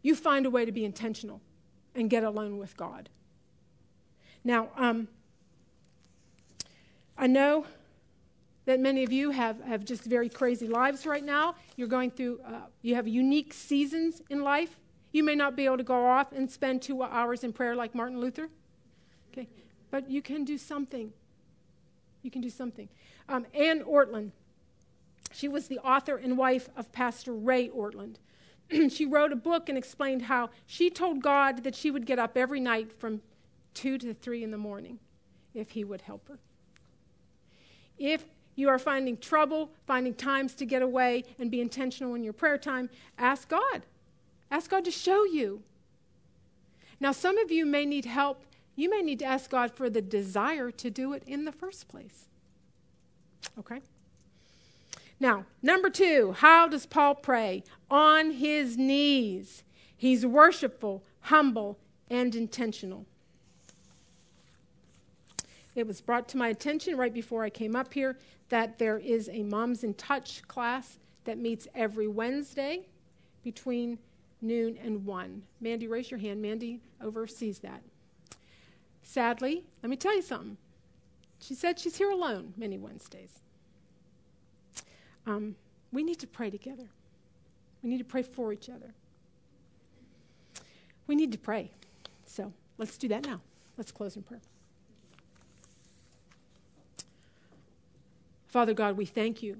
you 0.03 0.14
find 0.14 0.46
a 0.46 0.51
way 0.51 0.64
to 0.64 0.72
be 0.72 0.84
intentional 0.84 1.40
and 1.94 2.09
get 2.09 2.24
alone 2.24 2.59
with 2.59 2.76
God. 2.76 3.09
Now, 4.44 4.68
um, 4.76 5.09
I 7.18 7.26
know 7.26 7.66
that 8.64 8.80
many 8.80 9.05
of 9.05 9.12
you 9.12 9.30
have, 9.30 9.61
have 9.64 9.84
just 9.84 10.05
very 10.05 10.28
crazy 10.28 10.66
lives 10.66 11.05
right 11.05 11.24
now. 11.24 11.55
You're 11.76 11.88
going 11.88 12.11
through, 12.11 12.40
uh, 12.46 12.61
you 12.82 12.94
have 12.94 13.07
unique 13.07 13.53
seasons 13.53 14.22
in 14.30 14.42
life. 14.42 14.78
You 15.12 15.24
may 15.24 15.34
not 15.34 15.57
be 15.57 15.64
able 15.64 15.78
to 15.78 15.82
go 15.82 16.07
off 16.07 16.32
and 16.32 16.51
spend 16.51 16.82
two 16.82 17.03
hours 17.03 17.42
in 17.42 17.53
prayer 17.53 17.74
like 17.74 17.94
Martin 17.94 18.20
Luther. 18.20 18.48
Okay, 19.32 19.48
but 19.90 20.09
you 20.09 20.22
can 20.22 20.44
do 20.44 20.57
something. 20.57 21.12
You 22.22 22.30
can 22.30 22.40
do 22.40 22.51
something. 22.51 22.88
Um, 23.28 23.46
Anne 23.55 23.80
Ortlund, 23.80 24.30
she 25.32 25.48
was 25.48 25.68
the 25.68 25.78
author 25.80 26.16
and 26.16 26.38
wife 26.38 26.68
of 26.76 26.92
Pastor 26.92 27.32
Ray 27.32 27.68
Ortlund. 27.68 28.16
she 28.88 29.06
wrote 29.06 29.32
a 29.32 29.36
book 29.36 29.68
and 29.68 29.76
explained 29.76 30.22
how 30.22 30.50
she 30.66 30.90
told 30.90 31.22
God 31.22 31.64
that 31.64 31.74
she 31.74 31.90
would 31.90 32.06
get 32.06 32.18
up 32.18 32.36
every 32.36 32.60
night 32.60 32.92
from 32.98 33.20
2 33.74 33.98
to 33.98 34.14
3 34.14 34.44
in 34.44 34.50
the 34.50 34.58
morning 34.58 34.98
if 35.54 35.70
he 35.70 35.84
would 35.84 36.02
help 36.02 36.28
her. 36.28 36.38
If 37.98 38.24
you 38.56 38.68
are 38.68 38.78
finding 38.78 39.16
trouble, 39.16 39.70
finding 39.86 40.14
times 40.14 40.54
to 40.54 40.66
get 40.66 40.82
away 40.82 41.24
and 41.38 41.50
be 41.50 41.60
intentional 41.60 42.14
in 42.14 42.22
your 42.22 42.32
prayer 42.32 42.58
time, 42.58 42.90
ask 43.18 43.48
God. 43.48 43.86
Ask 44.50 44.70
God 44.70 44.84
to 44.84 44.90
show 44.90 45.24
you. 45.24 45.62
Now, 46.98 47.12
some 47.12 47.38
of 47.38 47.50
you 47.50 47.64
may 47.64 47.86
need 47.86 48.04
help. 48.04 48.44
You 48.76 48.90
may 48.90 49.02
need 49.02 49.18
to 49.20 49.24
ask 49.24 49.50
God 49.50 49.72
for 49.72 49.88
the 49.88 50.02
desire 50.02 50.70
to 50.72 50.90
do 50.90 51.12
it 51.12 51.22
in 51.26 51.44
the 51.44 51.52
first 51.52 51.88
place. 51.88 52.26
Okay? 53.58 53.80
Now, 55.20 55.44
number 55.62 55.90
two, 55.90 56.32
how 56.32 56.66
does 56.66 56.86
Paul 56.86 57.14
pray? 57.14 57.62
On 57.90 58.30
his 58.30 58.78
knees. 58.78 59.62
He's 59.94 60.24
worshipful, 60.24 61.04
humble, 61.20 61.78
and 62.10 62.34
intentional. 62.34 63.04
It 65.74 65.86
was 65.86 66.00
brought 66.00 66.26
to 66.30 66.38
my 66.38 66.48
attention 66.48 66.96
right 66.96 67.12
before 67.12 67.44
I 67.44 67.50
came 67.50 67.76
up 67.76 67.92
here 67.92 68.18
that 68.48 68.78
there 68.78 68.98
is 68.98 69.28
a 69.28 69.42
Moms 69.42 69.84
in 69.84 69.94
Touch 69.94 70.42
class 70.48 70.98
that 71.24 71.38
meets 71.38 71.68
every 71.74 72.08
Wednesday 72.08 72.86
between 73.42 73.98
noon 74.40 74.78
and 74.82 75.04
1. 75.04 75.42
Mandy, 75.60 75.86
raise 75.86 76.10
your 76.10 76.18
hand. 76.18 76.40
Mandy 76.40 76.80
oversees 77.02 77.58
that. 77.60 77.82
Sadly, 79.02 79.64
let 79.82 79.90
me 79.90 79.96
tell 79.96 80.16
you 80.16 80.22
something. 80.22 80.56
She 81.40 81.54
said 81.54 81.78
she's 81.78 81.96
here 81.96 82.10
alone 82.10 82.54
many 82.56 82.78
Wednesdays. 82.78 83.40
Um, 85.31 85.55
we 85.93 86.03
need 86.03 86.18
to 86.20 86.26
pray 86.26 86.51
together. 86.51 86.89
We 87.83 87.89
need 87.89 87.99
to 87.99 88.05
pray 88.05 88.22
for 88.22 88.53
each 88.53 88.68
other. 88.68 88.93
We 91.07 91.14
need 91.14 91.31
to 91.33 91.39
pray. 91.39 91.70
So 92.24 92.53
let's 92.78 92.99
do 92.99 93.07
that 93.09 93.26
now. 93.26 93.41
Let's 93.76 93.93
close 93.93 94.16
in 94.16 94.22
prayer. 94.22 94.41
Father 98.49 98.74
God, 98.74 98.97
we 98.97 99.07
thank 99.07 99.41
you. 99.43 99.59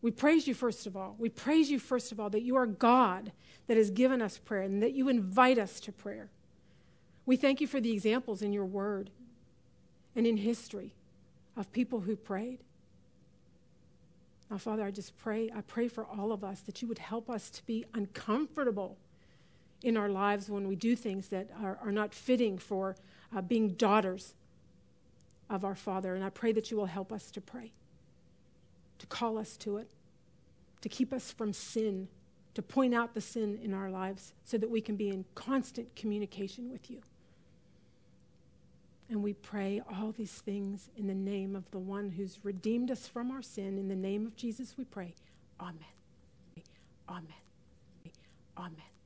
We 0.00 0.10
praise 0.10 0.48
you, 0.48 0.54
first 0.54 0.86
of 0.86 0.96
all. 0.96 1.14
We 1.18 1.28
praise 1.28 1.70
you, 1.70 1.78
first 1.78 2.10
of 2.10 2.18
all, 2.18 2.30
that 2.30 2.42
you 2.42 2.56
are 2.56 2.66
God 2.66 3.32
that 3.66 3.76
has 3.76 3.90
given 3.90 4.22
us 4.22 4.38
prayer 4.38 4.62
and 4.62 4.82
that 4.82 4.94
you 4.94 5.10
invite 5.10 5.58
us 5.58 5.80
to 5.80 5.92
prayer. 5.92 6.30
We 7.26 7.36
thank 7.36 7.60
you 7.60 7.66
for 7.66 7.80
the 7.80 7.92
examples 7.92 8.40
in 8.40 8.54
your 8.54 8.64
word 8.64 9.10
and 10.16 10.26
in 10.26 10.38
history 10.38 10.94
of 11.56 11.70
people 11.72 12.00
who 12.00 12.16
prayed. 12.16 12.60
Now, 14.50 14.56
Father, 14.56 14.84
I 14.84 14.90
just 14.90 15.16
pray, 15.18 15.50
I 15.54 15.60
pray 15.60 15.88
for 15.88 16.06
all 16.06 16.32
of 16.32 16.42
us 16.42 16.60
that 16.60 16.80
you 16.80 16.88
would 16.88 16.98
help 16.98 17.28
us 17.28 17.50
to 17.50 17.66
be 17.66 17.84
uncomfortable 17.92 18.96
in 19.82 19.96
our 19.96 20.08
lives 20.08 20.48
when 20.48 20.66
we 20.66 20.74
do 20.74 20.96
things 20.96 21.28
that 21.28 21.50
are, 21.62 21.78
are 21.82 21.92
not 21.92 22.14
fitting 22.14 22.58
for 22.58 22.96
uh, 23.36 23.42
being 23.42 23.70
daughters 23.70 24.34
of 25.50 25.64
our 25.64 25.74
Father. 25.74 26.14
And 26.14 26.24
I 26.24 26.30
pray 26.30 26.52
that 26.52 26.70
you 26.70 26.76
will 26.76 26.86
help 26.86 27.12
us 27.12 27.30
to 27.32 27.40
pray, 27.40 27.72
to 28.98 29.06
call 29.06 29.38
us 29.38 29.56
to 29.58 29.76
it, 29.76 29.90
to 30.80 30.88
keep 30.88 31.12
us 31.12 31.30
from 31.30 31.52
sin, 31.52 32.08
to 32.54 32.62
point 32.62 32.94
out 32.94 33.14
the 33.14 33.20
sin 33.20 33.58
in 33.62 33.74
our 33.74 33.90
lives 33.90 34.32
so 34.44 34.58
that 34.58 34.70
we 34.70 34.80
can 34.80 34.96
be 34.96 35.10
in 35.10 35.24
constant 35.34 35.94
communication 35.94 36.70
with 36.70 36.90
you. 36.90 37.00
And 39.10 39.22
we 39.22 39.32
pray 39.32 39.80
all 39.90 40.12
these 40.12 40.32
things 40.32 40.88
in 40.96 41.06
the 41.06 41.14
name 41.14 41.56
of 41.56 41.70
the 41.70 41.78
one 41.78 42.10
who's 42.10 42.38
redeemed 42.42 42.90
us 42.90 43.06
from 43.06 43.30
our 43.30 43.40
sin. 43.40 43.78
In 43.78 43.88
the 43.88 43.96
name 43.96 44.26
of 44.26 44.36
Jesus, 44.36 44.76
we 44.76 44.84
pray. 44.84 45.14
Amen. 45.60 45.76
Amen. 47.08 47.24
Amen. 48.56 48.97